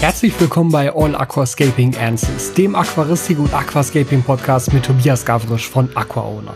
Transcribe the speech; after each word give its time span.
Herzlich 0.00 0.40
willkommen 0.40 0.70
bei 0.70 0.94
All 0.94 1.16
Aquascaping 1.16 1.96
Answers, 1.96 2.52
dem 2.52 2.76
Aquaristik 2.76 3.40
und 3.40 3.52
Aquascaping 3.52 4.22
Podcast 4.22 4.72
mit 4.72 4.84
Tobias 4.84 5.24
Gavrisch 5.24 5.68
von 5.68 5.88
AquaOwner. 5.96 6.54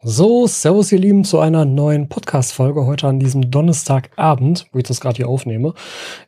So, 0.00 0.46
Servus 0.46 0.92
ihr 0.92 1.00
Lieben 1.00 1.24
zu 1.24 1.40
einer 1.40 1.64
neuen 1.64 2.08
Podcast-Folge 2.08 2.86
heute 2.86 3.08
an 3.08 3.18
diesem 3.18 3.50
Donnerstagabend, 3.50 4.68
wo 4.70 4.78
ich 4.78 4.84
das 4.84 5.00
gerade 5.00 5.16
hier 5.16 5.28
aufnehme. 5.28 5.74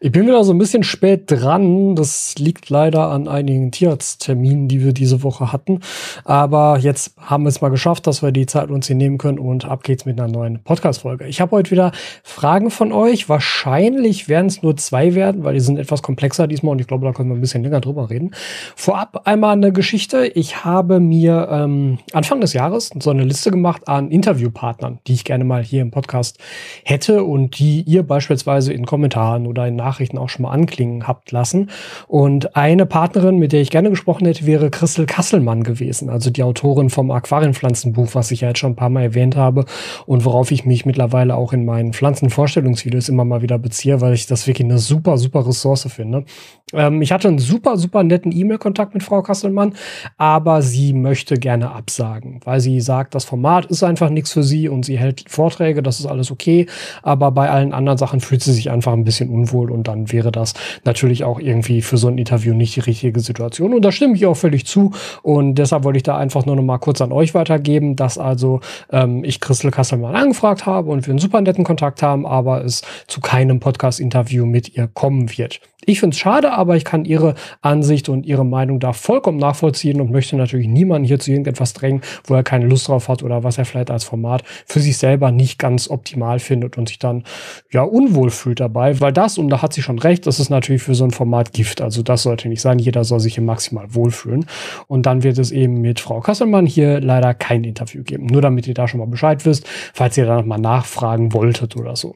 Ich 0.00 0.10
bin 0.10 0.26
wieder 0.26 0.42
so 0.42 0.52
ein 0.52 0.58
bisschen 0.58 0.82
spät 0.82 1.30
dran. 1.30 1.94
Das 1.94 2.34
liegt 2.36 2.68
leider 2.68 3.10
an 3.10 3.28
einigen 3.28 3.70
Tierarztterminen, 3.70 4.66
die 4.66 4.82
wir 4.82 4.92
diese 4.92 5.22
Woche 5.22 5.52
hatten. 5.52 5.78
Aber 6.24 6.78
jetzt 6.80 7.14
haben 7.16 7.44
wir 7.44 7.48
es 7.48 7.60
mal 7.60 7.68
geschafft, 7.68 8.08
dass 8.08 8.22
wir 8.22 8.32
die 8.32 8.46
Zeit 8.46 8.70
uns 8.70 8.88
hier 8.88 8.96
nehmen 8.96 9.18
können 9.18 9.38
und 9.38 9.66
ab 9.66 9.84
geht's 9.84 10.04
mit 10.04 10.20
einer 10.20 10.28
neuen 10.28 10.64
Podcast-Folge. 10.64 11.28
Ich 11.28 11.40
habe 11.40 11.52
heute 11.52 11.70
wieder 11.70 11.92
Fragen 12.24 12.72
von 12.72 12.90
euch. 12.90 13.28
Wahrscheinlich 13.28 14.28
werden 14.28 14.48
es 14.48 14.64
nur 14.64 14.76
zwei 14.78 15.14
werden, 15.14 15.44
weil 15.44 15.54
die 15.54 15.60
sind 15.60 15.78
etwas 15.78 16.02
komplexer 16.02 16.48
diesmal 16.48 16.72
und 16.72 16.80
ich 16.80 16.88
glaube, 16.88 17.06
da 17.06 17.12
können 17.12 17.28
wir 17.28 17.36
ein 17.36 17.40
bisschen 17.40 17.62
länger 17.62 17.80
drüber 17.80 18.10
reden. 18.10 18.32
Vorab 18.74 19.28
einmal 19.28 19.52
eine 19.52 19.72
Geschichte. 19.72 20.26
Ich 20.26 20.64
habe 20.64 20.98
mir 20.98 21.46
ähm, 21.52 22.00
Anfang 22.12 22.40
des 22.40 22.52
Jahres 22.52 22.90
so 22.98 23.10
eine 23.10 23.22
Liste 23.22 23.52
gemacht 23.52 23.59
gemacht 23.60 23.88
an 23.88 24.10
Interviewpartnern, 24.10 25.00
die 25.06 25.12
ich 25.12 25.24
gerne 25.24 25.44
mal 25.44 25.62
hier 25.62 25.82
im 25.82 25.90
Podcast 25.90 26.38
hätte 26.82 27.24
und 27.24 27.58
die 27.58 27.82
ihr 27.82 28.02
beispielsweise 28.02 28.72
in 28.72 28.86
Kommentaren 28.86 29.46
oder 29.46 29.68
in 29.68 29.76
Nachrichten 29.76 30.16
auch 30.16 30.30
schon 30.30 30.44
mal 30.44 30.52
anklingen 30.52 31.06
habt 31.06 31.30
lassen. 31.30 31.70
Und 32.08 32.56
eine 32.56 32.86
Partnerin, 32.86 33.38
mit 33.38 33.52
der 33.52 33.60
ich 33.60 33.70
gerne 33.70 33.90
gesprochen 33.90 34.26
hätte, 34.26 34.46
wäre 34.46 34.70
Christel 34.70 35.04
Kasselmann 35.04 35.62
gewesen, 35.62 36.08
also 36.08 36.30
die 36.30 36.42
Autorin 36.42 36.88
vom 36.88 37.10
Aquarienpflanzenbuch, 37.10 38.14
was 38.14 38.30
ich 38.30 38.40
ja 38.40 38.48
jetzt 38.48 38.60
schon 38.60 38.72
ein 38.72 38.76
paar 38.76 38.88
Mal 38.88 39.02
erwähnt 39.02 39.36
habe 39.36 39.66
und 40.06 40.24
worauf 40.24 40.50
ich 40.50 40.64
mich 40.64 40.86
mittlerweile 40.86 41.34
auch 41.34 41.52
in 41.52 41.66
meinen 41.66 41.92
Pflanzenvorstellungsvideos 41.92 43.10
immer 43.10 43.26
mal 43.26 43.42
wieder 43.42 43.58
beziehe, 43.58 44.00
weil 44.00 44.14
ich 44.14 44.26
das 44.26 44.46
wirklich 44.46 44.64
eine 44.64 44.78
super, 44.78 45.18
super 45.18 45.46
Ressource 45.46 45.86
finde. 45.90 46.24
Ähm, 46.72 47.02
ich 47.02 47.12
hatte 47.12 47.28
einen 47.28 47.38
super, 47.38 47.76
super 47.76 48.02
netten 48.02 48.32
E-Mail-Kontakt 48.32 48.94
mit 48.94 49.02
Frau 49.02 49.22
Kasselmann, 49.22 49.74
aber 50.16 50.62
sie 50.62 50.92
möchte 50.92 51.34
gerne 51.34 51.72
absagen, 51.72 52.40
weil 52.44 52.60
sie 52.60 52.80
sagt, 52.80 53.14
das 53.14 53.24
Format 53.24 53.49
Format 53.50 53.66
ist 53.66 53.82
einfach 53.82 54.10
nichts 54.10 54.32
für 54.32 54.44
sie 54.44 54.68
und 54.68 54.84
sie 54.84 54.96
hält 54.96 55.24
Vorträge, 55.26 55.82
das 55.82 55.98
ist 55.98 56.06
alles 56.06 56.30
okay. 56.30 56.66
Aber 57.02 57.32
bei 57.32 57.50
allen 57.50 57.72
anderen 57.72 57.98
Sachen 57.98 58.20
fühlt 58.20 58.44
sie 58.44 58.52
sich 58.52 58.70
einfach 58.70 58.92
ein 58.92 59.02
bisschen 59.02 59.28
unwohl 59.28 59.72
und 59.72 59.88
dann 59.88 60.12
wäre 60.12 60.30
das 60.30 60.54
natürlich 60.84 61.24
auch 61.24 61.40
irgendwie 61.40 61.82
für 61.82 61.96
so 61.96 62.06
ein 62.06 62.16
Interview 62.16 62.54
nicht 62.54 62.76
die 62.76 62.80
richtige 62.80 63.18
Situation. 63.18 63.74
Und 63.74 63.84
da 63.84 63.90
stimme 63.90 64.14
ich 64.14 64.24
auch 64.26 64.36
völlig 64.36 64.66
zu. 64.66 64.92
Und 65.22 65.56
deshalb 65.56 65.82
wollte 65.82 65.96
ich 65.96 66.04
da 66.04 66.16
einfach 66.16 66.46
nur 66.46 66.54
noch 66.54 66.62
mal 66.62 66.78
kurz 66.78 67.00
an 67.00 67.10
euch 67.10 67.34
weitergeben, 67.34 67.96
dass 67.96 68.18
also 68.18 68.60
ähm, 68.92 69.24
ich 69.24 69.40
Christel 69.40 69.72
Kasselmann 69.72 70.14
angefragt 70.14 70.64
habe 70.66 70.88
und 70.88 71.08
wir 71.08 71.10
einen 71.10 71.18
super 71.18 71.40
netten 71.40 71.64
Kontakt 71.64 72.04
haben, 72.04 72.26
aber 72.26 72.64
es 72.64 72.82
zu 73.08 73.20
keinem 73.20 73.58
Podcast-Interview 73.58 74.46
mit 74.46 74.76
ihr 74.76 74.86
kommen 74.86 75.36
wird. 75.36 75.60
Ich 75.86 76.00
finde 76.00 76.14
es 76.14 76.20
schade, 76.20 76.52
aber 76.52 76.76
ich 76.76 76.84
kann 76.84 77.06
ihre 77.06 77.34
Ansicht 77.62 78.08
und 78.10 78.26
ihre 78.26 78.44
Meinung 78.44 78.80
da 78.80 78.92
vollkommen 78.92 79.38
nachvollziehen 79.38 80.00
und 80.00 80.10
möchte 80.10 80.36
natürlich 80.36 80.68
niemanden 80.68 81.08
hier 81.08 81.18
zu 81.18 81.30
irgendetwas 81.30 81.72
drängen, 81.72 82.02
wo 82.24 82.34
er 82.34 82.42
keine 82.42 82.66
Lust 82.66 82.88
drauf 82.88 83.08
hat 83.08 83.22
oder 83.22 83.39
was 83.44 83.58
er 83.58 83.64
vielleicht 83.64 83.90
als 83.90 84.04
Format 84.04 84.42
für 84.66 84.80
sich 84.80 84.98
selber 84.98 85.30
nicht 85.30 85.58
ganz 85.58 85.88
optimal 85.88 86.38
findet 86.38 86.78
und 86.78 86.88
sich 86.88 86.98
dann 86.98 87.24
ja 87.70 87.82
unwohl 87.82 88.30
fühlt 88.30 88.60
dabei, 88.60 89.00
weil 89.00 89.12
das, 89.12 89.38
und 89.38 89.48
da 89.48 89.62
hat 89.62 89.72
sie 89.72 89.82
schon 89.82 89.98
recht, 89.98 90.26
das 90.26 90.40
ist 90.40 90.50
natürlich 90.50 90.82
für 90.82 90.94
so 90.94 91.04
ein 91.04 91.10
Format 91.10 91.52
Gift. 91.52 91.80
Also 91.80 92.02
das 92.02 92.22
sollte 92.22 92.48
nicht 92.48 92.60
sein. 92.60 92.78
Jeder 92.78 93.04
soll 93.04 93.20
sich 93.20 93.34
hier 93.34 93.44
maximal 93.44 93.94
wohlfühlen. 93.94 94.46
Und 94.86 95.06
dann 95.06 95.22
wird 95.22 95.38
es 95.38 95.50
eben 95.52 95.80
mit 95.80 96.00
Frau 96.00 96.20
Kasselmann 96.20 96.66
hier 96.66 97.00
leider 97.00 97.34
kein 97.34 97.64
Interview 97.64 98.02
geben. 98.02 98.26
Nur 98.26 98.42
damit 98.42 98.66
ihr 98.66 98.74
da 98.74 98.88
schon 98.88 99.00
mal 99.00 99.06
Bescheid 99.06 99.44
wisst, 99.44 99.66
falls 99.92 100.16
ihr 100.16 100.26
da 100.26 100.36
noch 100.36 100.46
mal 100.46 100.58
nachfragen 100.58 101.32
wolltet 101.32 101.76
oder 101.76 101.96
so. 101.96 102.14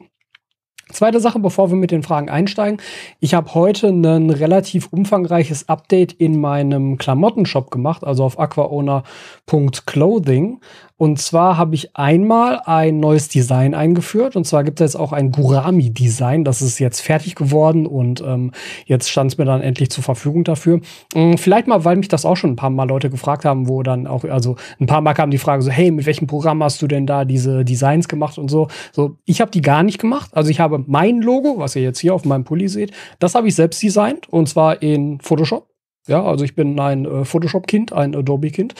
Zweite 0.91 1.19
Sache, 1.19 1.39
bevor 1.39 1.71
wir 1.71 1.77
mit 1.77 1.89
den 1.89 2.03
Fragen 2.03 2.29
einsteigen. 2.29 2.79
Ich 3.19 3.33
habe 3.33 3.55
heute 3.55 3.87
ein 3.87 4.29
relativ 4.29 4.89
umfangreiches 4.91 5.67
Update 5.67 6.13
in 6.13 6.39
meinem 6.39 6.99
Klamottenshop 6.99 7.71
gemacht, 7.71 8.03
also 8.03 8.23
auf 8.23 8.37
aquaowner.clothing. 8.39 10.59
Und 10.97 11.19
zwar 11.19 11.57
habe 11.57 11.75
ich 11.75 11.93
einmal 11.97 12.61
ein 12.65 13.01
neues 13.01 13.27
Design 13.27 13.73
eingeführt. 13.73 14.37
Und 14.37 14.45
zwar 14.45 14.63
gibt 14.63 14.79
es 14.79 14.93
jetzt 14.93 15.01
auch 15.01 15.11
ein 15.11 15.31
Gurami-Design. 15.31 16.45
Das 16.45 16.61
ist 16.61 16.79
jetzt 16.79 17.01
fertig 17.01 17.35
geworden 17.35 17.85
und 17.85 18.21
ähm, 18.21 18.53
jetzt 18.85 19.09
stand 19.09 19.33
es 19.33 19.37
mir 19.37 19.43
dann 19.43 19.59
endlich 19.59 19.89
zur 19.89 20.05
Verfügung 20.05 20.45
dafür. 20.45 20.79
Ähm, 21.13 21.37
vielleicht 21.37 21.67
mal, 21.67 21.83
weil 21.83 21.97
mich 21.97 22.07
das 22.07 22.25
auch 22.25 22.37
schon 22.37 22.51
ein 22.51 22.55
paar 22.55 22.69
Mal 22.69 22.87
Leute 22.87 23.09
gefragt 23.09 23.43
haben, 23.43 23.67
wo 23.67 23.83
dann 23.83 24.07
auch, 24.07 24.23
also 24.23 24.55
ein 24.79 24.85
paar 24.85 25.01
Mal 25.01 25.13
kam 25.13 25.31
die 25.31 25.37
Frage 25.37 25.63
so, 25.63 25.69
hey, 25.69 25.91
mit 25.91 26.05
welchem 26.05 26.27
Programm 26.27 26.63
hast 26.63 26.81
du 26.81 26.87
denn 26.87 27.05
da 27.05 27.25
diese 27.25 27.65
Designs 27.65 28.07
gemacht 28.07 28.37
und 28.37 28.49
so. 28.49 28.69
So, 28.93 29.17
ich 29.25 29.41
habe 29.41 29.51
die 29.51 29.61
gar 29.61 29.83
nicht 29.83 29.99
gemacht. 29.99 30.31
Also 30.33 30.49
ich 30.49 30.61
habe 30.61 30.74
mein 30.85 31.21
Logo, 31.21 31.57
was 31.57 31.75
ihr 31.75 31.81
jetzt 31.81 31.99
hier 31.99 32.13
auf 32.13 32.25
meinem 32.25 32.43
Pulli 32.43 32.67
seht, 32.67 32.91
das 33.19 33.35
habe 33.35 33.47
ich 33.47 33.55
selbst 33.55 33.81
designt 33.81 34.27
und 34.29 34.47
zwar 34.49 34.81
in 34.81 35.19
Photoshop. 35.19 35.67
Ja, 36.07 36.23
also 36.23 36.45
ich 36.45 36.55
bin 36.55 36.79
ein 36.79 37.05
äh, 37.05 37.25
Photoshop-Kind, 37.25 37.91
ein 37.91 38.15
Adobe-Kind. 38.15 38.75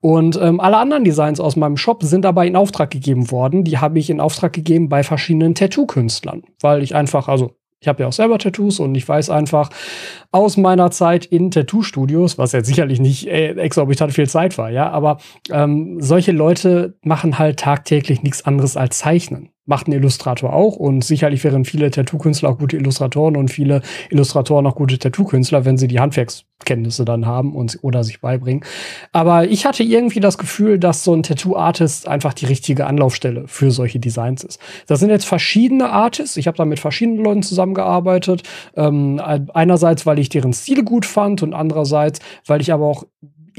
Und 0.00 0.40
ähm, 0.40 0.60
alle 0.60 0.78
anderen 0.78 1.04
Designs 1.04 1.38
aus 1.38 1.54
meinem 1.54 1.76
Shop 1.76 2.02
sind 2.02 2.24
aber 2.24 2.46
in 2.46 2.56
Auftrag 2.56 2.90
gegeben 2.90 3.30
worden. 3.30 3.64
Die 3.64 3.78
habe 3.78 3.98
ich 3.98 4.08
in 4.08 4.18
Auftrag 4.18 4.54
gegeben 4.54 4.88
bei 4.88 5.02
verschiedenen 5.02 5.54
Tattoo-Künstlern, 5.54 6.42
weil 6.60 6.82
ich 6.82 6.94
einfach, 6.94 7.28
also 7.28 7.52
ich 7.80 7.88
habe 7.88 8.02
ja 8.02 8.08
auch 8.08 8.12
selber 8.12 8.38
Tattoos 8.38 8.78
und 8.78 8.94
ich 8.94 9.08
weiß 9.08 9.30
einfach 9.30 9.70
aus 10.32 10.58
meiner 10.58 10.90
Zeit 10.90 11.24
in 11.24 11.50
Tattoo-Studios, 11.50 12.36
was 12.36 12.52
jetzt 12.52 12.66
sicherlich 12.66 13.00
nicht 13.00 13.26
äh, 13.26 13.54
exorbitant 13.54 14.12
viel 14.12 14.28
Zeit 14.28 14.58
war, 14.58 14.70
ja, 14.70 14.90
aber 14.90 15.18
ähm, 15.50 15.96
solche 16.00 16.32
Leute 16.32 16.98
machen 17.02 17.38
halt 17.38 17.58
tagtäglich 17.58 18.22
nichts 18.22 18.44
anderes 18.44 18.76
als 18.76 18.98
zeichnen. 18.98 19.48
Macht 19.64 19.88
ein 19.88 19.92
Illustrator 19.92 20.52
auch 20.52 20.76
und 20.76 21.04
sicherlich 21.04 21.42
wären 21.42 21.64
viele 21.64 21.90
Tattoo-Künstler 21.90 22.50
auch 22.50 22.58
gute 22.58 22.76
Illustratoren 22.76 23.36
und 23.36 23.50
viele 23.50 23.80
Illustratoren 24.10 24.66
auch 24.66 24.74
gute 24.74 24.98
Tattoo-Künstler, 24.98 25.64
wenn 25.64 25.78
sie 25.78 25.88
die 25.88 26.00
Handwerkskenntnisse 26.60 27.04
dann 27.04 27.26
haben 27.26 27.54
und 27.54 27.78
oder 27.82 28.04
sich 28.04 28.20
beibringen. 28.20 28.64
Aber 29.12 29.48
ich 29.48 29.66
hatte 29.66 29.82
irgendwie 29.82 30.20
das 30.20 30.38
Gefühl, 30.38 30.78
dass 30.78 31.04
so 31.04 31.14
ein 31.14 31.22
Tattoo-Artist 31.22 32.08
einfach 32.08 32.34
die 32.34 32.46
richtige 32.46 32.86
Anlaufstelle 32.86 33.44
für 33.46 33.70
solche 33.70 33.98
Designs 33.98 34.44
ist. 34.44 34.60
Das 34.86 35.00
sind 35.00 35.10
jetzt 35.10 35.26
verschiedene 35.26 35.90
Artists. 35.90 36.36
Ich 36.36 36.46
habe 36.46 36.56
da 36.56 36.64
mit 36.64 36.78
verschiedenen 36.78 37.24
Leuten 37.24 37.42
zusammengearbeitet. 37.42 38.42
Ähm, 38.76 39.20
einerseits, 39.52 40.06
weil 40.06 40.18
ich 40.18 40.28
deren 40.28 40.52
Stile 40.52 40.84
gut 40.84 41.06
fand 41.06 41.42
und 41.42 41.54
andererseits, 41.54 42.20
weil 42.46 42.60
ich 42.60 42.72
aber 42.72 42.86
auch 42.86 43.04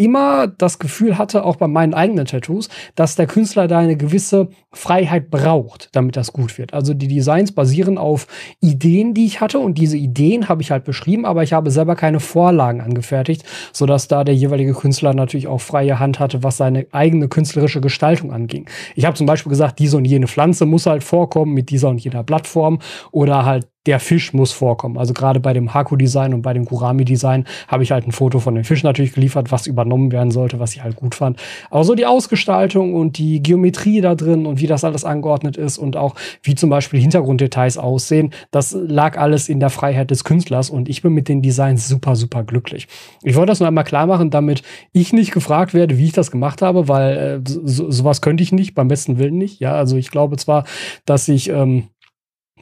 immer 0.02 0.48
das 0.48 0.80
Gefühl 0.80 1.18
hatte, 1.18 1.46
auch 1.46 1.56
bei 1.56 1.68
meinen 1.68 1.94
eigenen 1.94 2.26
Tattoos, 2.26 2.70
dass 2.96 3.16
der 3.16 3.28
Künstler 3.28 3.68
da 3.68 3.80
eine 3.80 3.96
gewisse 3.96 4.50
Freiheit 4.74 5.30
braucht, 5.30 5.90
damit 5.94 6.16
das 6.16 6.34
gut 6.34 6.58
wird. 6.58 6.74
Also 6.74 6.94
die 6.94 7.08
Designs 7.08 7.52
basieren 7.52 7.98
auf 7.98 8.28
Ideen, 8.62 9.14
die 9.14 9.26
ich 9.26 9.42
hatte 9.42 9.60
und 9.60 9.78
diese 9.78 9.98
Ideen 9.98 10.50
habe 10.50 10.62
ich 10.62 10.72
halt 10.72 10.86
beschrieben, 10.86 11.26
aber 11.26 11.44
ich 11.44 11.54
habe 11.54 11.70
selber 11.70 11.96
keine 11.96 12.20
Vorlagen 12.20 12.82
angefertigt, 12.82 13.44
sodass 13.74 14.08
da 14.08 14.24
der 14.24 14.36
jeweilige 14.36 14.74
Künstler 14.74 15.14
natürlich 15.14 15.48
auch 15.48 15.62
freie 15.62 16.00
Hand 16.00 16.20
hatte, 16.20 16.44
was 16.44 16.58
seine 16.58 16.88
eigene 16.92 17.28
künstlerische 17.28 17.82
Gestaltung 17.82 18.32
anging. 18.32 18.68
Ich 18.96 19.06
habe 19.06 19.16
zum 19.16 19.28
Beispiel 19.28 19.50
gesagt, 19.50 19.80
diese 19.80 19.98
und 19.98 20.06
jene 20.06 20.28
Pflanze 20.28 20.66
muss 20.66 20.86
halt 20.86 21.04
vorkommen 21.04 21.54
mit 21.54 21.70
dieser 21.70 21.90
und 21.90 22.00
jener 22.00 22.24
Blattform 22.24 22.80
oder 23.12 23.46
halt 23.46 23.68
der 23.88 24.00
Fisch 24.00 24.34
muss 24.34 24.52
vorkommen. 24.52 24.98
Also 24.98 25.14
gerade 25.14 25.40
bei 25.40 25.54
dem 25.54 25.74
Haku-Design 25.74 26.34
und 26.34 26.44
bei 26.44 26.54
dem 26.54 26.66
Kurami-Design 26.66 27.46
habe 27.68 27.84
ich 27.84 27.92
halt 27.92 28.08
ein 28.08 28.12
Foto 28.12 28.40
von 28.40 28.54
dem 28.54 28.64
Fisch 28.64 28.84
natürlich 28.84 29.14
geliefert, 29.14 29.52
was 29.52 29.66
übernommen 29.66 30.12
werden 30.12 30.32
sollte, 30.32 30.60
was 30.60 30.76
ich 30.76 30.84
halt 30.84 30.96
gut 30.96 31.16
fand. 31.16 31.40
Aber 31.70 31.84
so 31.84 31.96
die 31.96 32.06
Ausgestaltung 32.06 32.94
und 32.94 33.18
die 33.18 33.42
Geometrie 33.42 34.02
da 34.02 34.14
drin 34.14 34.46
und 34.46 34.60
wie 34.62 34.68
das 34.68 34.84
alles 34.84 35.04
angeordnet 35.04 35.58
ist 35.58 35.80
und 35.80 35.98
auch 35.98 36.16
wie 36.44 36.54
zum 36.54 36.70
Beispiel 36.70 37.00
Hintergrunddetails 37.00 37.78
aussehen, 37.80 38.32
das 38.52 38.72
lag 38.72 39.18
alles 39.18 39.50
in 39.50 39.60
der 39.60 39.72
Freiheit 39.72 40.12
des 40.12 40.24
Künstlers 40.24 40.70
und 40.70 40.88
ich 40.88 41.02
bin 41.02 41.14
mit 41.14 41.28
den 41.28 41.42
Designs 41.42 41.88
super, 41.88 42.16
super 42.16 42.44
glücklich. 42.44 42.88
Ich 43.24 43.36
wollte 43.36 43.52
das 43.52 43.60
nur 43.60 43.68
einmal 43.68 43.84
klar 43.84 44.06
machen, 44.06 44.30
damit 44.30 44.62
ich 44.94 45.12
nicht 45.12 45.32
gefragt 45.32 45.74
werde, 45.74 45.98
wie 45.98 46.06
ich 46.06 46.14
das 46.14 46.30
gemacht 46.30 46.62
habe, 46.62 46.88
weil 46.88 47.18
äh, 47.18 47.40
so, 47.46 47.90
sowas 47.90 48.22
könnte 48.22 48.44
ich 48.44 48.52
nicht, 48.52 48.76
beim 48.76 48.88
besten 48.88 49.18
Willen 49.18 49.38
nicht. 49.38 49.60
Ja, 49.60 49.74
also 49.74 49.98
ich 49.98 50.12
glaube 50.12 50.38
zwar, 50.38 50.66
dass 51.06 51.28
ich 51.28 51.50
ähm, 51.50 51.88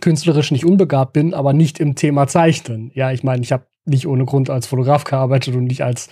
künstlerisch 0.02 0.52
nicht 0.52 0.66
unbegabt 0.66 1.14
bin, 1.14 1.34
aber 1.34 1.54
nicht 1.54 1.80
im 1.80 1.96
Thema 1.96 2.28
Zeichnen. 2.28 2.92
Ja, 2.94 3.12
ich 3.12 3.24
meine, 3.24 3.42
ich 3.42 3.52
habe 3.52 3.66
nicht 3.86 4.08
ohne 4.08 4.26
Grund 4.26 4.50
als 4.50 4.68
Fotograf 4.68 5.04
gearbeitet 5.04 5.56
und 5.56 5.66
nicht 5.66 5.84
als 5.84 6.10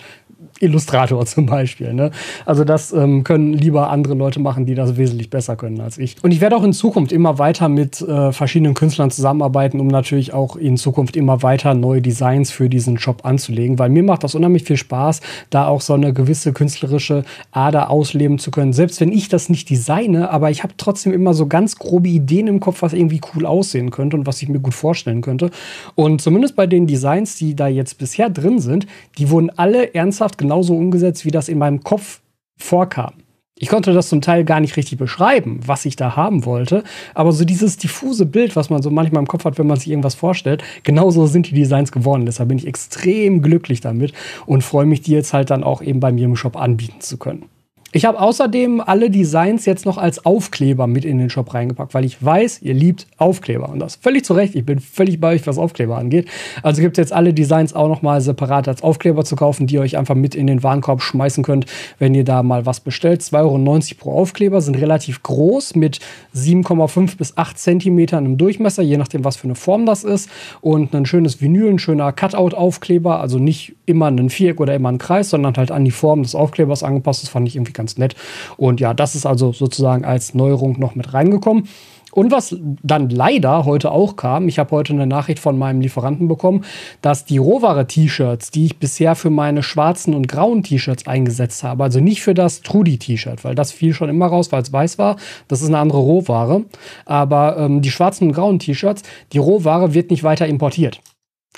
Illustrator 0.60 1.24
zum 1.26 1.46
Beispiel. 1.46 1.94
Ne? 1.94 2.10
Also 2.46 2.64
das 2.64 2.92
ähm, 2.92 3.24
können 3.24 3.52
lieber 3.52 3.90
andere 3.90 4.14
Leute 4.14 4.40
machen, 4.40 4.66
die 4.66 4.74
das 4.74 4.96
wesentlich 4.96 5.30
besser 5.30 5.56
können 5.56 5.80
als 5.80 5.98
ich. 5.98 6.16
Und 6.22 6.32
ich 6.32 6.40
werde 6.40 6.56
auch 6.56 6.64
in 6.64 6.72
Zukunft 6.72 7.12
immer 7.12 7.38
weiter 7.38 7.68
mit 7.68 8.00
äh, 8.00 8.32
verschiedenen 8.32 8.74
Künstlern 8.74 9.10
zusammenarbeiten, 9.10 9.80
um 9.80 9.88
natürlich 9.88 10.32
auch 10.32 10.56
in 10.56 10.76
Zukunft 10.76 11.16
immer 11.16 11.42
weiter 11.42 11.74
neue 11.74 12.02
Designs 12.02 12.50
für 12.50 12.68
diesen 12.68 12.98
Shop 12.98 13.24
anzulegen, 13.24 13.78
weil 13.78 13.90
mir 13.90 14.02
macht 14.02 14.24
das 14.24 14.34
unheimlich 14.34 14.64
viel 14.64 14.76
Spaß, 14.76 15.20
da 15.50 15.66
auch 15.66 15.80
so 15.80 15.94
eine 15.94 16.12
gewisse 16.12 16.52
künstlerische 16.52 17.24
Ader 17.52 17.90
ausleben 17.90 18.38
zu 18.38 18.50
können. 18.50 18.72
Selbst 18.72 19.00
wenn 19.00 19.12
ich 19.12 19.28
das 19.28 19.48
nicht 19.48 19.70
designe, 19.70 20.30
aber 20.30 20.50
ich 20.50 20.62
habe 20.62 20.74
trotzdem 20.76 21.12
immer 21.12 21.34
so 21.34 21.46
ganz 21.46 21.76
grobe 21.76 22.08
Ideen 22.08 22.46
im 22.46 22.60
Kopf, 22.60 22.82
was 22.82 22.92
irgendwie 22.92 23.20
cool 23.34 23.46
aussehen 23.46 23.90
könnte 23.90 24.16
und 24.16 24.26
was 24.26 24.42
ich 24.42 24.48
mir 24.48 24.60
gut 24.60 24.74
vorstellen 24.74 25.20
könnte. 25.20 25.50
Und 25.94 26.20
zumindest 26.20 26.56
bei 26.56 26.66
den 26.66 26.86
Designs, 26.86 27.36
die 27.36 27.54
da 27.54 27.68
jetzt 27.68 27.98
bisher 27.98 28.30
drin 28.30 28.58
sind, 28.58 28.86
die 29.18 29.30
wurden 29.30 29.50
alle 29.56 29.94
ernsthaft 29.94 30.38
genauso 30.48 30.74
umgesetzt, 30.74 31.26
wie 31.26 31.30
das 31.30 31.50
in 31.50 31.58
meinem 31.58 31.82
Kopf 31.84 32.22
vorkam. 32.56 33.12
Ich 33.60 33.68
konnte 33.68 33.92
das 33.92 34.08
zum 34.08 34.22
Teil 34.22 34.44
gar 34.44 34.60
nicht 34.60 34.76
richtig 34.78 34.98
beschreiben, 34.98 35.60
was 35.66 35.84
ich 35.84 35.94
da 35.94 36.16
haben 36.16 36.46
wollte. 36.46 36.84
Aber 37.12 37.32
so 37.32 37.44
dieses 37.44 37.76
diffuse 37.76 38.24
Bild, 38.24 38.56
was 38.56 38.70
man 38.70 38.82
so 38.82 38.90
manchmal 38.90 39.20
im 39.20 39.26
Kopf 39.26 39.44
hat, 39.44 39.58
wenn 39.58 39.66
man 39.66 39.76
sich 39.78 39.90
irgendwas 39.90 40.14
vorstellt, 40.14 40.62
genauso 40.84 41.26
sind 41.26 41.50
die 41.50 41.54
Designs 41.54 41.92
geworden. 41.92 42.24
Deshalb 42.24 42.48
bin 42.48 42.56
ich 42.56 42.66
extrem 42.66 43.42
glücklich 43.42 43.80
damit 43.80 44.14
und 44.46 44.62
freue 44.62 44.86
mich, 44.86 45.02
die 45.02 45.12
jetzt 45.12 45.34
halt 45.34 45.50
dann 45.50 45.64
auch 45.64 45.82
eben 45.82 46.00
bei 46.00 46.12
mir 46.12 46.24
im 46.24 46.36
Shop 46.36 46.56
anbieten 46.56 47.00
zu 47.00 47.18
können. 47.18 47.44
Ich 47.90 48.04
habe 48.04 48.20
außerdem 48.20 48.82
alle 48.82 49.08
Designs 49.08 49.64
jetzt 49.64 49.86
noch 49.86 49.96
als 49.96 50.26
Aufkleber 50.26 50.86
mit 50.86 51.06
in 51.06 51.16
den 51.16 51.30
Shop 51.30 51.54
reingepackt, 51.54 51.94
weil 51.94 52.04
ich 52.04 52.22
weiß, 52.22 52.60
ihr 52.60 52.74
liebt 52.74 53.06
Aufkleber. 53.16 53.70
Und 53.70 53.78
das 53.78 53.96
völlig 53.96 54.26
zu 54.26 54.34
Recht. 54.34 54.54
Ich 54.54 54.66
bin 54.66 54.78
völlig 54.78 55.18
bei 55.18 55.34
euch, 55.34 55.46
was 55.46 55.56
Aufkleber 55.56 55.96
angeht. 55.96 56.28
Also 56.62 56.82
gibt 56.82 56.98
es 56.98 57.02
jetzt 57.02 57.12
alle 57.14 57.32
Designs 57.32 57.72
auch 57.72 57.88
noch 57.88 58.02
mal 58.02 58.20
separat 58.20 58.68
als 58.68 58.82
Aufkleber 58.82 59.24
zu 59.24 59.36
kaufen, 59.36 59.66
die 59.66 59.76
ihr 59.76 59.80
euch 59.80 59.96
einfach 59.96 60.14
mit 60.14 60.34
in 60.34 60.46
den 60.46 60.62
Warenkorb 60.62 61.00
schmeißen 61.00 61.42
könnt, 61.42 61.64
wenn 61.98 62.14
ihr 62.14 62.24
da 62.24 62.42
mal 62.42 62.66
was 62.66 62.80
bestellt. 62.80 63.22
2,90 63.22 63.32
Euro 63.38 63.98
pro 63.98 64.12
Aufkleber 64.12 64.60
sind 64.60 64.74
relativ 64.74 65.22
groß 65.22 65.74
mit 65.74 66.00
7,5 66.36 67.16
bis 67.16 67.38
8 67.38 67.58
Zentimetern 67.58 68.26
im 68.26 68.36
Durchmesser, 68.36 68.82
je 68.82 68.98
nachdem, 68.98 69.24
was 69.24 69.36
für 69.36 69.44
eine 69.44 69.54
Form 69.54 69.86
das 69.86 70.04
ist. 70.04 70.28
Und 70.60 70.94
ein 70.94 71.06
schönes 71.06 71.40
Vinyl, 71.40 71.70
ein 71.70 71.78
schöner 71.78 72.12
Cutout-Aufkleber. 72.12 73.18
Also 73.18 73.38
nicht 73.38 73.76
immer 73.86 74.08
ein 74.08 74.28
Viereck 74.28 74.60
oder 74.60 74.74
immer 74.74 74.90
ein 74.90 74.98
Kreis, 74.98 75.30
sondern 75.30 75.56
halt 75.56 75.70
an 75.70 75.86
die 75.86 75.90
Form 75.90 76.22
des 76.22 76.34
Aufklebers 76.34 76.82
angepasst. 76.82 77.22
Das 77.22 77.30
fand 77.30 77.48
ich 77.48 77.56
irgendwie 77.56 77.77
ganz 77.78 77.96
nett. 77.96 78.14
Und 78.58 78.80
ja, 78.80 78.92
das 78.92 79.14
ist 79.14 79.24
also 79.24 79.52
sozusagen 79.52 80.04
als 80.04 80.34
Neuerung 80.34 80.78
noch 80.78 80.94
mit 80.94 81.14
reingekommen. 81.14 81.66
Und 82.10 82.32
was 82.32 82.56
dann 82.82 83.10
leider 83.10 83.64
heute 83.64 83.92
auch 83.92 84.16
kam, 84.16 84.48
ich 84.48 84.58
habe 84.58 84.70
heute 84.70 84.92
eine 84.92 85.06
Nachricht 85.06 85.38
von 85.38 85.58
meinem 85.58 85.80
Lieferanten 85.80 86.26
bekommen, 86.26 86.64
dass 87.02 87.24
die 87.24 87.38
Rohware-T-Shirts, 87.38 88.50
die 88.50 88.66
ich 88.66 88.78
bisher 88.78 89.14
für 89.14 89.30
meine 89.30 89.62
schwarzen 89.62 90.14
und 90.14 90.26
grauen 90.26 90.62
T-Shirts 90.62 91.06
eingesetzt 91.06 91.62
habe, 91.64 91.84
also 91.84 92.00
nicht 92.00 92.22
für 92.22 92.34
das 92.34 92.62
Trudi-T-Shirt, 92.62 93.44
weil 93.44 93.54
das 93.54 93.72
fiel 93.72 93.92
schon 93.92 94.08
immer 94.08 94.26
raus, 94.26 94.50
weil 94.52 94.62
es 94.62 94.72
weiß 94.72 94.98
war, 94.98 95.16
das 95.48 95.60
ist 95.60 95.68
eine 95.68 95.78
andere 95.78 95.98
Rohware, 95.98 96.64
aber 97.04 97.58
ähm, 97.58 97.82
die 97.82 97.90
schwarzen 97.90 98.28
und 98.28 98.34
grauen 98.34 98.58
T-Shirts, 98.58 99.02
die 99.32 99.38
Rohware 99.38 99.92
wird 99.92 100.10
nicht 100.10 100.24
weiter 100.24 100.46
importiert. 100.46 101.00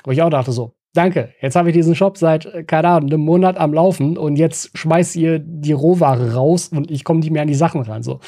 Wo 0.03 0.11
ich 0.11 0.21
auch 0.21 0.29
dachte 0.29 0.51
so, 0.51 0.73
Danke. 0.93 1.33
Jetzt 1.39 1.55
habe 1.55 1.69
ich 1.69 1.73
diesen 1.73 1.95
Shop 1.95 2.17
seit, 2.17 2.45
äh, 2.45 2.63
keine 2.63 2.89
Ahnung, 2.89 3.09
einem 3.09 3.21
Monat 3.21 3.57
am 3.57 3.73
Laufen 3.73 4.17
und 4.17 4.35
jetzt 4.35 4.77
schmeißt 4.77 5.15
ihr 5.15 5.39
die 5.39 5.71
Rohware 5.71 6.33
raus 6.33 6.67
und 6.67 6.91
ich 6.91 7.05
komme 7.05 7.21
nicht 7.21 7.31
mehr 7.31 7.41
an 7.41 7.47
die 7.47 7.55
Sachen 7.55 7.81
ran. 7.81 8.03
So 8.03 8.19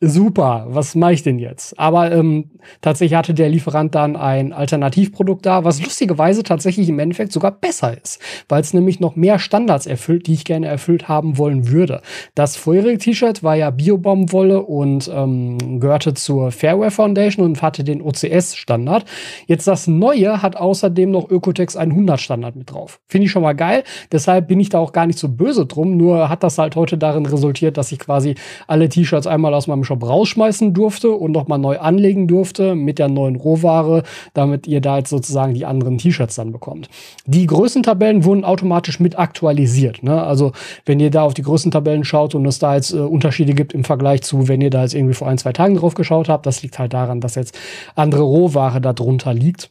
super, 0.00 0.66
was 0.68 0.94
mache 0.94 1.14
ich 1.14 1.22
denn 1.22 1.38
jetzt? 1.38 1.78
Aber 1.78 2.12
ähm, 2.12 2.50
tatsächlich 2.82 3.16
hatte 3.16 3.32
der 3.32 3.48
Lieferant 3.48 3.94
dann 3.94 4.14
ein 4.14 4.52
Alternativprodukt 4.52 5.46
da, 5.46 5.64
was 5.64 5.82
lustigerweise 5.82 6.42
tatsächlich 6.42 6.88
im 6.90 6.98
Endeffekt 6.98 7.32
sogar 7.32 7.52
besser 7.52 7.96
ist, 8.02 8.20
weil 8.48 8.60
es 8.60 8.74
nämlich 8.74 9.00
noch 9.00 9.16
mehr 9.16 9.38
Standards 9.38 9.86
erfüllt, 9.86 10.26
die 10.26 10.34
ich 10.34 10.44
gerne 10.44 10.66
erfüllt 10.66 11.08
haben 11.08 11.38
wollen 11.38 11.68
würde. 11.68 12.02
Das 12.34 12.56
vorherige 12.56 12.98
T-Shirt 12.98 13.42
war 13.42 13.56
ja 13.56 13.70
Biobaumwolle 13.70 14.62
und 14.62 15.10
ähm, 15.12 15.80
gehörte 15.80 16.12
zur 16.12 16.52
Fairwear 16.52 16.90
Foundation 16.90 17.46
und 17.46 17.62
hatte 17.62 17.82
den 17.82 18.02
OCS-Standard. 18.02 19.06
Jetzt 19.46 19.66
das 19.66 19.86
neue 19.86 20.42
hat 20.42 20.56
außerdem 20.56 21.10
noch 21.10 21.30
Ökotex 21.30 21.74
100 21.74 22.20
Standard 22.20 22.54
mit 22.54 22.70
drauf. 22.70 23.00
Finde 23.06 23.26
ich 23.26 23.30
schon 23.30 23.42
mal 23.42 23.54
geil. 23.54 23.82
Deshalb 24.12 24.48
bin 24.48 24.60
ich 24.60 24.68
da 24.68 24.78
auch 24.78 24.92
gar 24.92 25.06
nicht 25.06 25.18
so 25.18 25.28
böse 25.28 25.64
drum. 25.64 25.96
Nur 25.96 26.28
hat 26.28 26.42
das 26.42 26.58
halt 26.58 26.76
heute 26.76 26.98
darin 26.98 27.24
resultiert, 27.24 27.78
dass 27.78 27.92
ich 27.92 27.98
quasi 27.98 28.34
alle 28.66 28.90
T-Shirts 28.90 29.26
einmal 29.26 29.54
aus 29.54 29.66
meinem 29.66 29.85
Shop 29.86 30.06
rausschmeißen 30.06 30.74
durfte 30.74 31.10
und 31.10 31.32
nochmal 31.32 31.58
neu 31.58 31.78
anlegen 31.78 32.28
durfte 32.28 32.74
mit 32.74 32.98
der 32.98 33.08
neuen 33.08 33.36
Rohware, 33.36 34.02
damit 34.34 34.66
ihr 34.66 34.82
da 34.82 34.98
jetzt 34.98 35.10
sozusagen 35.10 35.54
die 35.54 35.64
anderen 35.64 35.96
T-Shirts 35.96 36.34
dann 36.34 36.52
bekommt. 36.52 36.90
Die 37.24 37.46
Größentabellen 37.46 38.24
wurden 38.24 38.44
automatisch 38.44 39.00
mit 39.00 39.18
aktualisiert. 39.18 40.02
Ne? 40.02 40.22
Also 40.22 40.52
wenn 40.84 41.00
ihr 41.00 41.10
da 41.10 41.22
auf 41.22 41.34
die 41.34 41.42
Größentabellen 41.42 42.04
schaut 42.04 42.34
und 42.34 42.44
es 42.44 42.58
da 42.58 42.74
jetzt 42.74 42.92
äh, 42.92 42.98
Unterschiede 42.98 43.54
gibt 43.54 43.72
im 43.72 43.84
Vergleich 43.84 44.22
zu, 44.22 44.48
wenn 44.48 44.60
ihr 44.60 44.70
da 44.70 44.82
jetzt 44.82 44.94
irgendwie 44.94 45.14
vor 45.14 45.28
ein, 45.28 45.38
zwei 45.38 45.52
Tagen 45.52 45.76
drauf 45.76 45.94
geschaut 45.94 46.28
habt, 46.28 46.44
das 46.44 46.62
liegt 46.62 46.78
halt 46.78 46.92
daran, 46.92 47.20
dass 47.20 47.34
jetzt 47.34 47.58
andere 47.94 48.22
Rohware 48.22 48.80
da 48.80 48.92
drunter 48.92 49.32
liegt. 49.32 49.70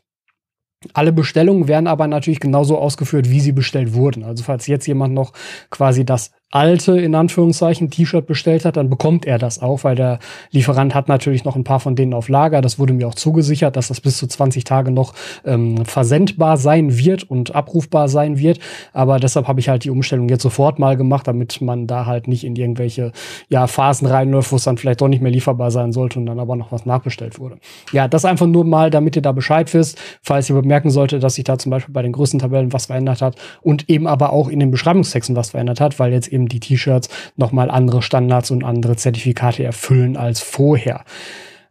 Alle 0.93 1.11
Bestellungen 1.11 1.67
werden 1.67 1.87
aber 1.87 2.07
natürlich 2.07 2.39
genauso 2.39 2.77
ausgeführt, 2.77 3.29
wie 3.29 3.39
sie 3.39 3.51
bestellt 3.51 3.93
wurden. 3.93 4.23
Also 4.23 4.43
falls 4.43 4.67
jetzt 4.67 4.85
jemand 4.87 5.13
noch 5.13 5.33
quasi 5.69 6.05
das 6.05 6.31
alte, 6.51 6.97
in 6.97 7.15
Anführungszeichen, 7.15 7.89
T-Shirt 7.89 8.25
bestellt 8.27 8.65
hat, 8.65 8.77
dann 8.77 8.89
bekommt 8.89 9.25
er 9.25 9.37
das 9.37 9.61
auch, 9.61 9.83
weil 9.83 9.95
der 9.95 10.19
Lieferant 10.51 10.95
hat 10.95 11.09
natürlich 11.09 11.43
noch 11.43 11.55
ein 11.55 11.63
paar 11.65 11.79
von 11.79 11.95
denen 11.95 12.13
auf 12.13 12.29
Lager. 12.29 12.61
Das 12.61 12.79
wurde 12.79 12.93
mir 12.93 13.07
auch 13.07 13.15
zugesichert, 13.15 13.75
dass 13.75 13.89
das 13.89 13.99
bis 13.99 14.17
zu 14.17 14.27
20 14.27 14.63
Tage 14.63 14.91
noch 14.91 15.13
ähm, 15.43 15.85
versendbar 15.85 16.57
sein 16.57 16.97
wird 16.97 17.23
und 17.23 17.53
abrufbar 17.53 18.07
sein 18.07 18.37
wird. 18.37 18.59
Aber 18.93 19.19
deshalb 19.19 19.47
habe 19.47 19.59
ich 19.59 19.67
halt 19.67 19.83
die 19.83 19.89
Umstellung 19.89 20.29
jetzt 20.29 20.43
sofort 20.43 20.79
mal 20.79 20.95
gemacht, 20.95 21.27
damit 21.27 21.59
man 21.61 21.87
da 21.87 22.05
halt 22.05 22.27
nicht 22.27 22.45
in 22.45 22.55
irgendwelche 22.55 23.11
ja, 23.49 23.67
Phasen 23.67 24.07
reinläuft, 24.07 24.51
wo 24.51 24.55
es 24.55 24.63
dann 24.63 24.77
vielleicht 24.77 25.01
doch 25.01 25.09
nicht 25.09 25.21
mehr 25.21 25.31
lieferbar 25.31 25.71
sein 25.71 25.91
sollte 25.91 26.19
und 26.19 26.25
dann 26.25 26.39
aber 26.39 26.55
noch 26.55 26.71
was 26.71 26.85
nachbestellt 26.85 27.37
wurde. 27.37 27.57
Ja, 27.91 28.07
das 28.07 28.23
einfach 28.23 28.47
nur 28.47 28.63
mal, 28.63 28.89
damit 28.89 29.15
ihr 29.17 29.21
da 29.21 29.33
Bescheid 29.33 29.73
wisst, 29.73 29.99
falls 30.21 30.49
ihr 30.49 30.55
bemerken 30.55 30.89
solltet, 30.89 31.21
dass 31.23 31.35
sich 31.35 31.43
da 31.43 31.57
zum 31.57 31.71
Beispiel 31.71 31.93
bei 31.93 32.01
den 32.01 32.13
größten 32.13 32.39
Tabellen 32.39 32.71
was 32.71 32.85
verändert 32.85 33.21
hat 33.21 33.35
und 33.61 33.89
eben 33.89 34.07
aber 34.07 34.31
auch 34.31 34.47
in 34.47 34.59
den 34.59 34.71
Beschreibungstexten 34.71 35.35
was 35.35 35.49
verändert 35.49 35.81
hat, 35.81 35.99
weil 35.99 36.13
jetzt 36.13 36.29
eben 36.29 36.44
eben 36.45 36.49
die 36.49 36.59
T-Shirts 36.59 37.09
nochmal 37.35 37.69
andere 37.69 38.01
Standards 38.01 38.51
und 38.51 38.63
andere 38.63 38.95
Zertifikate 38.95 39.63
erfüllen 39.63 40.17
als 40.17 40.41
vorher. 40.41 41.03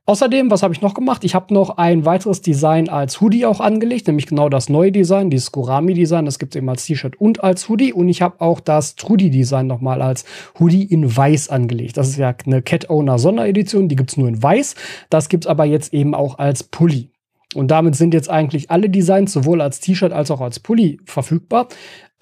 Außerdem, 0.07 0.51
was 0.51 0.63
habe 0.63 0.75
ich 0.75 0.83
noch 0.83 0.93
gemacht? 0.93 1.25
Ich 1.25 1.35
habe 1.35 1.55
noch 1.55 1.79
ein 1.79 2.05
weiteres 2.05 2.43
Design 2.43 2.91
als 2.91 3.23
Hoodie 3.23 3.47
auch 3.47 3.61
angelegt, 3.61 4.07
nämlich 4.07 4.27
genau 4.27 4.51
das 4.51 4.69
neue 4.69 4.93
Design, 4.93 5.31
dieses 5.31 5.51
Gorami-Design. 5.51 6.27
Das 6.27 6.39
gibt 6.39 6.55
es 6.55 6.59
eben 6.59 6.69
als 6.69 6.85
T-Shirt 6.85 7.19
und 7.19 7.43
als 7.43 7.71
Hoodie. 7.71 7.95
Und 7.95 8.11
ich 8.11 8.21
habe 8.21 8.43
auch 8.43 8.61
das 8.61 8.97
Trudi-Design 8.97 9.67
nochmal 9.67 10.03
als 10.03 10.27
Hoodie 10.61 10.85
in 10.85 11.17
Weiß 11.17 11.49
angelegt. 11.49 11.97
Das 11.97 12.11
ist 12.11 12.19
ja 12.19 12.35
eine 12.45 12.61
Cat-Owner-Sonderedition, 12.61 13.89
die 13.89 13.97
gibt 13.97 14.11
es 14.11 14.19
nur 14.19 14.29
in 14.29 14.43
Weiß. 14.43 14.75
Das 15.09 15.31
gibt 15.31 15.47
es 15.47 15.49
aber 15.49 15.65
jetzt 15.65 15.95
eben 15.95 16.15
auch 16.15 16.39
als 16.39 16.65
Pulli. 16.65 17.09
Und 17.55 17.71
damit 17.71 17.95
sind 17.97 18.13
jetzt 18.13 18.29
eigentlich 18.29 18.71
alle 18.71 18.91
Designs 18.91 19.33
sowohl 19.33 19.63
als 19.63 19.81
T-Shirt 19.81 20.13
als 20.13 20.31
auch 20.31 20.43
als 20.43 20.61
Pulli 20.61 21.01
verfügbar 21.07 21.69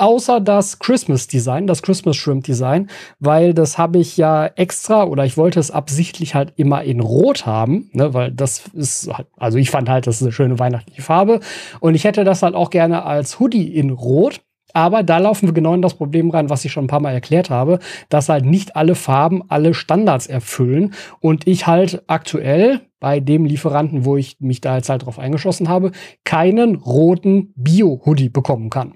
außer 0.03 0.41
das 0.41 0.81
Christmas 0.81 1.29
Design, 1.29 1.69
das 1.69 1.83
Christmas 1.83 2.17
Shrimp 2.17 2.45
Design, 2.45 2.91
weil 3.21 3.55
das 3.55 3.79
habe 3.79 3.99
ich 3.99 4.17
ja 4.17 4.47
extra 4.47 5.05
oder 5.05 5.25
ich 5.25 5.37
wollte 5.37 5.61
es 5.61 5.71
absichtlich 5.71 6.35
halt 6.35 6.53
immer 6.57 6.83
in 6.83 6.99
Rot 6.99 7.47
haben, 7.47 7.89
ne, 7.93 8.13
weil 8.13 8.33
das 8.33 8.65
ist 8.75 9.09
halt, 9.13 9.29
also 9.37 9.59
ich 9.59 9.71
fand 9.71 9.89
halt, 9.89 10.09
das 10.09 10.17
ist 10.17 10.23
eine 10.23 10.33
schöne 10.33 10.59
weihnachtliche 10.59 11.03
Farbe 11.03 11.39
und 11.79 11.95
ich 11.95 12.03
hätte 12.03 12.25
das 12.25 12.43
halt 12.43 12.57
auch 12.57 12.71
gerne 12.71 13.05
als 13.05 13.39
Hoodie 13.39 13.73
in 13.75 13.91
Rot. 13.91 14.41
Aber 14.75 15.03
da 15.03 15.19
laufen 15.19 15.49
wir 15.49 15.53
genau 15.53 15.75
in 15.75 15.83
das 15.83 15.95
Problem 15.95 16.31
rein, 16.31 16.49
was 16.49 16.65
ich 16.65 16.73
schon 16.73 16.85
ein 16.85 16.89
paar 16.89 17.01
Mal 17.01 17.13
erklärt 17.13 17.51
habe, 17.51 17.79
dass 18.09 18.31
halt 18.31 18.47
nicht 18.47 18.75
alle 18.75 18.95
Farben 18.95 19.43
alle 19.49 19.75
Standards 19.75 20.27
erfüllen 20.27 20.95
und 21.21 21.47
ich 21.47 21.67
halt 21.67 22.03
aktuell 22.07 22.81
bei 22.99 23.21
dem 23.21 23.45
Lieferanten, 23.45 24.07
wo 24.07 24.17
ich 24.17 24.41
mich 24.41 24.63
da 24.63 24.77
jetzt 24.77 24.89
halt 24.89 25.05
drauf 25.05 25.19
eingeschossen 25.19 25.69
habe, 25.69 25.93
keinen 26.25 26.77
roten 26.77 27.53
Bio-Hoodie 27.55 28.31
bekommen 28.31 28.71
kann. 28.71 28.95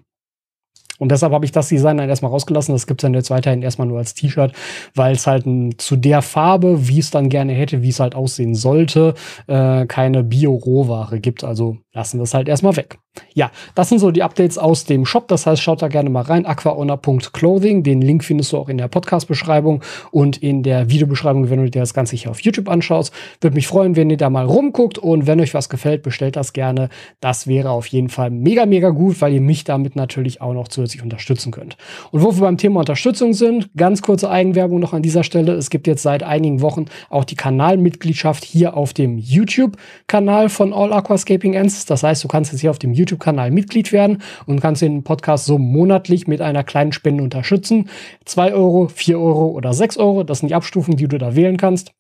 Und 0.99 1.11
deshalb 1.11 1.33
habe 1.33 1.45
ich 1.45 1.53
das 1.53 1.69
Design 1.69 1.99
dann 1.99 2.09
erstmal 2.09 2.31
rausgelassen. 2.31 2.75
Das 2.75 2.87
gibt 2.87 3.01
es 3.01 3.03
dann 3.03 3.15
jetzt 3.15 3.31
weiterhin 3.31 3.63
erstmal 3.63 3.87
nur 3.87 3.99
als 3.99 4.15
T-Shirt, 4.15 4.53
weil 4.95 5.15
es 5.15 5.27
halt 5.27 5.45
zu 5.79 5.97
der 5.97 6.23
Farbe, 6.23 6.89
wie 6.89 6.99
es 6.99 7.11
dann 7.11 7.29
gerne 7.29 7.53
hätte, 7.53 7.83
wie 7.83 7.91
es 7.91 8.01
halt 8.01 8.15
aussehen 8.15 8.55
sollte, 8.55 9.15
äh, 9.47 9.87
keine 9.87 10.25
Bio-Rohware 10.25 11.21
gibt. 11.21 11.45
Also 11.45 11.79
lassen 11.97 12.19
wir 12.19 12.25
es 12.25 12.35
halt 12.35 12.47
erstmal 12.47 12.77
weg. 12.77 12.99
Ja, 13.33 13.51
das 13.75 13.89
sind 13.89 13.99
so 13.99 14.11
die 14.11 14.23
Updates 14.23 14.59
aus 14.59 14.85
dem 14.85 15.07
Shop. 15.07 15.29
Das 15.29 15.47
heißt, 15.47 15.63
schaut 15.63 15.81
da 15.81 15.89
gerne 15.89 16.11
mal 16.11 16.21
rein. 16.23 16.45
aquaowner.clothing. 16.45 17.83
Den 17.83 18.03
Link 18.03 18.23
findest 18.23 18.53
du 18.53 18.59
auch 18.59 18.69
in 18.69 18.77
der 18.77 18.89
Podcast-Beschreibung 18.89 19.83
und 20.11 20.37
in 20.37 20.63
der 20.63 20.91
Videobeschreibung, 20.91 21.49
wenn 21.49 21.65
du 21.65 21.71
dir 21.71 21.81
das 21.81 21.95
Ganze 21.95 22.15
hier 22.15 22.31
auf 22.31 22.41
YouTube 22.41 22.69
anschaust. 22.69 23.15
Würde 23.41 23.55
mich 23.55 23.67
freuen, 23.67 23.97
wenn 23.97 24.11
ihr 24.11 24.19
da 24.19 24.29
mal 24.29 24.45
rumguckt 24.45 24.99
und 24.99 25.27
wenn 25.27 25.41
euch 25.41 25.55
was 25.55 25.71
gefällt, 25.71 26.03
bestellt 26.03 26.37
das 26.37 26.53
gerne. 26.53 26.91
Das 27.21 27.47
wäre 27.47 27.71
auf 27.71 27.87
jeden 27.87 28.11
Fall 28.11 28.29
mega, 28.31 28.67
mega 28.67 28.91
gut, 28.91 29.23
weil 29.23 29.33
ihr 29.33 29.41
mich 29.41 29.65
damit 29.65 29.97
natürlich 29.97 30.43
auch 30.43 30.53
noch 30.53 30.69
zusätzlich 30.69 31.03
unterstützen 31.03 31.51
könnt. 31.51 31.79
Und 32.11 32.23
wo 32.23 32.35
wir 32.35 32.43
beim 32.43 32.59
Thema 32.59 32.81
Unterstützung 32.81 33.33
sind, 33.33 33.71
ganz 33.75 34.03
kurze 34.03 34.29
Eigenwerbung 34.29 34.81
noch 34.81 34.93
an 34.93 35.01
dieser 35.01 35.25
Stelle. 35.25 35.55
Es 35.55 35.71
gibt 35.71 35.87
jetzt 35.87 36.03
seit 36.03 36.23
einigen 36.23 36.61
Wochen 36.61 36.85
auch 37.09 37.25
die 37.25 37.37
Kanalmitgliedschaft 37.37 38.45
hier 38.45 38.77
auf 38.77 38.93
dem 38.93 39.17
YouTube-Kanal 39.17 40.51
von 40.51 40.75
All 40.75 40.93
Aquascaping 40.93 41.55
Ends. 41.55 41.86
Das 41.87 42.03
heißt, 42.03 42.23
du 42.23 42.29
kannst 42.29 42.53
jetzt 42.53 42.61
hier 42.61 42.71
auf 42.71 42.79
dem 42.79 42.93
YouTube-Kanal 42.93 43.51
Mitglied 43.51 43.93
werden 43.93 44.23
und 44.47 44.61
kannst 44.61 44.83
den 44.83 45.05
Podcast 45.05 45.47
so 45.47 45.59
monatlich 45.59 46.27
mit 46.27 46.41
einer 46.41 46.65
kleinen 46.65 46.93
Spende 46.93 47.23
unterstützen. 47.23 47.89
2 48.25 48.55
Euro, 48.55 48.89
4 48.89 49.19
Euro 49.19 49.47
oder 49.47 49.73
6 49.73 49.97
Euro, 49.97 50.25
das 50.25 50.41
sind 50.41 50.49
die 50.49 50.55
Abstufungen, 50.55 50.97
die 50.97 51.09
du 51.09 51.19
da 51.19 51.35
wählen 51.35 51.57
kannst. 51.57 51.96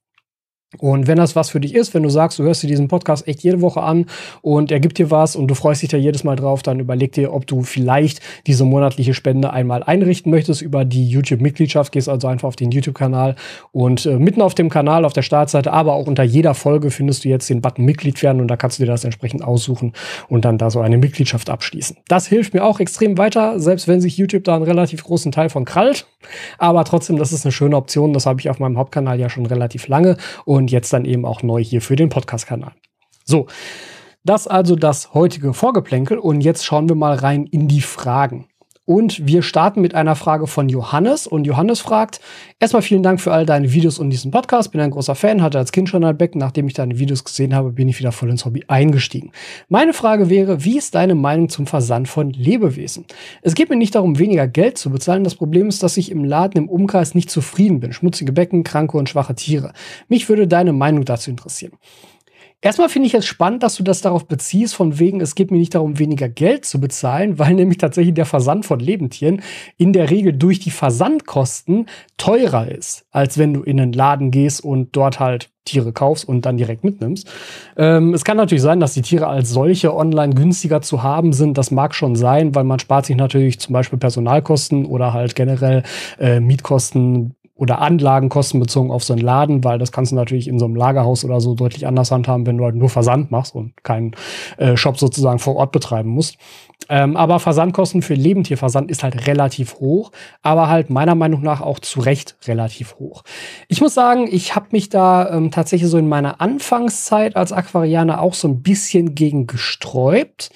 Und 0.79 1.07
wenn 1.07 1.17
das 1.17 1.37
was 1.37 1.51
für 1.51 1.61
dich 1.61 1.75
ist, 1.75 1.95
wenn 1.95 2.03
du 2.03 2.09
sagst, 2.09 2.39
du 2.39 2.43
hörst 2.43 2.63
dir 2.63 2.69
diesen 2.69 2.89
Podcast 2.89 3.27
echt 3.29 3.43
jede 3.43 3.61
Woche 3.61 3.83
an 3.83 4.07
und 4.43 4.71
er 4.71 4.81
gibt 4.81 4.99
dir 4.99 5.11
was 5.11 5.37
und 5.37 5.49
du 5.49 5.55
freust 5.55 5.83
dich 5.83 5.91
da 5.91 5.97
jedes 5.97 6.25
Mal 6.25 6.37
drauf, 6.37 6.63
dann 6.63 6.81
überleg 6.81 7.13
dir, 7.13 7.33
ob 7.33 7.47
du 7.47 7.63
vielleicht 7.63 8.21
diese 8.47 8.65
monatliche 8.65 9.15
Spende 9.15 9.53
einmal 9.53 9.83
einrichten 9.83 10.31
möchtest 10.31 10.63
über 10.63 10.85
die 10.85 11.09
YouTube-Mitgliedschaft. 11.09 11.93
Gehst 11.93 12.09
also 12.09 12.29
einfach 12.29 12.49
auf 12.49 12.57
den 12.57 12.71
YouTube-Kanal 12.71 13.37
und 13.73 14.07
äh, 14.07 14.19
mitten 14.19 14.43
auf 14.43 14.55
dem 14.55 14.71
Kanal, 14.71 15.05
auf 15.05 15.13
der 15.13 15.23
Startseite, 15.23 15.73
aber 15.73 15.95
auch 15.95 16.07
unter 16.07 16.23
jeder 16.23 16.55
Folge 16.55 16.91
findest 16.91 17.25
du 17.25 17.29
jetzt 17.29 17.49
den 17.51 17.61
Button 17.61 17.85
Mitglied 17.85 18.23
werden 18.23 18.41
und 18.41 18.49
da 18.49 18.57
kannst 18.57 18.79
du 18.79 18.85
dir 18.85 18.91
das 18.91 19.05
entsprechend 19.05 19.43
aussuchen 19.43 19.93
und 20.29 20.45
dann 20.45 20.59
da 20.59 20.71
so 20.71 20.81
eine 20.81 20.99
Mitgliedschaft 20.99 21.51
abschließen. 21.51 21.97
Das 22.09 22.27
hilft 22.27 22.55
mir 22.55 22.65
auch 22.65 22.81
extrem 22.81 23.19
weiter, 23.19 23.59
selbst 23.61 23.89
wenn 23.89 24.01
sich 24.01 24.17
YouTube 24.17 24.45
da 24.45 24.57
einen 24.57 24.65
relativ 24.65 25.05
großen 25.05 25.33
Teil 25.33 25.49
von 25.49 25.65
krallt. 25.65 26.07
Aber 26.59 26.85
trotzdem, 26.85 27.19
das 27.19 27.33
ist 27.33 27.45
eine 27.45 27.53
schöne 27.53 27.77
Option. 27.77 28.13
Das 28.13 28.27
habe 28.27 28.41
ich 28.41 28.51
auf 28.51 28.59
meinem 28.59 28.79
Hauptkanal 28.79 29.21
ja 29.21 29.29
schon 29.29 29.47
relativ 29.47 29.89
lange 29.89 30.17
und 30.45 30.66
und 30.67 30.73
jetzt 30.73 30.93
dann 30.93 31.05
eben 31.05 31.25
auch 31.25 31.45
neu 31.45 31.63
hier 31.63 31.81
für 31.81 31.95
den 31.95 32.09
Podcast-Kanal. 32.09 32.73
So, 33.25 33.47
das 34.25 34.49
also 34.49 34.75
das 34.75 35.15
heutige 35.15 35.55
Vorgeplänkel 35.55 36.19
und 36.19 36.41
jetzt 36.41 36.65
schauen 36.65 36.89
wir 36.89 36.97
mal 36.97 37.15
rein 37.15 37.45
in 37.45 37.69
die 37.69 37.83
Fragen. 37.83 38.49
Und 38.87 39.27
wir 39.27 39.43
starten 39.43 39.81
mit 39.81 39.97
einer 39.97 40.15
Frage 40.15 40.47
von 40.47 40.69
Johannes. 40.69 41.27
Und 41.27 41.45
Johannes 41.45 41.81
fragt, 41.81 42.21
erstmal 42.61 42.83
vielen 42.83 43.03
Dank 43.03 43.21
für 43.21 43.33
all 43.33 43.45
deine 43.45 43.73
Videos 43.73 43.99
und 43.99 44.11
diesen 44.11 44.31
Podcast. 44.31 44.71
Bin 44.71 44.81
ein 44.81 44.93
großer 44.93 45.17
Fan, 45.17 45.43
hatte 45.43 45.59
als 45.59 45.73
Kind 45.73 45.89
schon 45.89 46.05
ein 46.05 46.17
Becken. 46.17 46.39
Nachdem 46.39 46.69
ich 46.69 46.75
deine 46.75 46.99
Videos 46.99 47.25
gesehen 47.25 47.55
habe, 47.55 47.73
bin 47.73 47.89
ich 47.89 47.99
wieder 47.99 48.13
voll 48.13 48.31
ins 48.31 48.45
Hobby 48.45 48.65
eingestiegen. 48.69 49.33
Meine 49.69 49.93
Frage 49.93 50.31
wäre, 50.31 50.65
wie 50.65 50.79
ist 50.79 50.95
deine 50.95 51.17
Meinung 51.17 51.49
zum 51.49 51.67
Versand 51.67 52.07
von 52.09 52.31
Lebewesen? 52.31 53.07
Es 53.43 53.55
geht 53.55 53.71
mir 53.71 53.77
nicht 53.77 53.97
darum, 53.97 54.21
weniger 54.21 54.47
Geld 54.47 54.79
zu 54.79 54.91
bezahlen. 54.91 55.25
Das 55.25 55.35
Problem 55.35 55.69
ist, 55.69 55.83
dass 55.83 55.97
ich 55.97 56.13
im 56.13 56.23
Laden 56.23 56.57
im 56.57 56.69
Umkreis 56.69 57.17
nicht 57.17 57.29
zufrieden 57.29 57.81
bin. 57.81 57.93
Schmutzige 57.93 58.33
Becken, 58.33 58.63
kranke 58.63 58.97
und 58.97 59.09
schwache 59.09 59.35
Tiere. 59.35 59.73
Mich 60.09 60.29
würde 60.29 60.47
deine 60.47 60.73
Meinung 60.73 61.05
dazu 61.05 61.29
interessieren. 61.29 61.73
Erstmal 62.63 62.89
finde 62.89 63.07
ich 63.07 63.15
es 63.15 63.27
spannend, 63.27 63.63
dass 63.63 63.77
du 63.77 63.83
das 63.83 64.01
darauf 64.01 64.27
beziehst, 64.27 64.75
von 64.75 64.99
wegen, 64.99 65.21
es 65.21 65.35
geht 65.35 65.51
mir 65.51 65.59
nicht 65.59 65.75
darum, 65.75 65.99
weniger 65.99 66.29
Geld 66.29 66.65
zu 66.65 66.81
bezahlen, 66.81 67.39
weil 67.39 67.55
nämlich 67.55 67.79
tatsächlich 67.79 68.15
der 68.15 68.27
Versand 68.27 68.67
von 68.67 68.81
Lebendtieren 68.81 69.43
in 69.77 69.93
der 69.93 70.11
Regel 70.11 70.33
durch 70.33 70.61
die 70.61 70.71
Versandkosten 70.71 71.87
teurer 72.17 72.69
ist, 72.69 73.07
als 73.11 73.39
wenn 73.39 73.55
du 73.55 73.63
in 73.63 73.81
einen 73.81 73.93
Laden 73.93 74.31
gehst 74.31 74.65
und 74.65 74.97
dort 74.97 75.21
halt 75.21 75.51
Tiere 75.67 75.93
kaufst 75.93 76.27
und 76.27 76.47
dann 76.47 76.57
direkt 76.57 76.85
mitnimmst. 76.85 77.29
Ähm, 77.77 78.15
es 78.15 78.25
kann 78.25 78.37
natürlich 78.37 78.63
sein, 78.63 78.81
dass 78.81 78.95
die 78.95 79.03
Tiere 79.03 79.27
als 79.27 79.51
solche 79.51 79.95
online 79.95 80.35
günstiger 80.35 80.81
zu 80.81 81.03
haben 81.03 81.33
sind. 81.33 81.59
Das 81.59 81.71
mag 81.71 81.95
schon 81.95 82.15
sein, 82.15 82.55
weil 82.55 82.65
man 82.65 82.79
spart 82.79 83.07
sich 83.07 83.17
natürlich 83.17 83.59
zum 83.59 83.73
Beispiel 83.73 83.99
Personalkosten 83.99 84.87
oder 84.87 85.13
halt 85.13 85.35
generell 85.35 85.83
äh, 86.19 86.41
Mietkosten 86.41 87.35
oder 87.57 87.81
Anlagenkosten 87.81 88.61
bezogen 88.61 88.91
auf 88.91 89.03
so 89.03 89.15
einen 89.15 89.23
Laden, 89.23 89.65
weil 89.65 89.79
das 89.79 89.91
kannst 89.91 90.13
du 90.13 90.17
natürlich 90.17 90.47
in 90.47 90.59
so 90.59 90.67
einem 90.67 90.77
Lagerhaus 90.77 91.25
oder 91.25 91.41
so 91.41 91.55
deutlich 91.55 91.87
anders 91.87 92.11
handhaben, 92.11 92.47
wenn 92.47 92.59
du 92.59 92.65
halt 92.65 92.75
nur 92.75 92.91
Versand 92.91 93.31
machst 93.31 93.55
und 93.55 93.83
keinen 93.83 94.15
äh, 94.59 94.77
Shop 94.77 94.99
sozusagen 94.99 95.39
vor 95.39 95.57
Ort 95.57 95.73
betreiben 95.73 96.11
musst. 96.11 96.37
Ähm, 96.89 97.17
aber 97.17 97.41
Versandkosten 97.41 98.03
für 98.03 98.15
Lebendtierversand 98.15 98.91
ist 98.91 99.03
halt 99.03 99.27
relativ 99.27 99.77
hoch, 99.77 100.13
aber 100.43 100.69
halt 100.69 100.91
meiner 100.91 101.15
Meinung 101.15 101.43
nach 101.43 101.63
auch 101.63 101.79
zu 101.81 102.01
Recht 102.01 102.37
relativ 102.47 102.97
hoch. 102.99 103.25
Ich 103.69 103.81
muss 103.81 103.95
sagen, 103.95 104.29
ich 104.31 104.55
habe 104.55 104.67
mich 104.73 104.91
da 104.91 105.31
ähm, 105.31 105.51
tatsächlich 105.51 105.91
so 105.91 105.99
in 105.99 106.09
meiner 106.09 106.41
Anfangszeit 106.41 107.35
als 107.37 107.53
Aquarianer 107.53 108.21
auch 108.21 108.35
so 108.35 108.49
ein 108.49 108.63
bisschen 108.63 109.15
gegen 109.15 109.47
gesträubt 109.47 110.51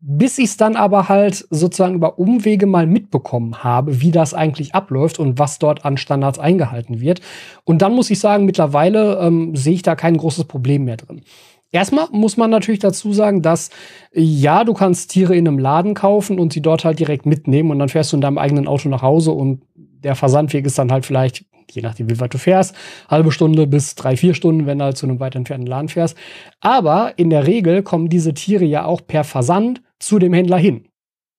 bis 0.00 0.38
ich 0.38 0.46
es 0.46 0.56
dann 0.56 0.76
aber 0.76 1.08
halt 1.08 1.46
sozusagen 1.50 1.94
über 1.94 2.18
Umwege 2.18 2.66
mal 2.66 2.86
mitbekommen 2.86 3.62
habe, 3.62 4.00
wie 4.00 4.10
das 4.10 4.32
eigentlich 4.32 4.74
abläuft 4.74 5.18
und 5.18 5.38
was 5.38 5.58
dort 5.58 5.84
an 5.84 5.98
Standards 5.98 6.38
eingehalten 6.38 7.00
wird. 7.00 7.20
Und 7.64 7.82
dann 7.82 7.94
muss 7.94 8.10
ich 8.10 8.18
sagen, 8.18 8.46
mittlerweile 8.46 9.18
ähm, 9.20 9.54
sehe 9.54 9.74
ich 9.74 9.82
da 9.82 9.94
kein 9.96 10.16
großes 10.16 10.44
Problem 10.44 10.84
mehr 10.84 10.96
drin. 10.96 11.22
Erstmal 11.70 12.08
muss 12.10 12.36
man 12.36 12.50
natürlich 12.50 12.80
dazu 12.80 13.12
sagen, 13.12 13.42
dass 13.42 13.70
ja, 14.12 14.64
du 14.64 14.72
kannst 14.72 15.10
Tiere 15.10 15.36
in 15.36 15.46
einem 15.46 15.58
Laden 15.58 15.94
kaufen 15.94 16.40
und 16.40 16.52
sie 16.52 16.62
dort 16.62 16.84
halt 16.84 16.98
direkt 16.98 17.26
mitnehmen 17.26 17.70
und 17.70 17.78
dann 17.78 17.90
fährst 17.90 18.12
du 18.12 18.16
in 18.16 18.22
deinem 18.22 18.38
eigenen 18.38 18.66
Auto 18.66 18.88
nach 18.88 19.02
Hause 19.02 19.32
und 19.32 19.62
der 19.76 20.16
Versandweg 20.16 20.64
ist 20.64 20.78
dann 20.78 20.90
halt 20.90 21.06
vielleicht, 21.06 21.44
je 21.70 21.82
nachdem 21.82 22.10
wie 22.10 22.18
weit 22.18 22.34
du 22.34 22.38
fährst, 22.38 22.74
halbe 23.08 23.30
Stunde 23.30 23.66
bis 23.66 23.94
drei, 23.94 24.16
vier 24.16 24.34
Stunden, 24.34 24.66
wenn 24.66 24.78
du 24.78 24.84
halt 24.84 24.96
zu 24.96 25.06
einem 25.06 25.20
weit 25.20 25.36
entfernten 25.36 25.66
Laden 25.66 25.88
fährst. 25.88 26.16
Aber 26.60 27.12
in 27.18 27.30
der 27.30 27.46
Regel 27.46 27.82
kommen 27.82 28.08
diese 28.08 28.34
Tiere 28.34 28.64
ja 28.64 28.84
auch 28.86 29.02
per 29.06 29.22
Versand 29.22 29.82
zu 30.00 30.18
dem 30.18 30.32
Händler 30.32 30.58
hin. 30.58 30.90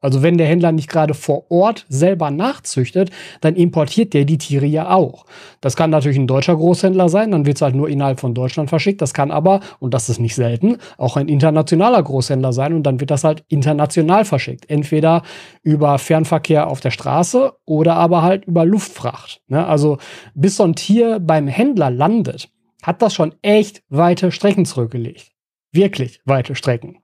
Also 0.02 0.24
wenn 0.24 0.38
der 0.38 0.48
Händler 0.48 0.72
nicht 0.72 0.90
gerade 0.90 1.14
vor 1.14 1.50
Ort 1.52 1.86
selber 1.88 2.32
nachzüchtet, 2.32 3.12
dann 3.40 3.56
importiert 3.56 4.14
der 4.16 4.26
die 4.26 4.40
Tiere 4.40 4.66
ja 4.66 4.90
auch. 4.90 5.26
Das 5.62 5.76
kann 5.76 5.92
natürlich 5.92 6.18
ein 6.18 6.28
deutscher 6.28 6.56
Großhändler 6.56 7.08
sein, 7.08 7.32
dann 7.32 7.46
wird 7.46 7.58
es 7.58 7.62
halt 7.62 7.76
nur 7.76 7.88
innerhalb 7.88 8.20
von 8.20 8.34
Deutschland 8.34 8.70
verschickt. 8.70 9.02
Das 9.02 9.14
kann 9.14 9.30
aber, 9.30 9.60
und 9.80 9.94
das 9.94 10.10
ist 10.10 10.20
nicht 10.20 10.34
selten, 10.34 10.78
auch 10.98 11.18
ein 11.18 11.28
internationaler 11.28 12.02
Großhändler 12.02 12.52
sein 12.52 12.74
und 12.74 12.84
dann 12.84 13.00
wird 13.00 13.12
das 13.12 13.24
halt 13.24 13.46
international 13.48 14.26
verschickt. 14.26 14.70
Entweder 14.70 15.22
über 15.62 16.00
Fernverkehr 16.00 16.68
auf 16.68 16.80
der 16.80 16.92
Straße 16.92 17.54
oder 17.66 17.96
aber 17.96 18.24
halt 18.24 18.46
über 18.46 18.66
Luftfracht. 18.66 19.42
Ne? 19.48 19.66
Also 19.66 20.00
bis 20.34 20.58
so 20.58 20.64
ein 20.64 20.74
Tier 20.74 21.20
beim 21.20 21.48
Händler 21.48 21.92
landet, 21.92 22.50
hat 22.82 23.04
das 23.04 23.14
schon 23.14 23.36
echt 23.44 23.84
weite 23.90 24.32
Strecken 24.32 24.66
zurückgelegt. 24.66 25.30
Wirklich 25.72 26.22
weite 26.26 26.56
Strecken. 26.56 27.01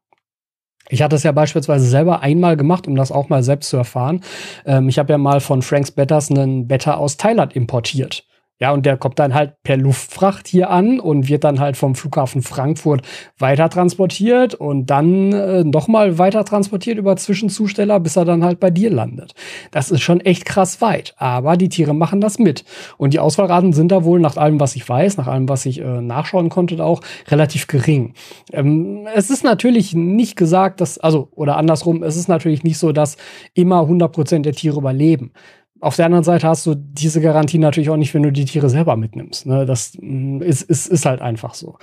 Ich 0.90 1.02
hatte 1.02 1.16
es 1.16 1.24
ja 1.24 1.32
beispielsweise 1.32 1.86
selber 1.86 2.22
einmal 2.22 2.58
gemacht, 2.58 2.88
um 2.88 2.96
das 2.96 3.12
auch 3.12 3.30
mal 3.30 3.44
selbst 3.44 3.70
zu 3.70 3.78
erfahren. 3.78 4.22
Ähm, 4.66 4.90
ich 4.90 5.00
habe 5.00 5.12
ja 5.12 5.18
mal 5.18 5.40
von 5.40 5.62
Franks 5.62 5.92
Betters 5.92 6.32
einen 6.32 6.68
Better 6.68 6.98
aus 6.98 7.18
Thailand 7.18 7.56
importiert. 7.56 8.26
Ja, 8.60 8.72
und 8.72 8.88
der 8.88 8.98
kommt 8.98 9.20
dann 9.20 9.36
halt 9.36 9.62
per 9.62 9.78
Luftfracht 9.78 10.48
hier 10.48 10.72
an 10.72 11.00
und 11.00 11.30
wird 11.30 11.44
dann 11.44 11.60
halt 11.60 11.78
vom 11.78 11.94
Flughafen 11.94 12.42
Frankfurt 12.42 13.04
weiter 13.38 13.70
transportiert 13.70 14.56
und 14.56 14.88
dann 14.88 15.32
äh, 15.32 15.64
nochmal 15.64 16.18
weiter 16.18 16.44
transportiert 16.44 16.98
über 16.98 17.16
Zwischenzusteller, 17.16 18.00
bis 18.00 18.16
er 18.16 18.26
dann 18.26 18.44
halt 18.44 18.60
bei 18.60 18.72
dir 18.72 18.90
landet. 18.90 19.36
Das 19.70 19.92
ist 19.92 20.02
schon 20.02 20.22
echt 20.22 20.46
krass 20.46 20.82
weit, 20.82 21.14
aber 21.18 21.56
die 21.56 21.70
Tiere 21.70 21.94
machen 21.94 22.20
das 22.20 22.40
mit. 22.40 22.66
Und 22.98 23.14
die 23.14 23.20
Ausfallraten 23.20 23.74
sind 23.74 23.92
da 23.92 24.04
wohl, 24.04 24.20
nach 24.20 24.38
allem, 24.38 24.60
was 24.60 24.76
ich 24.76 24.88
weiß, 24.90 25.18
nach 25.18 25.28
allem, 25.28 25.48
was 25.48 25.68
ich 25.68 25.80
äh, 25.80 26.02
nachschauen 26.02 26.50
konnte, 26.50 26.84
auch 26.84 27.02
relativ 27.30 27.68
gering. 27.68 28.14
Ähm, 28.52 29.08
es 29.14 29.30
ist 29.30 29.44
natürlich 29.44 29.94
nicht 29.94 30.36
gesagt, 30.36 30.82
dass, 30.82 30.98
also, 30.98 31.30
oder 31.36 31.58
andersrum, 31.58 32.02
es 32.02 32.16
ist 32.16 32.28
natürlich 32.28 32.64
nicht 32.64 32.80
so, 32.80 32.92
dass 32.92 33.18
immer 33.54 33.82
100% 33.82 34.42
der 34.42 34.54
Tiere 34.54 34.78
überleben 34.80 35.32
auf 35.80 35.96
der 35.96 36.06
anderen 36.06 36.24
Seite 36.24 36.48
hast 36.48 36.66
du 36.66 36.76
diese 36.76 37.22
Garantie 37.22 37.60
natürlich 37.60 37.90
auch 37.90 37.98
nicht, 37.98 38.14
wenn 38.14 38.24
du 38.24 38.32
die 38.32 38.46
Tiere 38.46 38.70
selber 38.70 38.96
mitnimmst. 38.96 39.46
Ne? 39.46 39.66
Das 39.66 39.94
mm, 40.00 40.42
ist, 40.42 40.64
ist, 40.64 40.88
ist 40.88 41.06
halt 41.06 41.22
einfach 41.22 41.54
so. 41.54 41.78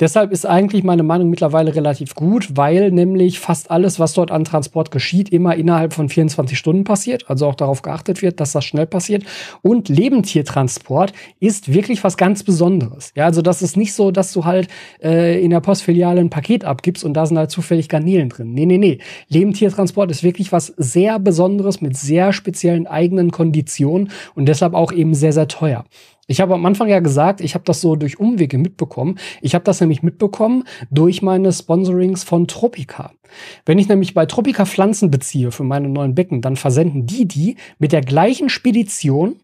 Deshalb 0.00 0.32
ist 0.32 0.46
eigentlich 0.46 0.84
meine 0.84 1.02
Meinung 1.02 1.30
mittlerweile 1.30 1.74
relativ 1.74 2.14
gut, 2.14 2.56
weil 2.56 2.90
nämlich 2.90 3.40
fast 3.40 3.70
alles, 3.70 3.98
was 3.98 4.12
dort 4.12 4.30
an 4.30 4.44
Transport 4.44 4.90
geschieht, 4.90 5.30
immer 5.30 5.56
innerhalb 5.56 5.94
von 5.94 6.08
24 6.08 6.58
Stunden 6.58 6.84
passiert. 6.84 7.30
Also 7.30 7.46
auch 7.46 7.54
darauf 7.54 7.82
geachtet 7.82 8.20
wird, 8.20 8.40
dass 8.40 8.52
das 8.52 8.64
schnell 8.64 8.86
passiert. 8.86 9.24
Und 9.62 9.88
Lebendtiertransport 9.88 11.12
ist 11.40 11.72
wirklich 11.72 12.04
was 12.04 12.16
ganz 12.16 12.42
Besonderes. 12.42 13.12
Ja, 13.14 13.24
also 13.24 13.40
das 13.40 13.62
ist 13.62 13.76
nicht 13.76 13.94
so, 13.94 14.10
dass 14.10 14.32
du 14.32 14.44
halt 14.44 14.68
äh, 15.02 15.42
in 15.42 15.50
der 15.50 15.60
Postfiliale 15.60 16.20
ein 16.20 16.30
Paket 16.30 16.64
abgibst 16.64 17.04
und 17.04 17.14
da 17.14 17.24
sind 17.24 17.38
halt 17.38 17.50
zufällig 17.50 17.88
Garnelen 17.88 18.28
drin. 18.28 18.52
Nee, 18.52 18.66
nee, 18.66 18.78
nee. 18.78 18.98
Lebendtiertransport 19.28 20.10
ist 20.10 20.22
wirklich 20.22 20.52
was 20.52 20.66
sehr 20.76 21.18
Besonderes 21.18 21.80
mit 21.80 21.96
sehr 21.96 22.32
speziellen 22.32 22.86
eigenen 22.86 23.30
Konditionen 23.38 24.10
und 24.34 24.46
deshalb 24.46 24.74
auch 24.74 24.90
eben 24.90 25.14
sehr, 25.14 25.32
sehr 25.32 25.46
teuer. 25.46 25.84
Ich 26.26 26.40
habe 26.40 26.54
am 26.54 26.66
Anfang 26.66 26.88
ja 26.88 26.98
gesagt, 26.98 27.40
ich 27.40 27.54
habe 27.54 27.64
das 27.64 27.80
so 27.80 27.94
durch 27.94 28.18
Umwege 28.18 28.58
mitbekommen. 28.58 29.18
Ich 29.40 29.54
habe 29.54 29.64
das 29.64 29.80
nämlich 29.80 30.02
mitbekommen 30.02 30.64
durch 30.90 31.22
meine 31.22 31.52
Sponsorings 31.52 32.24
von 32.24 32.48
Tropica. 32.48 33.12
Wenn 33.64 33.78
ich 33.78 33.88
nämlich 33.88 34.12
bei 34.12 34.26
Tropica 34.26 34.66
Pflanzen 34.66 35.10
beziehe 35.10 35.52
für 35.52 35.64
meine 35.64 35.88
neuen 35.88 36.14
Becken, 36.16 36.42
dann 36.42 36.56
versenden 36.56 37.06
die 37.06 37.26
die 37.26 37.56
mit 37.78 37.92
der 37.92 38.02
gleichen 38.02 38.48
Spedition 38.48 39.36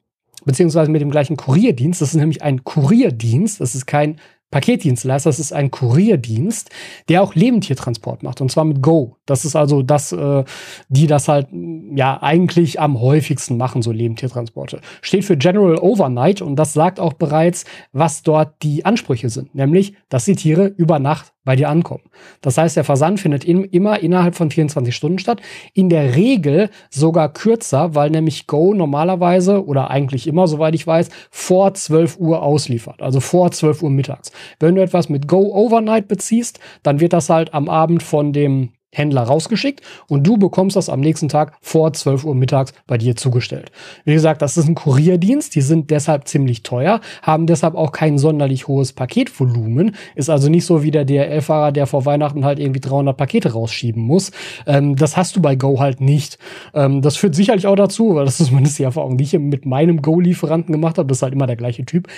beziehungsweise 0.45 0.91
mit 0.91 1.01
dem 1.01 1.11
gleichen 1.11 1.37
Kurierdienst. 1.37 2.03
Das 2.03 2.11
ist 2.11 2.21
nämlich 2.21 2.43
ein 2.43 2.65
Kurierdienst. 2.65 3.61
Das 3.61 3.75
ist 3.75 3.87
kein 3.87 4.21
Paketdienstleister, 4.55 5.31
das 5.31 5.41
ist 5.41 5.53
ein 5.53 5.73
Kurierdienst, 5.73 6.71
der 7.09 7.25
auch 7.25 7.35
Lebendtiertransport 7.35 8.23
macht 8.23 8.41
und 8.41 8.53
zwar 8.53 8.65
mit 8.65 8.83
Go. 8.83 9.17
Das 9.27 9.45
ist 9.45 9.57
also 9.57 9.83
das, 9.83 10.13
äh, 10.13 10.45
die 10.89 11.09
das 11.09 11.27
halt 11.27 11.49
ja 11.97 12.23
eigentlich 12.23 12.79
am 12.79 13.01
häufigsten 13.01 13.57
machen, 13.57 13.83
so 13.83 13.91
Lebendtiertransporte. 13.91 14.81
Steht 15.03 15.25
für 15.25 15.37
General 15.37 15.79
Overnight 15.79 16.41
und 16.41 16.55
das 16.55 16.73
sagt 16.73 17.01
auch 17.01 17.15
bereits, 17.15 17.65
was 17.91 18.23
dort 18.23 18.63
die 18.63 18.85
Ansprüche 18.85 19.29
sind, 19.29 19.57
nämlich, 19.57 19.95
dass 20.09 20.25
die 20.25 20.37
Tiere 20.37 20.67
über 20.67 21.01
Nacht 21.01 21.34
bei 21.45 21.57
dir 21.57 21.69
ankommen. 21.69 22.03
Das 22.41 22.59
heißt, 22.59 22.77
der 22.77 22.85
Versand 22.85 23.21
findet 23.21 23.45
in, 23.45 23.65
immer 23.65 24.01
innerhalb 24.01 24.35
von 24.35 24.51
24 24.51 24.95
Stunden 24.95 25.19
statt. 25.19 25.41
In 25.75 25.89
der 25.89 26.17
Regel 26.17 26.71
sogar 26.91 27.33
kürzer, 27.33 27.95
weil 27.95 28.11
nämlich 28.11 28.47
Go 28.47 28.75
normalerweise 28.75 29.65
oder 29.65 29.91
eigentlich 29.91 30.27
immer, 30.27 30.49
soweit 30.49 30.75
ich 30.75 30.87
weiß, 30.87 31.11
vor 31.31 31.75
12 31.75 32.19
Uhr 32.19 32.43
ausliefert. 32.43 33.03
Also 33.03 33.21
vor 33.21 33.51
12 33.51 33.83
Uhr 33.83 33.91
mittags. 33.91 34.33
Wenn 34.59 34.75
du 34.75 34.83
etwas 34.83 35.09
mit 35.09 35.29
Go 35.29 35.53
Overnight 35.55 36.09
beziehst, 36.09 36.61
dann 36.83 37.01
wird 37.01 37.13
das 37.13 37.29
halt 37.29 37.53
am 37.53 37.69
Abend 37.69 38.03
von 38.03 38.33
dem 38.33 38.71
Händler 38.95 39.23
rausgeschickt 39.23 39.83
und 40.09 40.27
du 40.27 40.37
bekommst 40.37 40.77
das 40.77 40.89
am 40.89 41.01
nächsten 41.01 41.29
Tag 41.29 41.57
vor 41.61 41.93
12 41.93 42.25
Uhr 42.25 42.35
mittags 42.35 42.73
bei 42.87 42.97
dir 42.97 43.17
zugestellt. 43.17 43.71
Wie 44.05 44.15
gesagt, 44.15 44.43
das 44.43 44.57
ist 44.57 44.69
ein 44.69 44.75
Kurierdienst, 44.75 45.55
die 45.55 45.61
sind 45.61 45.91
deshalb 45.91 46.29
ziemlich 46.29 46.63
teuer, 46.63 47.01
haben 47.23 47.47
deshalb 47.47 47.75
auch 47.75 47.93
kein 47.93 48.19
sonderlich 48.19 48.69
hohes 48.69 48.93
Paketvolumen, 48.93 49.97
ist 50.15 50.31
also 50.31 50.49
nicht 50.49 50.65
so 50.65 50.83
wie 50.83 50.91
der 50.91 51.05
DRL-Fahrer, 51.05 51.73
der 51.73 51.87
vor 51.87 52.07
Weihnachten 52.07 52.45
halt 52.45 52.59
irgendwie 52.59 52.81
300 52.81 53.17
Pakete 53.17 53.53
rausschieben 53.53 54.03
muss. 54.03 54.31
Ähm, 54.67 54.97
das 54.97 55.17
hast 55.17 55.37
du 55.37 55.43
bei 55.43 55.57
Go 55.57 55.81
halt 55.81 56.01
nicht. 56.01 56.39
Ähm, 56.73 57.03
das 57.03 57.17
führt 57.17 57.35
sicherlich 57.35 57.67
auch 57.67 57.77
dazu, 57.77 58.15
weil 58.15 58.25
das 58.25 58.41
ist 58.41 58.49
zumindest 58.49 58.79
die 58.79 58.85
Erfahrung, 58.85 59.19
die 59.19 59.25
ich 59.25 59.33
mit 59.39 59.67
meinem 59.67 60.01
Go-Lieferanten 60.01 60.73
gemacht 60.73 60.99
habe, 60.99 61.09
das 61.09 61.19
ist 61.19 61.23
halt 61.23 61.35
immer 61.35 61.47
der 61.47 61.57
gleiche 61.57 61.85
Typ 61.85 62.09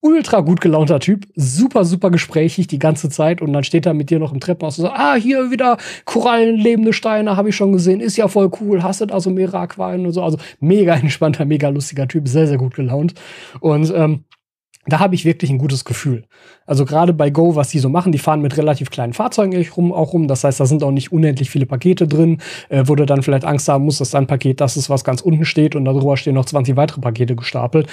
ultra 0.00 0.40
gut 0.40 0.60
gelaunter 0.60 1.00
Typ, 1.00 1.26
super, 1.34 1.84
super 1.84 2.10
gesprächig 2.10 2.66
die 2.66 2.78
ganze 2.78 3.10
Zeit 3.10 3.42
und 3.42 3.52
dann 3.52 3.64
steht 3.64 3.86
er 3.86 3.94
mit 3.94 4.10
dir 4.10 4.18
noch 4.18 4.32
im 4.32 4.40
Treppenhaus 4.40 4.78
und 4.78 4.84
sagt, 4.86 4.98
ah, 4.98 5.14
hier 5.16 5.50
wieder 5.50 5.76
Korallen, 6.04 6.56
lebende 6.56 6.92
Steine, 6.92 7.36
habe 7.36 7.48
ich 7.48 7.56
schon 7.56 7.72
gesehen, 7.72 8.00
ist 8.00 8.16
ja 8.16 8.28
voll 8.28 8.50
cool, 8.60 8.82
hast 8.82 9.00
du 9.00 9.06
da 9.06 9.20
so 9.20 9.30
mehrere 9.30 9.58
Aquarien 9.58 10.06
und 10.06 10.12
so, 10.12 10.22
also 10.22 10.38
mega 10.60 10.94
entspannter, 10.96 11.44
mega 11.44 11.68
lustiger 11.68 12.06
Typ, 12.06 12.28
sehr, 12.28 12.46
sehr 12.46 12.58
gut 12.58 12.74
gelaunt 12.74 13.14
und 13.60 13.92
ähm, 13.94 14.24
da 14.86 15.00
habe 15.00 15.14
ich 15.14 15.26
wirklich 15.26 15.50
ein 15.50 15.58
gutes 15.58 15.84
Gefühl. 15.84 16.24
Also 16.64 16.86
gerade 16.86 17.12
bei 17.12 17.28
Go, 17.28 17.56
was 17.56 17.68
die 17.68 17.78
so 17.78 17.90
machen, 17.90 18.10
die 18.10 18.18
fahren 18.18 18.40
mit 18.40 18.56
relativ 18.56 18.88
kleinen 18.88 19.12
Fahrzeugen 19.12 19.66
rum, 19.76 19.92
auch 19.92 20.14
rum. 20.14 20.28
Das 20.28 20.44
heißt, 20.44 20.60
da 20.60 20.64
sind 20.64 20.82
auch 20.82 20.92
nicht 20.92 21.12
unendlich 21.12 21.50
viele 21.50 21.66
Pakete 21.66 22.08
drin, 22.08 22.40
äh, 22.70 22.84
wo 22.86 22.94
du 22.94 23.04
dann 23.04 23.22
vielleicht 23.22 23.44
Angst 23.44 23.68
haben 23.68 23.84
musst, 23.84 24.00
dass 24.00 24.12
dein 24.12 24.26
Paket 24.26 24.62
das 24.62 24.78
ist, 24.78 24.88
was 24.88 25.04
ganz 25.04 25.20
unten 25.20 25.44
steht 25.44 25.76
und 25.76 25.84
darüber 25.84 26.16
stehen 26.16 26.34
noch 26.34 26.46
20 26.46 26.76
weitere 26.76 27.02
Pakete 27.02 27.36
gestapelt 27.36 27.86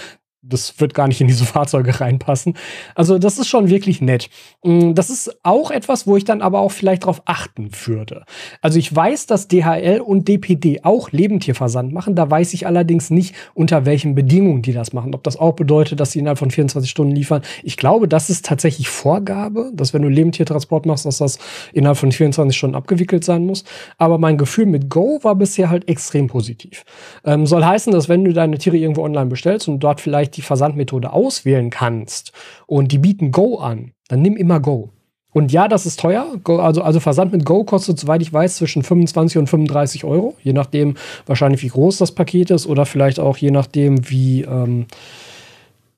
das 0.47 0.79
wird 0.79 0.93
gar 0.93 1.07
nicht 1.07 1.21
in 1.21 1.27
diese 1.27 1.45
Fahrzeuge 1.45 1.99
reinpassen. 1.99 2.55
Also 2.93 3.17
das 3.17 3.37
ist 3.37 3.47
schon 3.47 3.69
wirklich 3.69 4.01
nett. 4.01 4.29
Mm, 4.63 4.93
das 4.93 5.09
ist 5.09 5.39
auch 5.43 5.71
etwas, 5.71 6.07
wo 6.07 6.17
ich 6.17 6.25
dann 6.25 6.41
aber 6.41 6.59
auch 6.59 6.71
vielleicht 6.71 7.03
darauf 7.03 7.21
achten 7.25 7.69
würde. 7.85 8.25
Also 8.61 8.79
ich 8.79 8.93
weiß, 8.93 9.25
dass 9.25 9.47
DHL 9.47 10.01
und 10.01 10.27
DPD 10.27 10.83
auch 10.83 11.11
Lebendtierversand 11.11 11.93
machen. 11.93 12.15
Da 12.15 12.29
weiß 12.29 12.53
ich 12.53 12.67
allerdings 12.67 13.09
nicht, 13.09 13.35
unter 13.53 13.85
welchen 13.85 14.15
Bedingungen 14.15 14.61
die 14.61 14.73
das 14.73 14.93
machen. 14.93 15.13
Ob 15.15 15.23
das 15.23 15.37
auch 15.37 15.53
bedeutet, 15.53 15.99
dass 15.99 16.11
sie 16.11 16.19
innerhalb 16.19 16.39
von 16.39 16.51
24 16.51 16.89
Stunden 16.89 17.15
liefern. 17.15 17.41
Ich 17.63 17.77
glaube, 17.77 18.07
das 18.07 18.29
ist 18.29 18.45
tatsächlich 18.45 18.89
Vorgabe, 18.89 19.71
dass 19.73 19.93
wenn 19.93 20.01
du 20.01 20.09
Lebendtiertransport 20.09 20.85
machst, 20.85 21.05
dass 21.05 21.17
das 21.17 21.39
innerhalb 21.73 21.97
von 21.97 22.11
24 22.11 22.57
Stunden 22.57 22.75
abgewickelt 22.75 23.23
sein 23.23 23.45
muss. 23.45 23.63
Aber 23.97 24.17
mein 24.17 24.37
Gefühl 24.37 24.65
mit 24.65 24.89
Go 24.89 25.19
war 25.23 25.35
bisher 25.35 25.69
halt 25.69 25.87
extrem 25.87 26.27
positiv. 26.27 26.83
Ähm, 27.23 27.45
soll 27.45 27.63
heißen, 27.63 27.91
dass 27.91 28.09
wenn 28.09 28.23
du 28.23 28.33
deine 28.33 28.57
Tiere 28.57 28.77
irgendwo 28.77 29.03
online 29.03 29.27
bestellst 29.27 29.67
und 29.67 29.79
dort 29.79 30.01
vielleicht 30.01 30.34
die 30.35 30.41
Versandmethode 30.41 31.11
auswählen 31.11 31.69
kannst 31.69 32.31
und 32.67 32.91
die 32.91 32.99
bieten 32.99 33.31
Go 33.31 33.57
an, 33.57 33.91
dann 34.07 34.21
nimm 34.21 34.35
immer 34.35 34.59
Go. 34.59 34.89
Und 35.35 35.51
ja, 35.51 35.67
das 35.67 35.85
ist 35.85 35.99
teuer. 35.99 36.27
Go, 36.45 36.59
also, 36.59 36.81
also 36.81 37.01
Versand 37.01 37.33
mit 37.33 37.43
Go 37.43 37.65
kostet, 37.65 37.99
soweit 37.99 38.21
ich 38.21 38.31
weiß, 38.31 38.55
zwischen 38.55 38.83
25 38.83 39.37
und 39.37 39.47
35 39.47 40.05
Euro. 40.05 40.33
Je 40.41 40.53
nachdem 40.53 40.95
wahrscheinlich, 41.25 41.61
wie 41.61 41.67
groß 41.67 41.97
das 41.97 42.13
Paket 42.13 42.51
ist 42.51 42.65
oder 42.65 42.85
vielleicht 42.85 43.19
auch 43.19 43.35
je 43.35 43.51
nachdem, 43.51 44.09
wie, 44.09 44.43
ähm, 44.43 44.85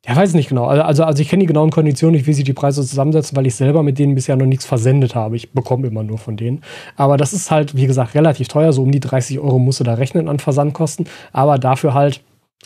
ja, 0.07 0.15
weiß 0.15 0.33
nicht 0.33 0.49
genau. 0.49 0.65
Also, 0.65 0.81
also, 0.81 1.03
also 1.03 1.21
ich 1.21 1.29
kenne 1.29 1.41
die 1.41 1.47
genauen 1.47 1.69
Konditionen 1.69 2.15
nicht, 2.15 2.25
wie 2.25 2.33
sie 2.33 2.43
die 2.43 2.53
Preise 2.53 2.81
zusammensetzen, 2.81 3.37
weil 3.37 3.45
ich 3.45 3.53
selber 3.53 3.83
mit 3.83 3.99
denen 3.99 4.15
bisher 4.15 4.35
noch 4.37 4.47
nichts 4.47 4.65
versendet 4.65 5.13
habe. 5.13 5.35
Ich 5.35 5.51
bekomme 5.51 5.85
immer 5.85 6.01
nur 6.01 6.17
von 6.17 6.35
denen. 6.35 6.63
Aber 6.95 7.15
das 7.17 7.31
ist 7.31 7.51
halt, 7.51 7.75
wie 7.75 7.85
gesagt, 7.85 8.15
relativ 8.15 8.47
teuer. 8.47 8.73
So 8.73 8.81
um 8.81 8.91
die 8.91 8.99
30 8.99 9.37
Euro 9.37 9.59
musst 9.59 9.81
du 9.81 9.83
da 9.83 9.93
rechnen 9.93 10.29
an 10.29 10.39
Versandkosten. 10.39 11.07
Aber 11.31 11.59
dafür 11.59 11.93
halt 11.93 12.21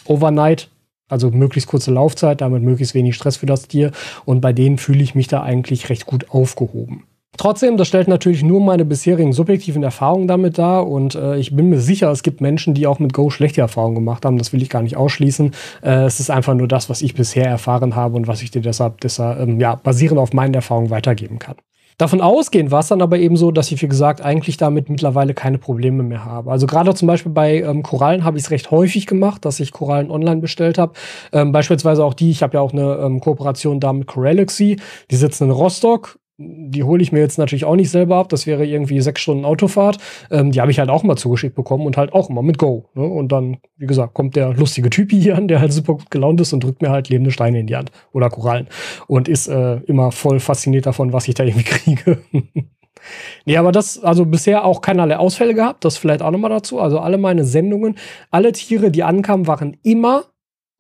Overnight 0.05 0.69
also 1.11 1.29
möglichst 1.31 1.69
kurze 1.69 1.91
Laufzeit, 1.91 2.41
damit 2.41 2.63
möglichst 2.63 2.93
wenig 2.93 3.15
Stress 3.15 3.37
für 3.37 3.45
das 3.45 3.67
Tier. 3.67 3.91
Und 4.25 4.41
bei 4.41 4.53
denen 4.53 4.77
fühle 4.77 5.03
ich 5.03 5.15
mich 5.15 5.27
da 5.27 5.43
eigentlich 5.43 5.89
recht 5.89 6.05
gut 6.05 6.29
aufgehoben. 6.29 7.03
Trotzdem, 7.37 7.77
das 7.77 7.87
stellt 7.87 8.09
natürlich 8.09 8.43
nur 8.43 8.59
meine 8.59 8.83
bisherigen 8.83 9.31
subjektiven 9.31 9.83
Erfahrungen 9.83 10.27
damit 10.27 10.57
dar 10.57 10.87
und 10.87 11.15
äh, 11.15 11.37
ich 11.37 11.55
bin 11.55 11.69
mir 11.69 11.79
sicher, 11.79 12.11
es 12.11 12.23
gibt 12.23 12.41
Menschen, 12.41 12.73
die 12.73 12.87
auch 12.87 12.99
mit 12.99 13.13
Go 13.13 13.29
schlechte 13.29 13.61
Erfahrungen 13.61 13.95
gemacht 13.95 14.25
haben. 14.25 14.37
Das 14.37 14.51
will 14.51 14.61
ich 14.61 14.69
gar 14.69 14.81
nicht 14.81 14.97
ausschließen. 14.97 15.51
Äh, 15.81 16.03
es 16.03 16.19
ist 16.19 16.29
einfach 16.29 16.53
nur 16.55 16.67
das, 16.67 16.89
was 16.89 17.01
ich 17.01 17.13
bisher 17.13 17.45
erfahren 17.45 17.95
habe 17.95 18.17
und 18.17 18.27
was 18.27 18.41
ich 18.41 18.51
dir 18.51 18.61
deshalb, 18.61 18.99
deshalb 18.99 19.39
ähm, 19.39 19.61
ja, 19.61 19.75
basierend 19.75 20.19
auf 20.19 20.33
meinen 20.33 20.53
Erfahrungen 20.53 20.89
weitergeben 20.89 21.39
kann. 21.39 21.55
Davon 22.01 22.19
ausgehend 22.19 22.71
war 22.71 22.79
es 22.79 22.87
dann 22.87 22.99
aber 23.03 23.19
eben 23.19 23.37
so, 23.37 23.51
dass 23.51 23.71
ich, 23.71 23.79
wie 23.79 23.87
gesagt, 23.87 24.21
eigentlich 24.21 24.57
damit 24.57 24.89
mittlerweile 24.89 25.35
keine 25.35 25.59
Probleme 25.59 26.01
mehr 26.01 26.25
habe. 26.25 26.49
Also 26.49 26.65
gerade 26.65 26.95
zum 26.95 27.07
Beispiel 27.07 27.31
bei 27.31 27.61
ähm, 27.61 27.83
Korallen 27.83 28.23
habe 28.23 28.39
ich 28.39 28.45
es 28.45 28.49
recht 28.49 28.71
häufig 28.71 29.05
gemacht, 29.05 29.45
dass 29.45 29.59
ich 29.59 29.71
Korallen 29.71 30.09
online 30.09 30.41
bestellt 30.41 30.79
habe. 30.79 30.93
Ähm, 31.31 31.51
beispielsweise 31.51 32.03
auch 32.03 32.15
die, 32.15 32.31
ich 32.31 32.41
habe 32.41 32.55
ja 32.55 32.61
auch 32.61 32.73
eine 32.73 32.95
ähm, 32.95 33.19
Kooperation 33.19 33.79
da 33.79 33.93
mit 33.93 34.07
Coralaxy. 34.07 34.77
Die 35.11 35.15
sitzen 35.15 35.43
in 35.43 35.51
Rostock, 35.51 36.17
die 36.41 36.83
hole 36.83 37.01
ich 37.01 37.11
mir 37.11 37.19
jetzt 37.19 37.37
natürlich 37.37 37.65
auch 37.65 37.75
nicht 37.75 37.89
selber 37.89 38.17
ab. 38.17 38.29
Das 38.29 38.47
wäre 38.47 38.65
irgendwie 38.65 38.99
sechs 39.01 39.21
Stunden 39.21 39.45
Autofahrt. 39.45 39.97
Ähm, 40.29 40.51
die 40.51 40.61
habe 40.61 40.71
ich 40.71 40.79
halt 40.79 40.89
auch 40.89 41.03
mal 41.03 41.15
zugeschickt 41.15 41.55
bekommen 41.55 41.85
und 41.85 41.97
halt 41.97 42.13
auch 42.13 42.29
immer 42.29 42.41
mit 42.41 42.57
Go. 42.57 42.89
Ne? 42.93 43.03
Und 43.03 43.31
dann, 43.31 43.57
wie 43.77 43.87
gesagt, 43.87 44.13
kommt 44.13 44.35
der 44.35 44.53
lustige 44.53 44.89
Typ 44.89 45.11
hier 45.11 45.37
an, 45.37 45.47
der 45.47 45.59
halt 45.59 45.73
super 45.73 45.93
gut 45.93 46.11
gelaunt 46.11 46.41
ist 46.41 46.53
und 46.53 46.63
drückt 46.63 46.81
mir 46.81 46.89
halt 46.89 47.09
lebende 47.09 47.31
Steine 47.31 47.59
in 47.59 47.67
die 47.67 47.75
Hand 47.75 47.91
oder 48.13 48.29
Korallen 48.29 48.67
und 49.07 49.27
ist 49.27 49.47
äh, 49.47 49.77
immer 49.87 50.11
voll 50.11 50.39
fasziniert 50.39 50.85
davon, 50.85 51.13
was 51.13 51.27
ich 51.27 51.35
da 51.35 51.43
irgendwie 51.43 51.63
kriege. 51.65 52.17
Nee, 53.45 53.57
aber 53.57 53.71
das, 53.71 54.03
also 54.03 54.25
bisher 54.25 54.65
auch 54.65 54.81
keinerlei 54.81 55.17
Ausfälle 55.17 55.53
gehabt, 55.53 55.85
das 55.85 55.97
vielleicht 55.97 56.21
auch 56.21 56.31
nochmal 56.31 56.51
dazu. 56.51 56.79
Also 56.79 56.99
alle 56.99 57.17
meine 57.17 57.45
Sendungen, 57.45 57.95
alle 58.29 58.51
Tiere, 58.51 58.91
die 58.91 59.03
ankamen, 59.03 59.47
waren 59.47 59.77
immer 59.83 60.25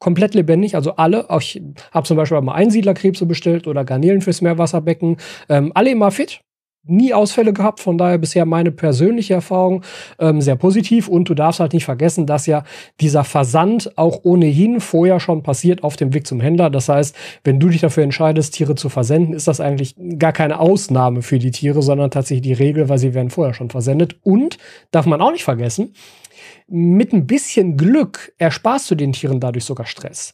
komplett 0.01 0.33
lebendig, 0.33 0.75
also 0.75 0.95
alle. 0.97 1.27
Ich 1.39 1.61
habe 1.93 2.07
zum 2.07 2.17
Beispiel 2.17 2.41
mal 2.41 2.55
Einsiedlerkrebse 2.55 3.25
bestellt 3.25 3.67
oder 3.67 3.85
Garnelen 3.85 4.21
fürs 4.21 4.41
Meerwasserbecken. 4.41 5.17
Ähm, 5.47 5.71
alle 5.75 5.91
immer 5.91 6.11
fit. 6.11 6.41
Nie 6.83 7.13
Ausfälle 7.13 7.53
gehabt, 7.53 7.79
von 7.79 7.99
daher 7.99 8.17
bisher 8.17 8.43
meine 8.47 8.71
persönliche 8.71 9.35
Erfahrung 9.35 9.83
ähm, 10.17 10.41
sehr 10.41 10.55
positiv. 10.55 11.07
Und 11.07 11.29
du 11.29 11.35
darfst 11.35 11.59
halt 11.59 11.73
nicht 11.73 11.85
vergessen, 11.85 12.25
dass 12.25 12.47
ja 12.47 12.63
dieser 12.99 13.23
Versand 13.23 13.95
auch 13.99 14.21
ohnehin 14.23 14.81
vorher 14.81 15.19
schon 15.19 15.43
passiert 15.43 15.83
auf 15.83 15.95
dem 15.95 16.15
Weg 16.15 16.25
zum 16.25 16.41
Händler. 16.41 16.71
Das 16.71 16.89
heißt, 16.89 17.15
wenn 17.43 17.59
du 17.59 17.69
dich 17.69 17.81
dafür 17.81 18.03
entscheidest, 18.03 18.55
Tiere 18.55 18.73
zu 18.73 18.89
versenden, 18.89 19.35
ist 19.35 19.47
das 19.47 19.61
eigentlich 19.61 19.95
gar 20.17 20.33
keine 20.33 20.59
Ausnahme 20.59 21.21
für 21.21 21.37
die 21.37 21.51
Tiere, 21.51 21.83
sondern 21.83 22.09
tatsächlich 22.09 22.41
die 22.41 22.53
Regel, 22.53 22.89
weil 22.89 22.97
sie 22.97 23.13
werden 23.13 23.29
vorher 23.29 23.53
schon 23.53 23.69
versendet. 23.69 24.15
Und 24.23 24.57
darf 24.89 25.05
man 25.05 25.21
auch 25.21 25.31
nicht 25.31 25.43
vergessen, 25.43 25.93
mit 26.71 27.11
ein 27.11 27.27
bisschen 27.27 27.75
Glück 27.75 28.31
ersparst 28.37 28.89
du 28.89 28.95
den 28.95 29.11
Tieren 29.11 29.41
dadurch 29.41 29.65
sogar 29.65 29.85
Stress. 29.85 30.33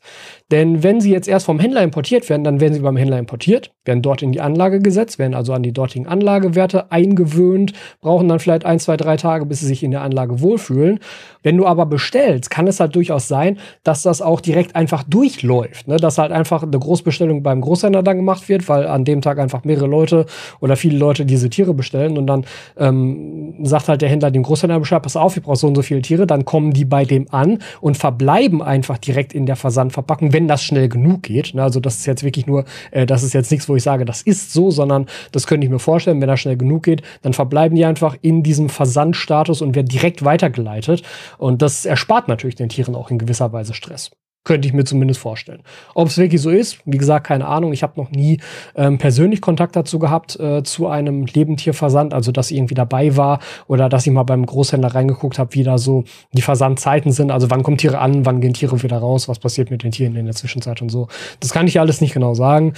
Denn 0.52 0.84
wenn 0.84 1.02
sie 1.02 1.12
jetzt 1.12 1.28
erst 1.28 1.48
vom 1.48 1.60
Händler 1.60 1.82
importiert 1.82 2.30
werden, 2.30 2.44
dann 2.44 2.60
werden 2.60 2.76
sie 2.76 2.80
beim 2.80 2.96
Händler 2.96 3.18
importiert, 3.18 3.74
werden 3.86 4.04
dort 4.04 4.22
in 4.22 4.32
die 4.32 4.40
Anlage 4.40 4.80
gesetzt, 4.80 5.18
werden 5.18 5.34
also 5.34 5.54
an 5.54 5.64
die 5.64 5.74
dortigen 5.74 6.08
Anlagewerte 6.08 6.92
eingewöhnt, 6.92 7.74
brauchen 8.02 8.28
dann 8.28 8.40
vielleicht 8.40 8.66
ein, 8.66 8.80
zwei, 8.80 8.98
drei 8.98 9.18
Tage, 9.18 9.48
bis 9.48 9.62
sie 9.62 9.66
sich 9.66 9.82
in 9.82 9.92
der 9.92 10.02
Anlage 10.02 10.40
wohlfühlen. 10.40 11.00
Wenn 11.42 11.58
du 11.58 11.66
aber 11.66 11.88
bestellst, 11.88 12.50
kann 12.50 12.68
es 12.68 12.80
halt 12.80 12.96
durchaus 12.96 13.28
sein, 13.28 13.58
dass 13.84 14.04
das 14.04 14.22
auch 14.22 14.40
direkt 14.40 14.76
einfach 14.76 15.04
durchläuft. 15.04 15.88
Ne? 15.88 15.98
Dass 15.98 16.20
halt 16.20 16.32
einfach 16.32 16.62
eine 16.62 16.78
Großbestellung 16.78 17.42
beim 17.42 17.62
Großhändler 17.62 18.04
dann 18.04 18.18
gemacht 18.18 18.48
wird, 18.48 18.70
weil 18.70 18.86
an 18.86 19.06
dem 19.06 19.22
Tag 19.22 19.40
einfach 19.40 19.64
mehrere 19.64 19.88
Leute 19.88 20.28
oder 20.60 20.76
viele 20.76 20.98
Leute 21.00 21.26
diese 21.26 21.50
Tiere 21.50 21.74
bestellen 21.74 22.18
und 22.18 22.28
dann 22.28 22.46
ähm, 22.78 23.66
sagt 23.66 23.88
halt 23.88 24.02
der 24.02 24.10
Händler 24.10 24.30
dem 24.30 24.44
Großhändler 24.44 24.80
Bescheid, 24.80 25.02
pass 25.02 25.16
auf, 25.16 25.36
ich 25.36 25.44
brauche 25.44 25.56
so 25.56 25.68
und 25.68 25.76
so 25.76 25.82
viele 25.82 26.02
Tiere, 26.02 26.27
dann 26.28 26.46
kommen 26.46 26.72
die 26.72 26.86
bei 26.86 27.06
dem 27.06 27.28
an 27.32 27.60
und 27.82 27.98
verbleiben 27.98 28.62
einfach 28.62 28.98
direkt 28.98 29.34
in 29.34 29.46
der 29.46 29.56
Versandverpackung, 29.56 30.34
wenn 30.34 30.48
das 30.48 30.64
schnell 30.64 30.90
genug 30.90 31.24
geht. 31.24 31.54
Ne, 31.54 31.64
also 31.64 31.80
das 31.80 32.00
ist 32.00 32.06
jetzt 32.06 32.24
wirklich 32.24 32.48
nur, 32.48 32.66
äh, 32.92 33.06
das 33.06 33.24
ist 33.24 33.34
jetzt 33.34 33.52
nichts, 33.52 33.68
wo 33.70 33.76
ich 33.76 33.84
sage, 33.84 34.06
das 34.06 34.22
ist 34.22 34.54
so, 34.54 34.72
sondern 34.72 35.08
das 35.32 35.48
könnte 35.48 35.66
ich 35.66 35.72
mir 35.72 35.80
vorstellen, 35.80 36.22
wenn 36.22 36.28
das 36.28 36.40
schnell 36.40 36.58
genug 36.58 36.84
geht, 36.84 37.02
dann 37.22 37.34
verbleiben 37.34 37.76
die 37.76 37.86
einfach 37.86 38.16
in 38.22 38.44
diesem 38.44 38.70
Versandstatus 38.70 39.62
und 39.62 39.76
werden 39.76 39.88
direkt 39.88 40.24
weitergeleitet. 40.24 41.04
Und 41.38 41.62
das 41.62 41.86
erspart 41.86 42.28
natürlich 42.28 42.56
den 42.56 42.70
Tieren 42.70 42.96
auch 42.96 43.12
in 43.12 43.18
gewisser 43.18 43.52
Weise 43.54 43.74
Stress. 43.74 44.12
Könnte 44.44 44.68
ich 44.68 44.74
mir 44.74 44.86
zumindest 44.86 45.20
vorstellen. 45.20 45.62
Ob 45.94 46.08
es 46.08 46.18
wirklich 46.18 46.42
so 46.42 46.50
ist, 46.50 46.80
wie 46.86 46.98
gesagt, 46.98 47.28
keine 47.28 47.48
Ahnung. 47.48 47.74
Ich 47.74 47.84
habe 47.84 48.00
noch 48.00 48.12
nie 48.12 48.40
ähm, 48.76 48.98
persönlich 48.98 49.42
Kontakt 49.42 49.76
dazu 49.76 50.00
gehabt, 50.00 50.40
äh, 50.40 50.64
zu 50.64 50.88
einem 50.88 51.26
Lebendtierversand, 51.26 52.14
also 52.14 52.32
dass 52.32 52.50
ich 52.50 52.58
irgendwie 52.58 52.74
dabei 52.74 53.18
war 53.18 53.40
oder 53.68 53.90
dass 53.90 54.08
ich 54.08 54.14
mal 54.14 54.24
beim 54.24 54.46
Großhändler 54.46 54.96
reingeguckt 54.96 55.38
habe, 55.38 55.54
wie 55.54 55.64
da 55.64 55.78
so 55.78 56.06
die 56.32 56.42
Versandzeiten 56.42 57.12
sind. 57.12 57.30
Also 57.30 57.52
wann 57.52 57.62
kommen 57.62 57.78
Tiere 57.78 58.00
an, 58.00 58.26
wann 58.26 58.40
gehen 58.40 58.54
Tiere 58.54 58.82
wieder 58.84 59.00
raus, 59.00 59.28
was 59.28 59.40
passiert 59.40 59.70
mit 59.70 59.84
den 59.84 59.92
Tieren 59.92 60.16
in 60.16 60.26
der 60.26 60.36
Zwischenzeit 60.36 60.82
und 60.82 60.90
so. 60.90 61.10
Das 61.42 61.52
kann 61.52 61.68
ich 61.68 61.80
alles 61.82 62.00
nicht 62.00 62.14
genau 62.14 62.34
sagen, 62.34 62.74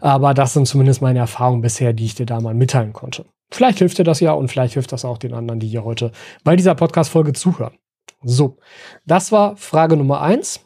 aber 0.00 0.34
das 0.34 0.52
sind 0.52 0.66
zumindest 0.68 1.00
meine 1.00 1.20
Erfahrungen 1.20 1.62
bisher, 1.62 1.94
die 1.94 2.04
ich 2.04 2.14
dir 2.14 2.26
da 2.26 2.40
mal 2.40 2.54
mitteilen 2.54 2.92
konnte. 2.92 3.24
Vielleicht 3.50 3.78
hilft 3.78 3.98
dir 3.98 4.04
das 4.04 4.20
ja 4.20 4.32
und 4.32 4.48
vielleicht 4.48 4.74
hilft 4.74 4.92
das 4.92 5.04
auch 5.04 5.16
den 5.16 5.32
anderen, 5.32 5.60
die 5.60 5.68
hier 5.68 5.84
heute 5.84 6.12
bei 6.42 6.56
dieser 6.56 6.74
Podcast-Folge 6.74 7.32
zuhören. 7.32 7.74
So, 8.22 8.56
das 9.06 9.32
war 9.32 9.56
Frage 9.56 9.96
Nummer 9.96 10.20
eins. 10.22 10.63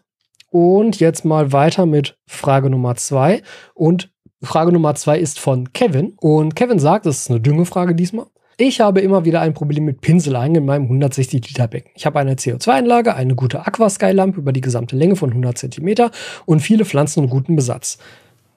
Und 0.50 1.00
jetzt 1.00 1.24
mal 1.24 1.52
weiter 1.52 1.86
mit 1.86 2.16
Frage 2.26 2.70
Nummer 2.70 2.96
zwei. 2.96 3.42
Und 3.74 4.10
Frage 4.42 4.72
Nummer 4.72 4.94
zwei 4.94 5.18
ist 5.18 5.38
von 5.38 5.72
Kevin. 5.72 6.14
Und 6.20 6.56
Kevin 6.56 6.78
sagt, 6.78 7.06
das 7.06 7.20
ist 7.20 7.30
eine 7.30 7.40
Düngefrage 7.40 7.94
diesmal. 7.94 8.26
Ich 8.60 8.80
habe 8.80 9.00
immer 9.00 9.24
wieder 9.24 9.40
ein 9.40 9.54
Problem 9.54 9.84
mit 9.84 10.00
Pinseleien 10.00 10.56
in 10.56 10.64
meinem 10.64 10.82
160 10.84 11.46
Liter 11.46 11.68
Becken. 11.68 11.92
Ich 11.94 12.06
habe 12.06 12.18
eine 12.18 12.34
CO2-Anlage, 12.34 13.14
eine 13.14 13.36
gute 13.36 13.64
Aquasky-Lampe 13.64 14.40
über 14.40 14.52
die 14.52 14.60
gesamte 14.60 14.96
Länge 14.96 15.14
von 15.14 15.30
100 15.30 15.56
Zentimeter 15.56 16.10
und 16.44 16.58
viele 16.58 16.84
Pflanzen 16.84 17.22
und 17.22 17.30
guten 17.30 17.54
Besatz. 17.54 17.98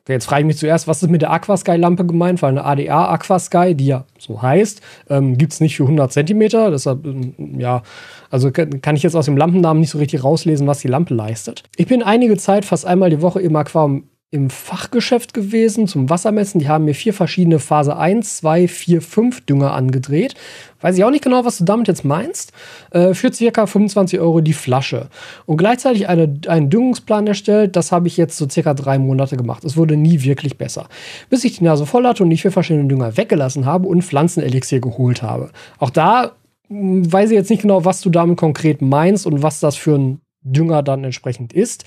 Jetzt 0.08 0.26
frage 0.26 0.42
ich 0.42 0.48
mich 0.48 0.58
zuerst, 0.58 0.88
was 0.88 1.04
ist 1.04 1.10
mit 1.10 1.22
der 1.22 1.32
Aquasky-Lampe 1.32 2.06
gemeint? 2.06 2.42
Weil 2.42 2.58
eine 2.58 2.66
ADA 2.66 3.10
Aquasky, 3.10 3.76
die 3.76 3.88
ja 3.88 4.06
so 4.18 4.42
heißt, 4.42 4.82
ähm, 5.10 5.38
gibt 5.38 5.54
es 5.54 5.60
nicht 5.60 5.76
für 5.76 5.84
100 5.84 6.12
Zentimeter. 6.12 6.72
Deshalb, 6.72 7.06
ähm, 7.06 7.60
ja, 7.60 7.84
also 8.30 8.52
kann 8.52 8.96
ich 8.96 9.04
jetzt 9.04 9.16
aus 9.16 9.26
dem 9.26 9.38
Lampennamen 9.38 9.82
nicht 9.82 9.92
so 9.92 10.00
richtig 10.00 10.24
rauslesen, 10.24 10.68
was 10.68 10.80
die 10.80 10.88
Lampe 10.88 11.14
leistet. 11.14 11.64
Ich 11.76 11.88
bin 11.88 12.02
einige 12.02 12.38
Zeit 12.38 12.66
fast 12.66 12.86
einmal 12.86 13.10
die 13.10 13.22
Woche 13.22 13.42
im 13.42 13.56
Aquarium 13.56 14.06
im 14.34 14.50
Fachgeschäft 14.50 15.34
gewesen 15.34 15.88
zum 15.88 16.10
Wassermessen. 16.10 16.62
Die 16.62 16.70
haben 16.70 16.86
mir 16.86 16.96
vier 16.96 17.14
verschiedene 17.14 17.60
Phase 17.60 17.98
1, 17.98 18.38
2, 18.38 18.70
4, 18.70 19.02
5 19.02 19.42
Dünger 19.42 19.74
angedreht. 19.74 20.36
Weiß 20.80 20.98
ich 20.98 21.04
auch 21.04 21.12
nicht 21.12 21.26
genau, 21.26 21.44
was 21.44 21.58
du 21.58 21.66
damit 21.66 21.90
jetzt 21.90 22.06
meinst. 22.06 22.54
Äh, 22.92 23.14
für 23.14 23.34
circa 23.34 23.68
25 23.68 24.22
Euro 24.22 24.40
die 24.40 24.54
Flasche. 24.54 25.10
Und 25.46 25.58
gleichzeitig 25.58 26.08
eine, 26.08 26.34
einen 26.48 26.70
Düngungsplan 26.70 27.28
erstellt. 27.28 27.76
Das 27.76 27.92
habe 27.92 28.08
ich 28.08 28.16
jetzt 28.16 28.38
so 28.38 28.48
circa 28.50 28.74
drei 28.74 28.98
Monate 29.00 29.36
gemacht. 29.36 29.66
Es 29.66 29.76
wurde 29.76 29.98
nie 29.98 30.24
wirklich 30.24 30.58
besser. 30.58 30.88
Bis 31.30 31.44
ich 31.44 31.58
die 31.58 31.66
Nase 31.66 31.86
voll 31.86 32.08
hatte 32.08 32.24
und 32.24 32.30
die 32.30 32.38
vier 32.38 32.54
verschiedenen 32.54 32.88
Dünger 32.88 33.18
weggelassen 33.18 33.66
habe 33.66 33.90
und 33.90 34.02
Pflanzenelixier 34.02 34.80
geholt 34.80 35.22
habe. 35.22 35.52
Auch 35.78 35.90
da 35.90 36.32
hm, 36.70 37.12
weiß 37.12 37.32
ich 37.32 37.36
jetzt 37.36 37.50
nicht 37.50 37.64
genau, 37.64 37.84
was 37.84 38.00
du 38.00 38.10
damit 38.10 38.38
konkret 38.38 38.82
meinst 38.82 39.28
und 39.28 39.44
was 39.44 39.60
das 39.60 39.76
für 39.76 39.98
ein 39.98 40.22
Dünger 40.42 40.84
dann 40.84 41.04
entsprechend 41.04 41.52
ist. 41.52 41.84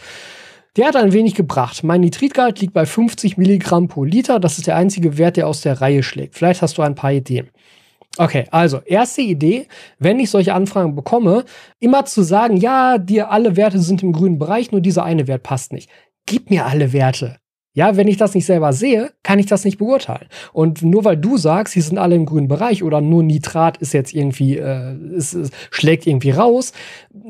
Der 0.77 0.89
hat 0.89 0.97
ein 0.97 1.13
wenig 1.13 1.35
gebracht. 1.35 1.85
Mein 1.85 2.01
Nitritgehalt 2.01 2.61
liegt 2.61 2.73
bei 2.73 2.85
50 2.85 3.37
Milligramm 3.37 3.87
pro 3.87 4.03
Liter. 4.03 4.41
Das 4.41 4.59
ist 4.59 4.67
der 4.67 4.77
einzige 4.77 5.19
Wert, 5.19 5.37
der 5.37 5.47
aus 5.47 5.61
der 5.61 5.81
Reihe 5.81 6.03
schlägt. 6.03 6.35
Vielleicht 6.35 6.63
hast 6.63 6.77
du 6.79 6.83
ein 6.83 6.97
paar 6.97 7.13
Ideen. 7.13 7.51
Okay, 8.17 8.47
also 8.51 8.81
erste 8.85 9.23
Idee, 9.23 9.67
wenn 9.99 10.21
ich 10.21 10.31
solche 10.31 10.55
Anfragen 10.55 10.95
bekomme, 10.95 11.45
immer 11.81 12.05
zu 12.05 12.23
sagen, 12.23 12.57
ja, 12.57 12.99
dir 12.99 13.31
alle 13.31 13.57
Werte 13.57 13.81
sind 13.81 14.03
im 14.03 14.13
grünen 14.13 14.39
Bereich, 14.39 14.71
nur 14.71 14.81
dieser 14.81 15.05
eine 15.05 15.27
Wert 15.27 15.43
passt 15.43 15.73
nicht. 15.73 15.91
Gib 16.27 16.51
mir 16.51 16.67
alle 16.67 16.93
Werte. 16.93 17.39
Ja, 17.77 17.97
wenn 17.97 18.07
ich 18.07 18.17
das 18.17 18.35
nicht 18.35 18.47
selber 18.47 18.73
sehe, 18.73 19.11
kann 19.25 19.41
ich 19.41 19.47
das 19.47 19.65
nicht 19.65 19.79
beurteilen. 19.79 20.29
Und 20.53 20.83
nur 20.83 21.05
weil 21.05 21.17
du 21.17 21.37
sagst, 21.37 21.75
sie 21.75 21.81
sind 21.81 21.99
alle 21.99 22.15
im 22.15 22.25
grünen 22.25 22.47
Bereich 22.47 22.85
oder 22.85 23.01
nur 23.01 23.25
Nitrat 23.25 23.79
ist 23.79 23.93
jetzt 23.93 24.15
irgendwie, 24.15 24.59
äh, 24.59 24.97
ist, 25.17 25.35
ist, 25.35 25.53
schlägt 25.73 26.07
irgendwie 26.07 26.31
raus, 26.31 26.73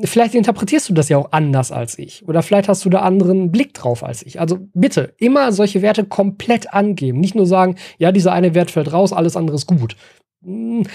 vielleicht 0.03 0.35
interpretierst 0.35 0.87
du 0.87 0.93
das 0.93 1.09
ja 1.09 1.17
auch 1.17 1.31
anders 1.31 1.71
als 1.71 1.97
ich. 1.97 2.27
Oder 2.27 2.43
vielleicht 2.43 2.69
hast 2.69 2.85
du 2.85 2.91
da 2.91 2.99
anderen 2.99 3.51
Blick 3.51 3.73
drauf 3.73 4.03
als 4.03 4.21
ich. 4.21 4.39
Also 4.39 4.59
bitte 4.75 5.15
immer 5.17 5.51
solche 5.51 5.81
Werte 5.81 6.05
komplett 6.05 6.71
angeben. 6.71 7.19
Nicht 7.19 7.33
nur 7.33 7.47
sagen, 7.47 7.75
ja, 7.97 8.11
dieser 8.11 8.31
eine 8.31 8.53
Wert 8.53 8.69
fällt 8.69 8.93
raus, 8.93 9.13
alles 9.13 9.35
andere 9.35 9.55
ist 9.55 9.65
gut. 9.65 9.95
Hm, 10.43 10.85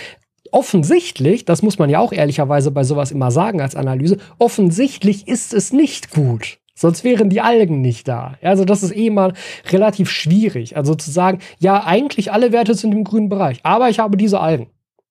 offensichtlich, 0.53 1.45
das 1.45 1.63
muss 1.63 1.77
man 1.77 1.91
ja 1.91 1.99
auch 1.99 2.13
ehrlicherweise 2.13 2.71
bei 2.71 2.85
sowas 2.85 3.11
immer 3.11 3.33
sagen 3.33 3.61
als 3.61 3.75
Analyse, 3.75 4.19
offensichtlich 4.39 5.27
ist 5.27 5.53
es 5.53 5.73
nicht 5.73 6.13
gut. 6.13 6.60
Sonst 6.81 7.05
wären 7.05 7.29
die 7.29 7.43
Algen 7.43 7.83
nicht 7.83 8.09
da. 8.09 8.38
Also 8.40 8.64
das 8.64 8.83
ist 8.83 8.97
eh 8.97 9.11
mal 9.11 9.35
relativ 9.71 10.09
schwierig. 10.09 10.79
Also 10.79 10.95
zu 10.95 11.11
sagen, 11.11 11.40
ja, 11.59 11.85
eigentlich 11.85 12.33
alle 12.33 12.53
Werte 12.53 12.75
sind 12.75 12.93
im 12.93 13.05
grünen 13.05 13.29
Bereich, 13.29 13.61
aber 13.64 13.90
ich 13.90 13.99
habe 13.99 14.16
diese 14.16 14.40
Algen. 14.40 14.69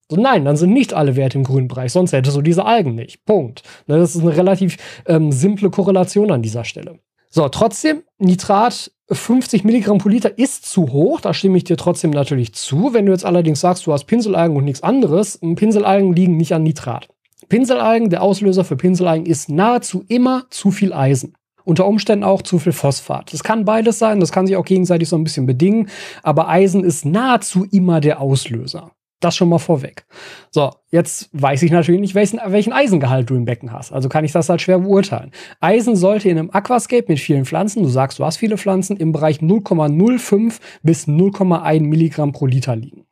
So, 0.09 0.19
nein, 0.19 0.45
dann 0.45 0.57
sind 0.57 0.73
nicht 0.73 0.95
alle 0.95 1.15
Werte 1.15 1.37
im 1.37 1.43
grünen 1.43 1.67
Bereich, 1.67 1.91
sonst 1.91 2.11
hättest 2.11 2.35
du 2.35 2.41
diese 2.41 2.65
Algen 2.65 2.95
nicht. 2.95 3.23
Punkt. 3.23 3.61
Ne, 3.85 3.99
das 3.99 4.15
ist 4.15 4.23
eine 4.23 4.35
relativ 4.35 4.77
ähm, 5.05 5.31
simple 5.31 5.69
Korrelation 5.69 6.31
an 6.31 6.41
dieser 6.41 6.63
Stelle. 6.63 6.97
So, 7.29 7.47
trotzdem, 7.49 8.01
Nitrat 8.17 8.91
50 9.11 9.63
Milligramm 9.63 9.99
pro 9.99 10.09
Liter 10.09 10.39
ist 10.39 10.65
zu 10.65 10.91
hoch, 10.91 11.21
da 11.21 11.35
stimme 11.35 11.57
ich 11.57 11.65
dir 11.65 11.77
trotzdem 11.77 12.09
natürlich 12.09 12.55
zu. 12.55 12.95
Wenn 12.95 13.05
du 13.05 13.11
jetzt 13.11 13.25
allerdings 13.25 13.59
sagst, 13.59 13.85
du 13.85 13.93
hast 13.93 14.05
Pinselalgen 14.05 14.57
und 14.57 14.65
nichts 14.65 14.81
anderes, 14.81 15.37
Pinselalgen 15.37 16.13
liegen 16.13 16.35
nicht 16.35 16.51
an 16.51 16.63
Nitrat. 16.63 17.09
Pinselalgen, 17.47 18.09
der 18.09 18.23
Auslöser 18.23 18.63
für 18.63 18.75
Pinselalgen 18.75 19.27
ist 19.27 19.49
nahezu 19.49 20.03
immer 20.07 20.45
zu 20.49 20.71
viel 20.71 20.93
Eisen 20.93 21.35
unter 21.63 21.85
Umständen 21.85 22.23
auch 22.23 22.41
zu 22.41 22.59
viel 22.59 22.73
Phosphat. 22.73 23.33
Das 23.33 23.43
kann 23.43 23.65
beides 23.65 23.99
sein, 23.99 24.19
das 24.19 24.31
kann 24.31 24.47
sich 24.47 24.55
auch 24.55 24.65
gegenseitig 24.65 25.09
so 25.09 25.15
ein 25.15 25.23
bisschen 25.23 25.45
bedingen, 25.45 25.89
aber 26.23 26.49
Eisen 26.49 26.83
ist 26.83 27.05
nahezu 27.05 27.65
immer 27.71 28.01
der 28.01 28.21
Auslöser. 28.21 28.91
Das 29.19 29.35
schon 29.35 29.49
mal 29.49 29.59
vorweg. 29.59 30.05
So, 30.49 30.71
jetzt 30.91 31.29
weiß 31.33 31.63
ich 31.63 31.71
natürlich 31.71 31.99
nicht, 31.99 32.15
welchen, 32.15 32.39
welchen 32.45 32.71
Eisengehalt 32.71 33.29
du 33.29 33.35
im 33.35 33.43
Becken 33.43 33.73
hast. 33.73 33.91
Also 33.91 34.07
kann 34.07 34.23
ich 34.23 34.31
das 34.31 34.47
halt 34.47 34.61
schwer 34.61 34.79
beurteilen. 34.79 35.31
Eisen 35.59 35.97
sollte 35.97 36.29
in 36.29 36.39
einem 36.39 36.51
Aquascape 36.51 37.05
mit 37.09 37.19
vielen 37.19 37.43
Pflanzen, 37.43 37.83
du 37.83 37.89
sagst, 37.89 38.19
du 38.19 38.25
hast 38.25 38.37
viele 38.37 38.57
Pflanzen, 38.57 38.95
im 38.95 39.11
Bereich 39.11 39.39
0,05 39.39 40.59
bis 40.83 41.07
0,1 41.07 41.81
Milligramm 41.81 42.31
pro 42.31 42.45
Liter 42.45 42.77
liegen. 42.77 43.05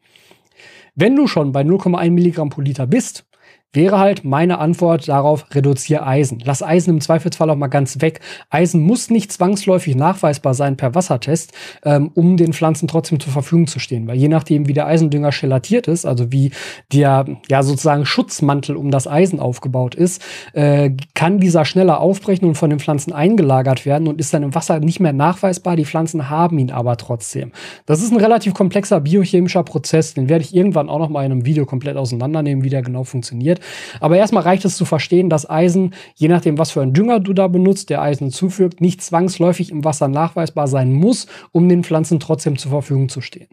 Wenn 0.96 1.16
du 1.16 1.28
schon 1.28 1.52
bei 1.52 1.62
0,1 1.62 2.10
Milligramm 2.12 2.50
pro 2.50 2.62
Liter 2.62 2.88
bist, 2.88 3.27
wäre 3.74 4.00
halt 4.00 4.24
meine 4.24 4.60
Antwort 4.60 5.08
darauf, 5.08 5.46
reduziere 5.54 6.06
Eisen. 6.06 6.42
Lass 6.44 6.64
Eisen 6.64 6.96
im 6.96 7.02
Zweifelsfall 7.02 7.50
auch 7.50 7.56
mal 7.56 7.68
ganz 7.68 8.02
weg. 8.02 8.22
Eisen 8.50 8.82
muss 8.82 9.10
nicht 9.10 9.32
zwangsläufig 9.32 9.96
nachweisbar 9.96 10.54
sein 10.54 10.78
per 10.78 10.96
Wassertest, 10.96 11.54
ähm, 11.84 12.12
um 12.14 12.38
den 12.38 12.54
Pflanzen 12.54 12.88
trotzdem 12.88 13.20
zur 13.20 13.34
Verfügung 13.34 13.68
zu 13.68 13.80
stehen. 13.80 14.08
Weil 14.08 14.18
je 14.18 14.30
nachdem, 14.30 14.68
wie 14.68 14.74
der 14.74 14.88
Eisendünger 14.88 15.30
gelatiert 15.30 15.88
ist, 15.88 16.06
also 16.06 16.32
wie 16.32 16.52
der 16.92 17.26
ja 17.50 17.62
sozusagen 17.62 18.06
Schutzmantel 18.06 18.76
um 18.76 18.90
das 18.90 19.08
Eisen 19.08 19.40
aufgebaut 19.40 19.96
ist, 19.96 20.24
äh, 20.54 20.92
kann 21.14 21.40
dieser 21.40 21.66
schneller 21.66 22.00
aufbrechen 22.00 22.48
und 22.48 22.56
von 22.56 22.70
den 22.70 22.80
Pflanzen 22.80 23.14
eingelagert 23.14 23.86
werden 23.86 24.08
und 24.08 24.20
ist 24.20 24.34
dann 24.34 24.44
im 24.44 24.56
Wasser 24.56 24.80
nicht 24.80 25.00
mehr 25.00 25.14
nachweisbar. 25.14 25.76
Die 25.76 25.86
Pflanzen 25.86 26.30
haben 26.30 26.58
ihn 26.58 26.72
aber 26.72 26.98
trotzdem. 26.98 27.52
Das 27.86 28.02
ist 28.02 28.12
ein 28.12 28.18
relativ 28.18 28.54
komplexer 28.54 29.02
biochemischer 29.02 29.64
Prozess, 29.64 30.14
den 30.14 30.30
werde 30.30 30.44
ich 30.46 30.56
irgendwann 30.56 30.90
auch 30.90 31.00
noch 31.00 31.10
mal 31.10 31.26
in 31.26 31.32
einem 31.32 31.46
Video 31.46 31.66
komplett 31.66 31.98
auseinandernehmen, 31.98 32.64
wie 32.64 32.70
der 32.70 32.82
genau 32.82 33.04
funktioniert 33.04 33.57
funktioniert. 33.58 34.02
Aber 34.02 34.18
erstmal 34.18 34.44
reicht 34.44 34.66
es 34.66 34.78
zu 34.78 34.86
verstehen, 34.86 35.30
dass 35.30 35.50
Eisen, 35.50 35.94
je 36.16 36.28
nachdem, 36.28 36.58
was 36.58 36.72
für 36.72 36.82
ein 36.82 36.94
Dünger 36.94 37.20
du 37.20 37.34
da 37.34 37.48
benutzt, 37.48 37.90
der 37.90 38.02
Eisen 38.02 38.32
zufügt, 38.32 38.82
nicht 38.82 39.02
zwangsläufig 39.02 39.72
im 39.72 39.84
Wasser 39.84 40.08
nachweisbar 40.08 40.68
sein 40.68 40.94
muss, 40.94 41.28
um 41.52 41.68
den 41.70 41.84
Pflanzen 41.84 42.20
trotzdem 42.20 42.58
zur 42.58 42.72
Verfügung 42.72 43.10
zu 43.10 43.22
stehen. 43.22 43.48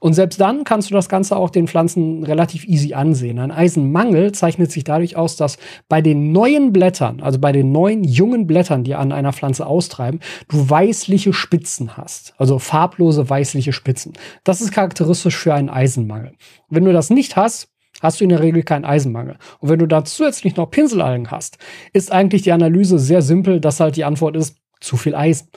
Und 0.00 0.14
selbst 0.14 0.40
dann 0.40 0.64
kannst 0.64 0.90
du 0.90 0.94
das 0.94 1.08
Ganze 1.08 1.36
auch 1.36 1.50
den 1.50 1.68
Pflanzen 1.68 2.24
relativ 2.24 2.66
easy 2.66 2.94
ansehen. 2.94 3.38
Ein 3.38 3.50
Eisenmangel 3.50 4.32
zeichnet 4.32 4.72
sich 4.72 4.84
dadurch 4.84 5.16
aus, 5.16 5.36
dass 5.36 5.58
bei 5.88 6.02
den 6.02 6.32
neuen 6.32 6.72
Blättern, 6.72 7.20
also 7.20 7.38
bei 7.38 7.52
den 7.52 7.72
neuen 7.72 8.04
jungen 8.04 8.46
Blättern, 8.46 8.84
die 8.84 8.94
an 8.94 9.12
einer 9.12 9.32
Pflanze 9.32 9.66
austreiben, 9.66 10.20
du 10.48 10.68
weißliche 10.68 11.32
Spitzen 11.32 11.96
hast. 11.96 12.34
Also 12.38 12.58
farblose 12.58 13.28
weißliche 13.28 13.72
Spitzen. 13.72 14.12
Das 14.44 14.60
ist 14.60 14.72
charakteristisch 14.72 15.36
für 15.36 15.54
einen 15.54 15.68
Eisenmangel. 15.68 16.32
Wenn 16.68 16.84
du 16.84 16.92
das 16.92 17.10
nicht 17.10 17.36
hast, 17.36 17.69
hast 18.00 18.20
du 18.20 18.24
in 18.24 18.30
der 18.30 18.40
Regel 18.40 18.62
keinen 18.62 18.84
Eisenmangel. 18.84 19.36
Und 19.60 19.68
wenn 19.68 19.78
du 19.78 19.86
da 19.86 20.04
zusätzlich 20.04 20.56
noch 20.56 20.70
Pinselalgen 20.70 21.30
hast, 21.30 21.58
ist 21.92 22.12
eigentlich 22.12 22.42
die 22.42 22.52
Analyse 22.52 22.98
sehr 22.98 23.22
simpel, 23.22 23.60
dass 23.60 23.80
halt 23.80 23.96
die 23.96 24.04
Antwort 24.04 24.36
ist, 24.36 24.56
zu 24.80 24.96
viel 24.96 25.14
Eisen. 25.14 25.48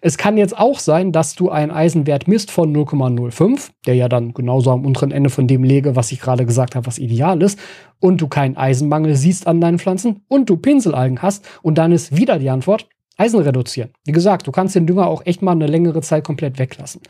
Es 0.00 0.18
kann 0.18 0.36
jetzt 0.36 0.58
auch 0.58 0.78
sein, 0.78 1.12
dass 1.12 1.34
du 1.34 1.50
einen 1.50 1.70
Eisenwert 1.70 2.26
misst 2.26 2.50
von 2.50 2.74
0,05, 2.74 3.70
der 3.86 3.94
ja 3.94 4.08
dann 4.08 4.34
genauso 4.34 4.72
am 4.72 4.84
unteren 4.84 5.12
Ende 5.12 5.30
von 5.30 5.46
dem 5.46 5.62
lege, 5.62 5.96
was 5.96 6.12
ich 6.12 6.20
gerade 6.20 6.44
gesagt 6.44 6.74
habe, 6.74 6.86
was 6.86 6.98
ideal 6.98 7.40
ist, 7.42 7.58
und 8.00 8.20
du 8.20 8.26
keinen 8.26 8.56
Eisenmangel 8.56 9.14
siehst 9.14 9.46
an 9.46 9.60
deinen 9.60 9.78
Pflanzen 9.78 10.24
und 10.28 10.50
du 10.50 10.56
Pinselalgen 10.56 11.22
hast 11.22 11.48
und 11.62 11.78
dann 11.78 11.92
ist 11.92 12.16
wieder 12.16 12.38
die 12.38 12.50
Antwort 12.50 12.88
Eisen 13.22 13.38
reduzieren. 13.38 13.90
Wie 14.04 14.10
gesagt, 14.10 14.48
du 14.48 14.50
kannst 14.50 14.74
den 14.74 14.86
Dünger 14.86 15.06
auch 15.06 15.24
echt 15.24 15.42
mal 15.42 15.52
eine 15.52 15.68
längere 15.68 16.00
Zeit 16.00 16.24
komplett 16.24 16.58
weglassen. 16.58 17.00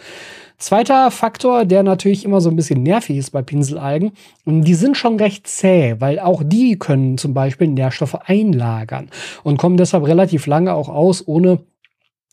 Zweiter 0.59 1.11
Faktor, 1.11 1.64
der 1.64 1.83
natürlich 1.83 2.25
immer 2.27 2.42
so 2.42 2.51
ein 2.51 2.57
bisschen 2.57 2.83
nervig 2.83 3.16
ist 3.16 3.31
bei 3.31 3.40
Pinselalgen, 3.40 4.12
die 4.44 4.75
sind 4.75 4.96
schon 4.98 5.16
recht 5.16 5.46
zäh, 5.46 5.96
weil 6.01 6.20
auch 6.20 6.42
die 6.44 6.79
können 6.79 7.16
zum 7.16 7.33
Beispiel 7.33 7.68
Nährstoffe 7.68 8.14
einlagern 8.27 9.09
und 9.42 9.57
kommen 9.57 9.79
deshalb 9.79 10.07
relativ 10.07 10.46
lange 10.46 10.75
auch 10.75 10.90
aus, 10.90 11.27
ohne 11.27 11.61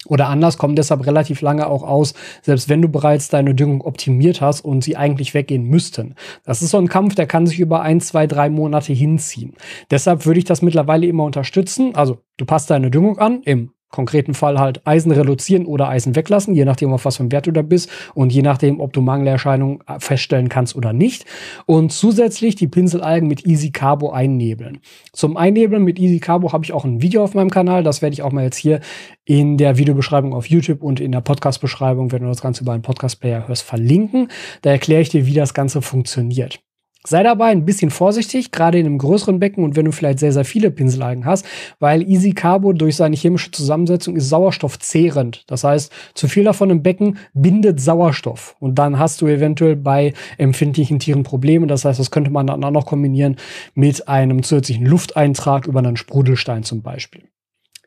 oder 0.05 0.27
anders 0.27 0.57
kommen 0.57 0.75
deshalb 0.75 1.05
relativ 1.05 1.41
lange 1.41 1.67
auch 1.67 1.83
aus, 1.83 2.13
selbst 2.41 2.69
wenn 2.69 2.81
du 2.81 2.87
bereits 2.87 3.27
deine 3.27 3.53
Düngung 3.53 3.81
optimiert 3.81 4.39
hast 4.39 4.61
und 4.61 4.83
sie 4.83 4.95
eigentlich 4.95 5.33
weggehen 5.33 5.63
müssten. 5.63 6.15
Das 6.45 6.61
ist 6.61 6.71
so 6.71 6.77
ein 6.77 6.87
Kampf, 6.87 7.15
der 7.15 7.27
kann 7.27 7.45
sich 7.45 7.59
über 7.59 7.81
ein, 7.81 7.99
zwei, 7.99 8.25
drei 8.25 8.49
Monate 8.49 8.93
hinziehen. 8.93 9.55
Deshalb 9.91 10.25
würde 10.25 10.39
ich 10.39 10.45
das 10.45 10.61
mittlerweile 10.61 11.05
immer 11.05 11.25
unterstützen. 11.25 11.95
Also 11.95 12.19
du 12.37 12.45
passt 12.45 12.69
deine 12.69 12.91
Düngung 12.91 13.17
an, 13.17 13.41
im 13.43 13.71
konkreten 13.89 14.33
Fall 14.33 14.59
halt 14.59 14.85
Eisen 14.85 15.11
reduzieren 15.11 15.65
oder 15.65 15.89
Eisen 15.89 16.15
weglassen, 16.15 16.53
je 16.53 16.65
nachdem, 16.65 16.93
auf 16.93 17.05
was 17.05 17.17
für 17.17 17.23
ein 17.23 17.31
Wert 17.31 17.47
du 17.47 17.51
da 17.51 17.61
bist 17.61 17.89
und 18.13 18.31
je 18.31 18.41
nachdem, 18.41 18.79
ob 18.79 18.93
du 18.93 19.01
Mangelerscheinungen 19.01 19.79
äh, 19.87 19.99
feststellen 19.99 20.49
kannst 20.49 20.75
oder 20.75 20.93
nicht. 20.93 21.25
Und 21.65 21.91
zusätzlich 21.91 22.55
die 22.55 22.67
Pinselalgen 22.67 23.27
mit 23.27 23.45
Easy 23.45 23.71
Carbo 23.71 24.11
einnebeln. 24.11 24.79
Zum 25.11 25.37
Einnebeln 25.37 25.83
mit 25.83 25.99
Easy 25.99 26.19
Carbo 26.19 26.53
habe 26.53 26.63
ich 26.63 26.73
auch 26.73 26.85
ein 26.85 27.01
Video 27.01 27.23
auf 27.23 27.33
meinem 27.33 27.49
Kanal. 27.49 27.83
Das 27.83 28.01
werde 28.01 28.13
ich 28.13 28.21
auch 28.21 28.31
mal 28.31 28.43
jetzt 28.43 28.57
hier 28.57 28.79
in 29.25 29.57
der 29.57 29.77
Videobeschreibung 29.77 30.33
auf 30.33 30.47
YouTube 30.47 30.81
und 30.81 30.99
in 30.99 31.11
der 31.11 31.21
Podcast-Beschreibung, 31.21 32.11
wenn 32.11 32.23
du 32.23 32.27
das 32.27 32.41
Ganze 32.41 32.63
über 32.63 32.73
einen 32.73 32.81
Podcast-Player 32.81 33.47
hörst, 33.47 33.63
verlinken. 33.63 34.29
Da 34.61 34.71
erkläre 34.71 35.01
ich 35.01 35.09
dir, 35.09 35.25
wie 35.25 35.33
das 35.33 35.53
Ganze 35.53 35.81
funktioniert. 35.81 36.59
Sei 37.07 37.23
dabei 37.23 37.45
ein 37.45 37.63
bisschen 37.63 37.91
vorsichtig, 37.91 38.51
gerade 38.51 38.77
in 38.77 38.85
einem 38.85 38.97
größeren 38.97 39.39
Becken 39.39 39.63
und 39.63 39.77
wenn 39.77 39.85
du 39.85 39.93
vielleicht 39.93 40.19
sehr, 40.19 40.33
sehr 40.33 40.43
viele 40.43 40.69
Pinselalgen 40.69 41.23
hast, 41.23 41.45
weil 41.79 42.01
Easy 42.01 42.33
Carbo 42.33 42.73
durch 42.73 42.97
seine 42.97 43.15
chemische 43.15 43.51
Zusammensetzung 43.51 44.17
ist 44.17 44.27
sauerstoffzehrend. 44.27 45.45
Das 45.47 45.63
heißt, 45.63 45.93
zu 46.13 46.27
viel 46.27 46.43
davon 46.43 46.69
im 46.71 46.83
Becken 46.83 47.17
bindet 47.33 47.79
Sauerstoff 47.79 48.57
und 48.59 48.75
dann 48.75 48.99
hast 48.99 49.21
du 49.21 49.27
eventuell 49.27 49.77
bei 49.77 50.13
empfindlichen 50.37 50.99
Tieren 50.99 51.23
Probleme. 51.23 51.67
Das 51.67 51.85
heißt, 51.85 51.99
das 51.99 52.11
könnte 52.11 52.31
man 52.31 52.47
dann 52.47 52.65
auch 52.65 52.71
noch 52.71 52.85
kombinieren 52.85 53.37
mit 53.75 54.09
einem 54.09 54.43
zusätzlichen 54.43 54.85
Lufteintrag 54.85 55.67
über 55.67 55.79
einen 55.79 55.95
Sprudelstein 55.95 56.63
zum 56.63 56.81
Beispiel. 56.81 57.23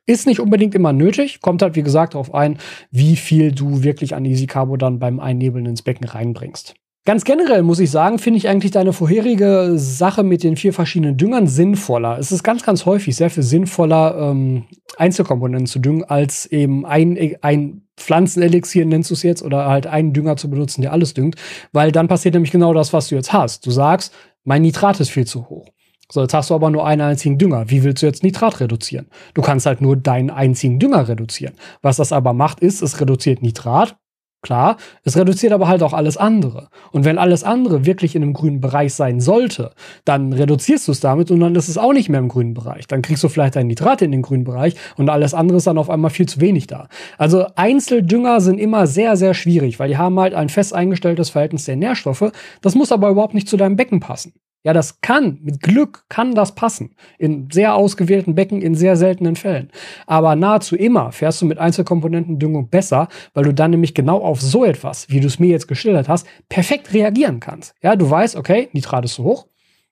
Ist 0.07 0.27
nicht 0.27 0.41
unbedingt 0.41 0.75
immer 0.75 0.95
nötig, 0.95 1.43
kommt 1.43 1.61
halt 1.61 1.77
wie 1.77 1.83
gesagt 1.83 2.15
darauf 2.15 2.35
ein, 2.35 2.57
wie 2.91 3.17
viel 3.17 3.53
du 3.53 3.83
wirklich 3.83 4.15
an 4.15 4.25
Easy 4.25 4.47
Carbo 4.47 4.79
dann 4.79 4.99
beim 4.99 5.21
Einnebeln 5.21 5.67
ins 5.67 5.83
Becken 5.83 6.09
reinbringst. 6.09 6.75
Ganz 7.05 7.25
generell 7.25 7.65
muss 7.65 7.81
ich 7.81 7.91
sagen, 7.91 8.21
finde 8.21 8.39
ich 8.39 8.49
eigentlich 8.49 8.71
deine 8.71 8.93
vorherige 8.93 9.73
Sache 9.75 10.23
mit 10.23 10.45
den 10.45 10.57
vier 10.57 10.73
verschiedenen 10.73 11.17
Düngern 11.17 11.49
sinnvoller. 11.49 12.17
Es 12.17 12.31
ist 12.31 12.45
ganz, 12.45 12.63
ganz 12.63 12.87
häufig 12.87 13.17
sehr 13.17 13.29
viel 13.29 13.43
sinnvoller, 13.43 14.31
ähm, 14.31 14.67
Einzelkomponenten 14.97 15.67
zu 15.67 15.81
düngen, 15.81 16.05
als 16.05 16.47
eben 16.47 16.87
ein, 16.87 17.37
ein 17.41 17.83
Pflanzenelixier, 17.97 18.87
nennst 18.87 19.11
du 19.11 19.15
es 19.15 19.25
jetzt, 19.25 19.43
oder 19.43 19.67
halt 19.67 19.89
einen 19.89 20.13
Dünger 20.13 20.37
zu 20.37 20.49
benutzen, 20.49 20.81
der 20.83 20.93
alles 20.93 21.13
düngt. 21.13 21.35
Weil 21.73 21.91
dann 21.91 22.07
passiert 22.07 22.35
nämlich 22.35 22.53
genau 22.53 22.73
das, 22.73 22.93
was 22.93 23.09
du 23.09 23.17
jetzt 23.17 23.33
hast. 23.33 23.67
Du 23.67 23.73
sagst, 23.73 24.15
mein 24.45 24.63
Nitrat 24.63 25.01
ist 25.01 25.11
viel 25.11 25.27
zu 25.27 25.49
hoch. 25.49 25.67
So, 26.09 26.21
jetzt 26.21 26.35
hast 26.35 26.51
du 26.51 26.55
aber 26.55 26.71
nur 26.71 26.87
einen 26.87 27.01
einzigen 27.01 27.37
Dünger. 27.37 27.69
Wie 27.69 27.83
willst 27.83 28.03
du 28.03 28.07
jetzt 28.07 28.23
Nitrat 28.23 28.61
reduzieren? 28.61 29.09
Du 29.35 29.43
kannst 29.43 29.67
halt 29.67 29.81
nur 29.81 29.97
deinen 29.97 30.31
einzigen 30.31 30.79
Dünger 30.79 31.09
reduzieren. 31.09 31.55
Was 31.81 31.97
das 31.97 32.13
aber 32.13 32.33
macht, 32.33 32.61
ist, 32.61 32.81
es 32.81 33.01
reduziert 33.01 33.43
Nitrat 33.43 33.97
Klar, 34.43 34.77
es 35.05 35.17
reduziert 35.17 35.53
aber 35.53 35.69
halt 35.69 35.85
auch 35.85 35.93
alles 35.93 36.17
andere. 36.17 36.69
Und 36.91 37.05
wenn 37.05 37.17
alles 37.17 37.45
andere 37.45 37.87
wirklich 37.87 38.17
in 38.17 38.23
einem 38.23 38.33
grünen 38.33 38.61
Bereich 38.61 38.93
sein 38.93 39.21
sollte, 39.21 39.71
dann 40.05 40.33
reduzierst 40.33 40.89
du 40.89 40.93
es 40.93 40.99
damit 40.99 41.31
und 41.31 41.39
dann 41.39 41.55
ist 41.55 41.69
es 41.69 41.79
auch 41.79 41.93
nicht 41.93 42.09
mehr 42.09 42.19
im 42.19 42.27
grünen 42.27 42.53
Bereich. 42.53 42.89
Dann 42.89 43.03
kriegst 43.03 43.23
du 43.23 43.29
vielleicht 43.29 43.57
ein 43.57 43.69
Nitrat 43.69 44.03
in 44.03 44.11
den 44.11 44.23
grünen 44.23 44.43
Bereich 44.43 44.75
und 44.97 45.09
alles 45.09 45.33
andere 45.33 45.59
ist 45.59 45.69
dann 45.69 45.79
auf 45.79 45.89
einmal 45.89 46.11
viel 46.11 46.27
zu 46.27 46.41
wenig 46.41 46.67
da. 46.67 46.89
Also 47.19 47.47
Einzeldünger 47.55 48.41
sind 48.41 48.59
immer 48.59 48.89
sehr, 48.89 49.17
sehr 49.17 49.35
schwierig, 49.35 49.79
weil 49.79 49.89
die 49.89 49.97
haben 49.97 50.19
halt 50.19 50.35
ein 50.35 50.49
fest 50.49 50.75
eingestelltes 50.75 51.31
Verhältnis 51.31 51.67
der 51.67 51.77
Nährstoffe. 51.77 52.33
Das 52.63 52.75
muss 52.75 52.91
aber 52.91 53.11
überhaupt 53.11 53.35
nicht 53.35 53.49
zu 53.49 53.57
deinem 53.57 53.77
Becken 53.77 54.01
passen. 54.01 54.35
Ja, 54.65 54.73
das 54.73 55.01
kann, 55.01 55.39
mit 55.43 55.61
Glück 55.61 56.05
kann 56.09 56.35
das 56.37 56.55
passen. 56.55 56.95
In 57.19 57.49
sehr 57.51 57.75
ausgewählten 57.75 58.37
Becken, 58.37 58.63
in 58.63 58.77
sehr 58.77 58.97
seltenen 58.97 59.35
Fällen. 59.35 59.71
Aber 60.07 60.37
nahezu 60.37 60.77
immer 60.77 61.11
fährst 61.11 61.43
du 61.43 61.47
mit 61.47 61.59
Einzelkomponentendüngung 61.59 62.69
besser, 62.69 63.09
weil 63.35 63.45
du 63.45 63.53
dann 63.53 63.73
nämlich 63.73 63.93
genau 63.93 64.21
auf 64.21 64.41
so 64.41 64.65
etwas, 64.65 65.09
wie 65.09 65.19
du 65.19 65.27
es 65.27 65.41
mir 65.41 65.49
jetzt 65.49 65.67
geschildert 65.67 66.09
hast, 66.09 66.29
perfekt 66.49 66.93
reagieren 66.95 67.41
kannst. 67.41 67.75
Ja, 67.83 67.97
du 67.97 68.09
weißt, 68.09 68.37
okay, 68.37 68.69
Nitrat 68.73 69.05
ist 69.05 69.15
zu 69.15 69.25
hoch, 69.25 69.49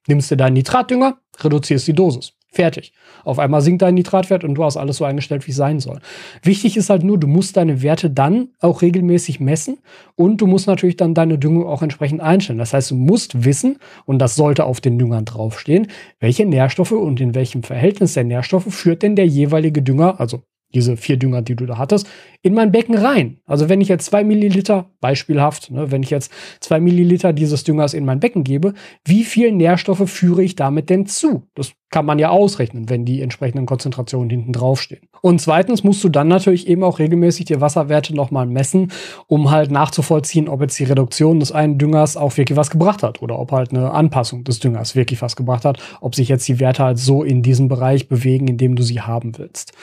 nimmst 0.07 0.31
dir 0.31 0.37
deinen 0.37 0.53
Nitratdünger, 0.53 1.17
reduzierst 1.43 1.87
die 1.87 1.93
Dosis. 1.93 2.33
Fertig. 2.53 2.91
Auf 3.23 3.39
einmal 3.39 3.61
sinkt 3.61 3.81
dein 3.81 3.93
Nitratwert 3.93 4.43
und 4.43 4.55
du 4.55 4.65
hast 4.65 4.75
alles 4.75 4.97
so 4.97 5.05
eingestellt, 5.05 5.47
wie 5.47 5.51
es 5.51 5.57
sein 5.57 5.79
soll. 5.79 5.99
Wichtig 6.43 6.75
ist 6.75 6.89
halt 6.89 7.01
nur, 7.01 7.17
du 7.17 7.25
musst 7.25 7.55
deine 7.55 7.81
Werte 7.81 8.09
dann 8.09 8.49
auch 8.59 8.81
regelmäßig 8.81 9.39
messen 9.39 9.77
und 10.15 10.41
du 10.41 10.47
musst 10.47 10.67
natürlich 10.67 10.97
dann 10.97 11.13
deine 11.13 11.37
Düngung 11.37 11.65
auch 11.65 11.81
entsprechend 11.81 12.19
einstellen. 12.19 12.59
Das 12.59 12.73
heißt, 12.73 12.91
du 12.91 12.95
musst 12.95 13.45
wissen, 13.45 13.77
und 14.05 14.19
das 14.19 14.35
sollte 14.35 14.65
auf 14.65 14.81
den 14.81 14.99
Düngern 14.99 15.23
draufstehen, 15.23 15.87
welche 16.19 16.45
Nährstoffe 16.45 16.91
und 16.91 17.21
in 17.21 17.35
welchem 17.35 17.63
Verhältnis 17.63 18.15
der 18.15 18.25
Nährstoffe 18.25 18.73
führt 18.73 19.01
denn 19.01 19.15
der 19.15 19.27
jeweilige 19.27 19.81
Dünger, 19.81 20.19
also 20.19 20.41
diese 20.73 20.97
vier 20.97 21.17
Dünger, 21.17 21.41
die 21.41 21.55
du 21.55 21.65
da 21.65 21.77
hattest, 21.77 22.07
in 22.41 22.53
mein 22.53 22.71
Becken 22.71 22.95
rein. 22.95 23.39
Also 23.45 23.69
wenn 23.69 23.81
ich 23.81 23.87
jetzt 23.87 24.05
zwei 24.05 24.23
Milliliter, 24.23 24.89
beispielhaft, 24.99 25.71
ne, 25.71 25.91
wenn 25.91 26.03
ich 26.03 26.09
jetzt 26.09 26.31
zwei 26.59 26.79
Milliliter 26.79 27.33
dieses 27.33 27.63
Düngers 27.63 27.93
in 27.93 28.05
mein 28.05 28.19
Becken 28.19 28.43
gebe, 28.43 28.73
wie 29.05 29.23
viel 29.23 29.51
Nährstoffe 29.51 30.09
führe 30.09 30.43
ich 30.43 30.55
damit 30.55 30.89
denn 30.89 31.05
zu? 31.05 31.47
Das 31.55 31.73
kann 31.91 32.05
man 32.05 32.19
ja 32.19 32.29
ausrechnen, 32.29 32.89
wenn 32.89 33.05
die 33.05 33.21
entsprechenden 33.21 33.65
Konzentrationen 33.65 34.29
hinten 34.29 34.53
draufstehen. 34.53 35.01
Und 35.21 35.39
zweitens 35.39 35.83
musst 35.83 36.03
du 36.03 36.09
dann 36.09 36.29
natürlich 36.29 36.67
eben 36.67 36.83
auch 36.83 36.97
regelmäßig 36.97 37.45
die 37.45 37.61
Wasserwerte 37.61 38.15
nochmal 38.15 38.47
messen, 38.47 38.91
um 39.27 39.51
halt 39.51 39.69
nachzuvollziehen, 39.69 40.47
ob 40.47 40.61
jetzt 40.61 40.79
die 40.79 40.85
Reduktion 40.85 41.39
des 41.39 41.51
einen 41.51 41.77
Düngers 41.77 42.17
auch 42.17 42.35
wirklich 42.37 42.57
was 42.57 42.71
gebracht 42.71 43.03
hat 43.03 43.21
oder 43.21 43.37
ob 43.37 43.51
halt 43.51 43.71
eine 43.71 43.91
Anpassung 43.91 44.43
des 44.43 44.59
Düngers 44.59 44.95
wirklich 44.95 45.21
was 45.21 45.35
gebracht 45.35 45.65
hat, 45.65 45.79
ob 45.99 46.15
sich 46.15 46.29
jetzt 46.29 46.47
die 46.47 46.59
Werte 46.59 46.83
halt 46.83 46.97
so 46.97 47.23
in 47.23 47.43
diesem 47.43 47.67
Bereich 47.67 48.07
bewegen, 48.07 48.47
in 48.47 48.57
dem 48.57 48.75
du 48.75 48.83
sie 48.83 49.01
haben 49.01 49.37
willst. 49.37 49.73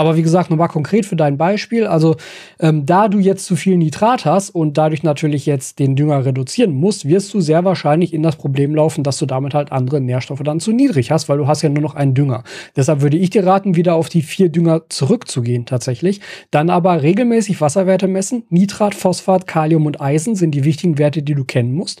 Aber 0.00 0.16
wie 0.16 0.22
gesagt, 0.22 0.48
nochmal 0.48 0.68
konkret 0.68 1.04
für 1.04 1.14
dein 1.14 1.36
Beispiel. 1.36 1.86
Also, 1.86 2.16
ähm, 2.58 2.86
da 2.86 3.08
du 3.08 3.18
jetzt 3.18 3.44
zu 3.44 3.54
viel 3.54 3.76
Nitrat 3.76 4.24
hast 4.24 4.48
und 4.48 4.78
dadurch 4.78 5.02
natürlich 5.02 5.44
jetzt 5.44 5.78
den 5.78 5.94
Dünger 5.94 6.24
reduzieren 6.24 6.72
musst, 6.72 7.06
wirst 7.06 7.34
du 7.34 7.40
sehr 7.42 7.66
wahrscheinlich 7.66 8.14
in 8.14 8.22
das 8.22 8.36
Problem 8.36 8.74
laufen, 8.74 9.04
dass 9.04 9.18
du 9.18 9.26
damit 9.26 9.52
halt 9.52 9.72
andere 9.72 10.00
Nährstoffe 10.00 10.42
dann 10.42 10.58
zu 10.58 10.72
niedrig 10.72 11.10
hast, 11.10 11.28
weil 11.28 11.36
du 11.36 11.46
hast 11.50 11.62
ja 11.62 11.68
nur 11.68 11.82
noch 11.82 11.94
einen 11.94 12.14
Dünger. 12.14 12.44
Deshalb 12.76 13.02
würde 13.02 13.18
ich 13.18 13.30
dir 13.30 13.44
raten, 13.44 13.76
wieder 13.76 13.94
auf 13.94 14.08
die 14.08 14.22
vier 14.22 14.48
Dünger 14.48 14.82
zurückzugehen 14.88 15.66
tatsächlich. 15.66 16.20
Dann 16.50 16.70
aber 16.70 17.02
regelmäßig 17.02 17.60
Wasserwerte 17.60 18.08
messen. 18.08 18.44
Nitrat, 18.48 18.94
Phosphat, 18.94 19.46
Kalium 19.46 19.86
und 19.86 20.00
Eisen 20.00 20.36
sind 20.36 20.52
die 20.52 20.64
wichtigen 20.64 20.98
Werte, 20.98 21.22
die 21.22 21.34
du 21.34 21.44
kennen 21.44 21.72
musst. 21.72 22.00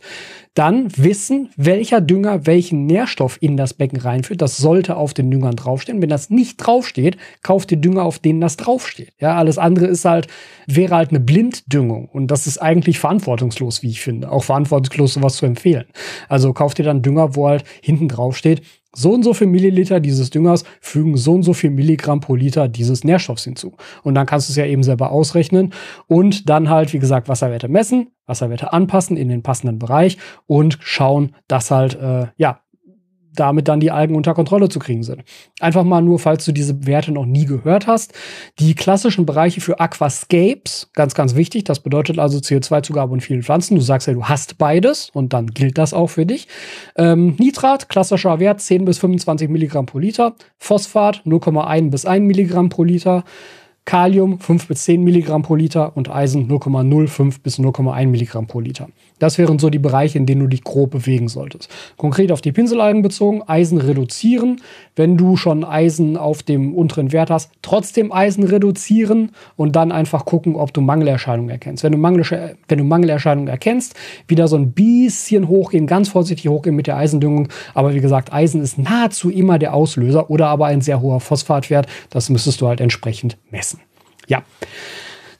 Dann 0.54 0.88
wissen, 0.96 1.50
welcher 1.56 2.00
Dünger 2.00 2.44
welchen 2.44 2.86
Nährstoff 2.86 3.38
in 3.40 3.56
das 3.56 3.72
Becken 3.72 4.00
reinführt. 4.00 4.42
Das 4.42 4.56
sollte 4.56 4.96
auf 4.96 5.14
den 5.14 5.30
Düngern 5.30 5.54
draufstehen. 5.54 6.02
Wenn 6.02 6.08
das 6.08 6.28
nicht 6.28 6.56
draufsteht, 6.56 7.16
kauf 7.42 7.66
dir 7.66 7.76
Dünger, 7.76 8.02
auf 8.02 8.18
denen 8.18 8.40
das 8.40 8.56
draufsteht. 8.56 9.12
Ja, 9.20 9.36
alles 9.36 9.58
andere 9.58 9.86
ist 9.86 10.04
halt, 10.04 10.26
wäre 10.66 10.96
halt 10.96 11.10
eine 11.10 11.20
Blinddüngung. 11.20 12.08
Und 12.08 12.32
das 12.32 12.48
ist 12.48 12.58
eigentlich 12.58 12.98
verantwortungslos, 12.98 13.82
wie 13.82 13.90
ich 13.90 14.00
finde. 14.00 14.30
Auch 14.30 14.42
verantwortungslos, 14.42 15.14
sowas 15.14 15.36
zu 15.36 15.46
empfehlen. 15.46 15.84
Also 16.28 16.52
kauf 16.52 16.74
dir 16.74 16.84
dann 16.84 17.02
Dünger, 17.02 17.36
wo 17.36 17.48
halt 17.48 17.64
hinten 17.80 18.08
draufsteht, 18.08 18.62
so 18.94 19.12
und 19.12 19.22
so 19.22 19.34
viel 19.34 19.46
Milliliter 19.46 20.00
dieses 20.00 20.30
Düngers 20.30 20.64
fügen 20.80 21.16
so 21.16 21.34
und 21.34 21.42
so 21.42 21.52
viel 21.52 21.70
Milligramm 21.70 22.20
pro 22.20 22.34
Liter 22.34 22.68
dieses 22.68 23.04
Nährstoffs 23.04 23.44
hinzu. 23.44 23.76
Und 24.02 24.14
dann 24.14 24.26
kannst 24.26 24.48
du 24.48 24.52
es 24.52 24.56
ja 24.56 24.66
eben 24.66 24.82
selber 24.82 25.12
ausrechnen 25.12 25.72
und 26.06 26.48
dann 26.48 26.68
halt, 26.68 26.92
wie 26.92 26.98
gesagt, 26.98 27.28
Wasserwerte 27.28 27.68
messen, 27.68 28.08
Wasserwerte 28.26 28.72
anpassen 28.72 29.16
in 29.16 29.28
den 29.28 29.42
passenden 29.42 29.78
Bereich 29.78 30.18
und 30.46 30.78
schauen, 30.80 31.34
dass 31.48 31.70
halt, 31.70 31.94
äh, 31.94 32.26
ja, 32.36 32.60
damit 33.34 33.68
dann 33.68 33.80
die 33.80 33.90
Algen 33.90 34.14
unter 34.14 34.34
Kontrolle 34.34 34.68
zu 34.68 34.78
kriegen 34.78 35.02
sind. 35.02 35.22
Einfach 35.60 35.84
mal 35.84 36.02
nur, 36.02 36.18
falls 36.18 36.44
du 36.44 36.52
diese 36.52 36.86
Werte 36.86 37.12
noch 37.12 37.26
nie 37.26 37.44
gehört 37.44 37.86
hast. 37.86 38.12
Die 38.58 38.74
klassischen 38.74 39.26
Bereiche 39.26 39.60
für 39.60 39.80
Aquascapes, 39.80 40.90
ganz, 40.94 41.14
ganz 41.14 41.34
wichtig. 41.34 41.64
Das 41.64 41.80
bedeutet 41.80 42.18
also 42.18 42.38
CO2-Zugabe 42.38 43.12
und 43.12 43.20
vielen 43.20 43.42
Pflanzen. 43.42 43.76
Du 43.76 43.80
sagst 43.80 44.08
ja, 44.08 44.14
du 44.14 44.24
hast 44.24 44.58
beides 44.58 45.10
und 45.10 45.32
dann 45.32 45.48
gilt 45.48 45.78
das 45.78 45.94
auch 45.94 46.08
für 46.08 46.26
dich. 46.26 46.48
Ähm, 46.96 47.36
Nitrat, 47.38 47.88
klassischer 47.88 48.40
Wert 48.40 48.60
10 48.60 48.84
bis 48.84 48.98
25 48.98 49.48
Milligramm 49.48 49.86
pro 49.86 49.98
Liter. 49.98 50.34
Phosphat 50.58 51.22
0,1 51.24 51.90
bis 51.90 52.06
1 52.06 52.26
Milligramm 52.26 52.68
pro 52.68 52.84
Liter. 52.84 53.24
Kalium 53.84 54.38
5 54.38 54.68
bis 54.68 54.84
10 54.84 55.02
Milligramm 55.02 55.42
pro 55.42 55.54
Liter 55.54 55.96
und 55.96 56.10
Eisen 56.10 56.48
0,05 56.48 57.42
bis 57.42 57.58
0,1 57.58 58.06
Milligramm 58.06 58.46
pro 58.46 58.60
Liter. 58.60 58.88
Das 59.20 59.38
wären 59.38 59.60
so 59.60 59.70
die 59.70 59.78
Bereiche, 59.78 60.18
in 60.18 60.26
denen 60.26 60.40
du 60.40 60.46
dich 60.48 60.64
grob 60.64 60.90
bewegen 60.90 61.28
solltest. 61.28 61.70
Konkret 61.96 62.32
auf 62.32 62.40
die 62.40 62.50
Pinselalgen 62.50 63.02
bezogen, 63.02 63.42
Eisen 63.46 63.78
reduzieren. 63.78 64.60
Wenn 64.96 65.16
du 65.16 65.36
schon 65.36 65.62
Eisen 65.62 66.16
auf 66.16 66.42
dem 66.42 66.74
unteren 66.74 67.12
Wert 67.12 67.30
hast, 67.30 67.52
trotzdem 67.62 68.12
Eisen 68.12 68.42
reduzieren 68.44 69.30
und 69.56 69.76
dann 69.76 69.92
einfach 69.92 70.24
gucken, 70.24 70.56
ob 70.56 70.74
du 70.74 70.80
Mangelerscheinungen 70.80 71.50
erkennst. 71.50 71.84
Wenn 71.84 71.92
du, 71.92 71.98
Mangel, 71.98 72.56
wenn 72.66 72.78
du 72.78 72.84
Mangelerscheinungen 72.84 73.48
erkennst, 73.48 73.94
wieder 74.26 74.48
so 74.48 74.56
ein 74.56 74.72
bisschen 74.72 75.48
hochgehen, 75.48 75.86
ganz 75.86 76.08
vorsichtig 76.08 76.48
hochgehen 76.48 76.74
mit 76.74 76.86
der 76.86 76.96
Eisendüngung. 76.96 77.48
Aber 77.74 77.94
wie 77.94 78.00
gesagt, 78.00 78.32
Eisen 78.32 78.62
ist 78.62 78.78
nahezu 78.78 79.30
immer 79.30 79.58
der 79.58 79.74
Auslöser 79.74 80.30
oder 80.30 80.48
aber 80.48 80.66
ein 80.66 80.80
sehr 80.80 81.00
hoher 81.00 81.20
Phosphatwert. 81.20 81.86
Das 82.08 82.30
müsstest 82.30 82.60
du 82.60 82.68
halt 82.68 82.80
entsprechend 82.80 83.36
messen. 83.50 83.80
Ja. 84.26 84.42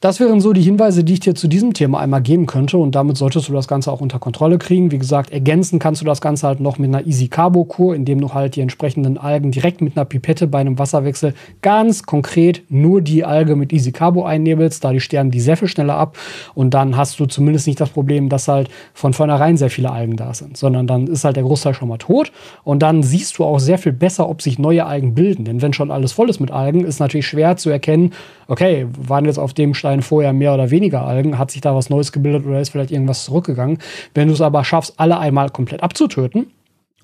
Das 0.00 0.18
wären 0.18 0.40
so 0.40 0.54
die 0.54 0.62
Hinweise, 0.62 1.04
die 1.04 1.12
ich 1.12 1.20
dir 1.20 1.34
zu 1.34 1.46
diesem 1.46 1.74
Thema 1.74 2.00
einmal 2.00 2.22
geben 2.22 2.46
könnte. 2.46 2.78
Und 2.78 2.94
damit 2.94 3.18
solltest 3.18 3.50
du 3.50 3.52
das 3.52 3.68
Ganze 3.68 3.92
auch 3.92 4.00
unter 4.00 4.18
Kontrolle 4.18 4.56
kriegen. 4.56 4.90
Wie 4.90 4.98
gesagt, 4.98 5.30
ergänzen 5.30 5.78
kannst 5.78 6.00
du 6.00 6.06
das 6.06 6.22
Ganze 6.22 6.46
halt 6.46 6.58
noch 6.58 6.78
mit 6.78 6.88
einer 6.88 7.06
Easy 7.06 7.28
Carbo 7.28 7.64
Kur, 7.66 7.94
indem 7.94 8.18
du 8.18 8.32
halt 8.32 8.56
die 8.56 8.62
entsprechenden 8.62 9.18
Algen 9.18 9.50
direkt 9.50 9.82
mit 9.82 9.98
einer 9.98 10.06
Pipette 10.06 10.46
bei 10.46 10.58
einem 10.58 10.78
Wasserwechsel 10.78 11.34
ganz 11.60 12.04
konkret 12.04 12.62
nur 12.70 13.02
die 13.02 13.26
Alge 13.26 13.56
mit 13.56 13.74
Easy 13.74 13.92
Carbo 13.92 14.24
einnebelst, 14.24 14.82
da 14.82 14.90
die 14.90 15.00
sterben 15.00 15.30
die 15.30 15.40
sehr 15.40 15.58
viel 15.58 15.68
schneller 15.68 15.96
ab. 15.96 16.16
Und 16.54 16.72
dann 16.72 16.96
hast 16.96 17.20
du 17.20 17.26
zumindest 17.26 17.66
nicht 17.66 17.78
das 17.78 17.90
Problem, 17.90 18.30
dass 18.30 18.48
halt 18.48 18.70
von 18.94 19.12
vornherein 19.12 19.58
sehr 19.58 19.68
viele 19.68 19.92
Algen 19.92 20.16
da 20.16 20.32
sind, 20.32 20.56
sondern 20.56 20.86
dann 20.86 21.08
ist 21.08 21.24
halt 21.24 21.36
der 21.36 21.44
Großteil 21.44 21.74
schon 21.74 21.88
mal 21.88 21.98
tot. 21.98 22.32
Und 22.64 22.82
dann 22.82 23.02
siehst 23.02 23.36
du 23.36 23.44
auch 23.44 23.58
sehr 23.58 23.76
viel 23.76 23.92
besser, 23.92 24.30
ob 24.30 24.40
sich 24.40 24.58
neue 24.58 24.86
Algen 24.86 25.14
bilden, 25.14 25.44
denn 25.44 25.60
wenn 25.60 25.74
schon 25.74 25.90
alles 25.90 26.12
voll 26.12 26.30
ist 26.30 26.40
mit 26.40 26.50
Algen, 26.50 26.86
ist 26.86 27.00
natürlich 27.00 27.26
schwer 27.26 27.58
zu 27.58 27.68
erkennen, 27.68 28.14
okay, 28.48 28.86
waren 28.96 29.26
jetzt 29.26 29.38
auf 29.38 29.52
dem 29.52 29.74
Stein 29.74 29.89
vorher 30.02 30.32
mehr 30.32 30.54
oder 30.54 30.70
weniger 30.70 31.02
Algen, 31.02 31.38
hat 31.38 31.50
sich 31.50 31.60
da 31.60 31.74
was 31.74 31.90
Neues 31.90 32.12
gebildet 32.12 32.46
oder 32.46 32.60
ist 32.60 32.70
vielleicht 32.70 32.92
irgendwas 32.92 33.24
zurückgegangen. 33.24 33.78
Wenn 34.14 34.28
du 34.28 34.34
es 34.34 34.40
aber 34.40 34.64
schaffst, 34.64 34.94
alle 34.98 35.18
einmal 35.18 35.50
komplett 35.50 35.82
abzutöten, 35.82 36.46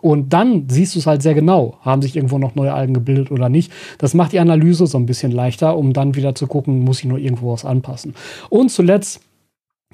und 0.03 0.33
dann 0.33 0.69
siehst 0.69 0.95
du 0.95 0.99
es 0.99 1.07
halt 1.07 1.23
sehr 1.23 1.35
genau, 1.35 1.79
haben 1.81 2.03
sich 2.03 2.17
irgendwo 2.17 2.39
noch 2.39 2.55
neue 2.55 2.75
Algen 2.75 2.93
gebildet 2.93 3.31
oder 3.31 3.49
nicht. 3.49 3.73
Das 3.99 4.13
macht 4.13 4.33
die 4.33 4.41
Analyse 4.41 4.87
so 4.87 4.99
ein 4.99 5.07
bisschen 5.07 5.33
leichter, 5.33 5.77
um 5.77 5.95
dann 5.95 6.15
wieder 6.15 6.35
zu 6.35 6.47
gucken, 6.47 6.81
muss 6.81 6.99
ich 6.99 7.07
nur 7.07 7.19
irgendwo 7.19 7.53
was 7.53 7.65
anpassen. 7.65 8.15
Und 8.51 8.71
zuletzt 8.71 9.21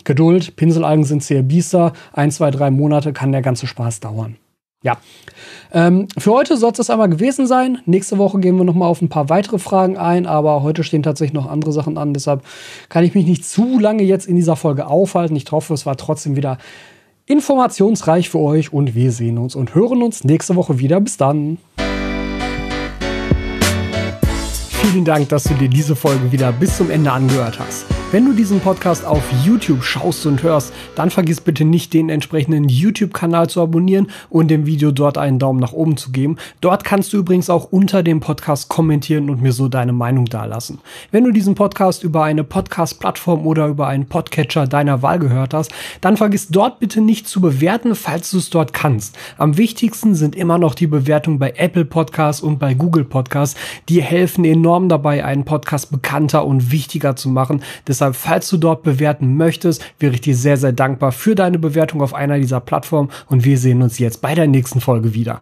Geduld, 0.05 0.57
Pinselalgen 0.57 1.05
sind 1.05 1.23
sehr 1.23 1.43
biester. 1.43 1.93
Ein, 2.13 2.31
zwei, 2.31 2.51
drei 2.51 2.71
Monate 2.71 3.13
kann 3.13 3.31
der 3.31 3.43
ganze 3.43 3.67
Spaß 3.67 4.01
dauern. 4.01 4.37
Ja. 4.83 4.99
Ähm, 5.73 6.09
für 6.19 6.33
heute 6.33 6.57
soll 6.57 6.73
es 6.73 6.79
das 6.79 6.91
einmal 6.91 7.09
gewesen 7.09 7.47
sein. 7.47 7.79
Nächste 7.87 8.19
Woche 8.19 8.41
gehen 8.41 8.57
wir 8.57 8.65
noch 8.65 8.75
mal 8.75 8.87
auf 8.87 9.01
ein 9.01 9.09
paar 9.09 9.29
weitere 9.29 9.59
Fragen 9.59 9.97
ein, 9.97 10.27
aber 10.27 10.63
heute 10.63 10.85
stehen 10.85 11.03
tatsächlich 11.03 11.35
noch 11.35 11.49
andere 11.49 11.73
Sachen 11.73 11.99
an. 11.99 12.13
Deshalb 12.13 12.43
kann 12.89 13.05
ich 13.05 13.15
mich 13.15 13.27
nicht 13.27 13.45
zu 13.45 13.79
lange 13.79 14.03
jetzt 14.03 14.27
in 14.27 14.37
dieser 14.37 14.57
Folge 14.57 14.87
aufhalten. 14.87 15.37
Ich 15.37 15.51
hoffe, 15.51 15.73
es 15.75 15.87
war 15.87 15.97
trotzdem 15.97 16.37
wieder 16.37 16.59
informationsreich 17.27 18.29
für 18.29 18.41
euch 18.41 18.73
und 18.73 18.95
wir 18.95 19.13
sehen 19.13 19.39
uns 19.39 19.55
und 19.55 19.75
hören 19.75 20.03
uns 20.03 20.25
nächste 20.25 20.57
Woche 20.57 20.79
wieder. 20.79 21.01
Bis 21.01 21.17
dann. 21.17 21.59
Vielen 24.93 25.05
Dank, 25.07 25.31
dass 25.31 25.45
du 25.45 25.55
dir 25.55 25.71
diese 25.71 25.97
Folge 25.97 26.33
wieder 26.33 26.53
bis 26.53 26.77
zum 26.77 26.91
Ende 26.91 27.11
angehört 27.11 27.59
hast. 27.59 27.87
Wenn 28.11 28.27
du 28.27 28.35
diesen 28.35 28.61
Podcast 28.61 29.07
auf 29.07 29.23
YouTube 29.43 29.83
schaust 29.83 30.27
und 30.27 30.43
hörst, 30.43 30.71
dann 30.97 31.09
vergiss 31.09 31.41
bitte 31.41 31.65
nicht, 31.65 31.95
den 31.95 32.11
entsprechenden 32.11 32.69
YouTube-Kanal 32.69 33.49
zu 33.49 33.63
abonnieren 33.63 34.09
und 34.29 34.49
dem 34.49 34.67
Video 34.67 34.91
dort 34.91 35.17
einen 35.17 35.39
Daumen 35.39 35.61
nach 35.61 35.73
oben 35.73 35.97
zu 35.97 36.13
geben. 36.13 36.37
Dort 36.61 36.85
kannst 36.85 37.15
du 37.15 37.17
übrigens 37.17 37.49
auch 37.49 37.73
unter 37.73 38.03
dem 38.03 38.21
Podcast 38.21 38.69
kommentieren 38.69 39.31
und 39.31 39.41
mir 39.41 39.53
so 39.53 39.69
deine 39.69 39.95
Meinung 39.95 40.27
dalassen. 40.27 40.81
Wenn 41.11 41.25
du 41.25 41.31
diesen 41.31 41.55
Podcast 41.55 42.05
über 42.05 42.25
eine 42.25 42.45
Podcast-Plattform 42.45 43.47
oder 43.47 43.69
über 43.69 43.87
einen 43.87 44.05
Podcatcher 44.05 44.67
deiner 44.67 45.01
Wahl 45.01 45.19
gehört 45.19 45.55
hast, 45.55 45.73
dann 46.03 46.19
vergiss 46.19 46.49
dort 46.49 46.81
bitte 46.81 47.01
nicht 47.01 47.27
zu 47.27 47.41
bewerten, 47.41 47.95
falls 47.95 48.31
du 48.31 48.37
es 48.37 48.51
dort 48.51 48.75
kannst. 48.75 49.17
Am 49.39 49.57
wichtigsten 49.57 50.15
sind 50.15 50.37
immer 50.37 50.59
noch 50.59 50.75
die 50.75 50.87
Bewertungen 50.87 51.39
bei 51.39 51.55
Apple 51.57 51.87
Podcasts 51.87 52.43
und 52.43 52.59
bei 52.59 52.75
Google 52.75 53.05
Podcasts. 53.05 53.59
Die 53.89 54.03
helfen 54.03 54.45
enorm 54.45 54.82
dabei, 54.89 55.25
einen 55.25 55.45
Podcast 55.45 55.91
bekannter 55.91 56.45
und 56.45 56.71
wichtiger 56.71 57.17
zu 57.17 57.29
machen. 57.29 57.63
Deshalb 57.89 58.03
Deshalb, 58.03 58.17
falls 58.17 58.49
du 58.51 58.57
dort 58.57 58.83
bewerten 58.83 59.37
möchtest, 59.37 59.85
wäre 59.99 60.15
ich 60.15 60.21
dir 60.21 60.35
sehr, 60.35 60.57
sehr 60.57 60.73
dankbar 60.73 61.13
für 61.13 61.35
deine 61.35 61.59
Bewertung 61.59 62.03
auf 62.03 62.15
einer 62.15 62.39
dieser 62.39 62.61
Plattformen 62.61 63.11
und 63.29 63.45
wir 63.45 63.59
sehen 63.59 63.81
uns 63.81 63.99
jetzt 63.99 64.21
bei 64.21 64.35
der 64.35 64.49
nächsten 64.49 64.81
Folge 64.81 65.15
wieder. 65.15 65.41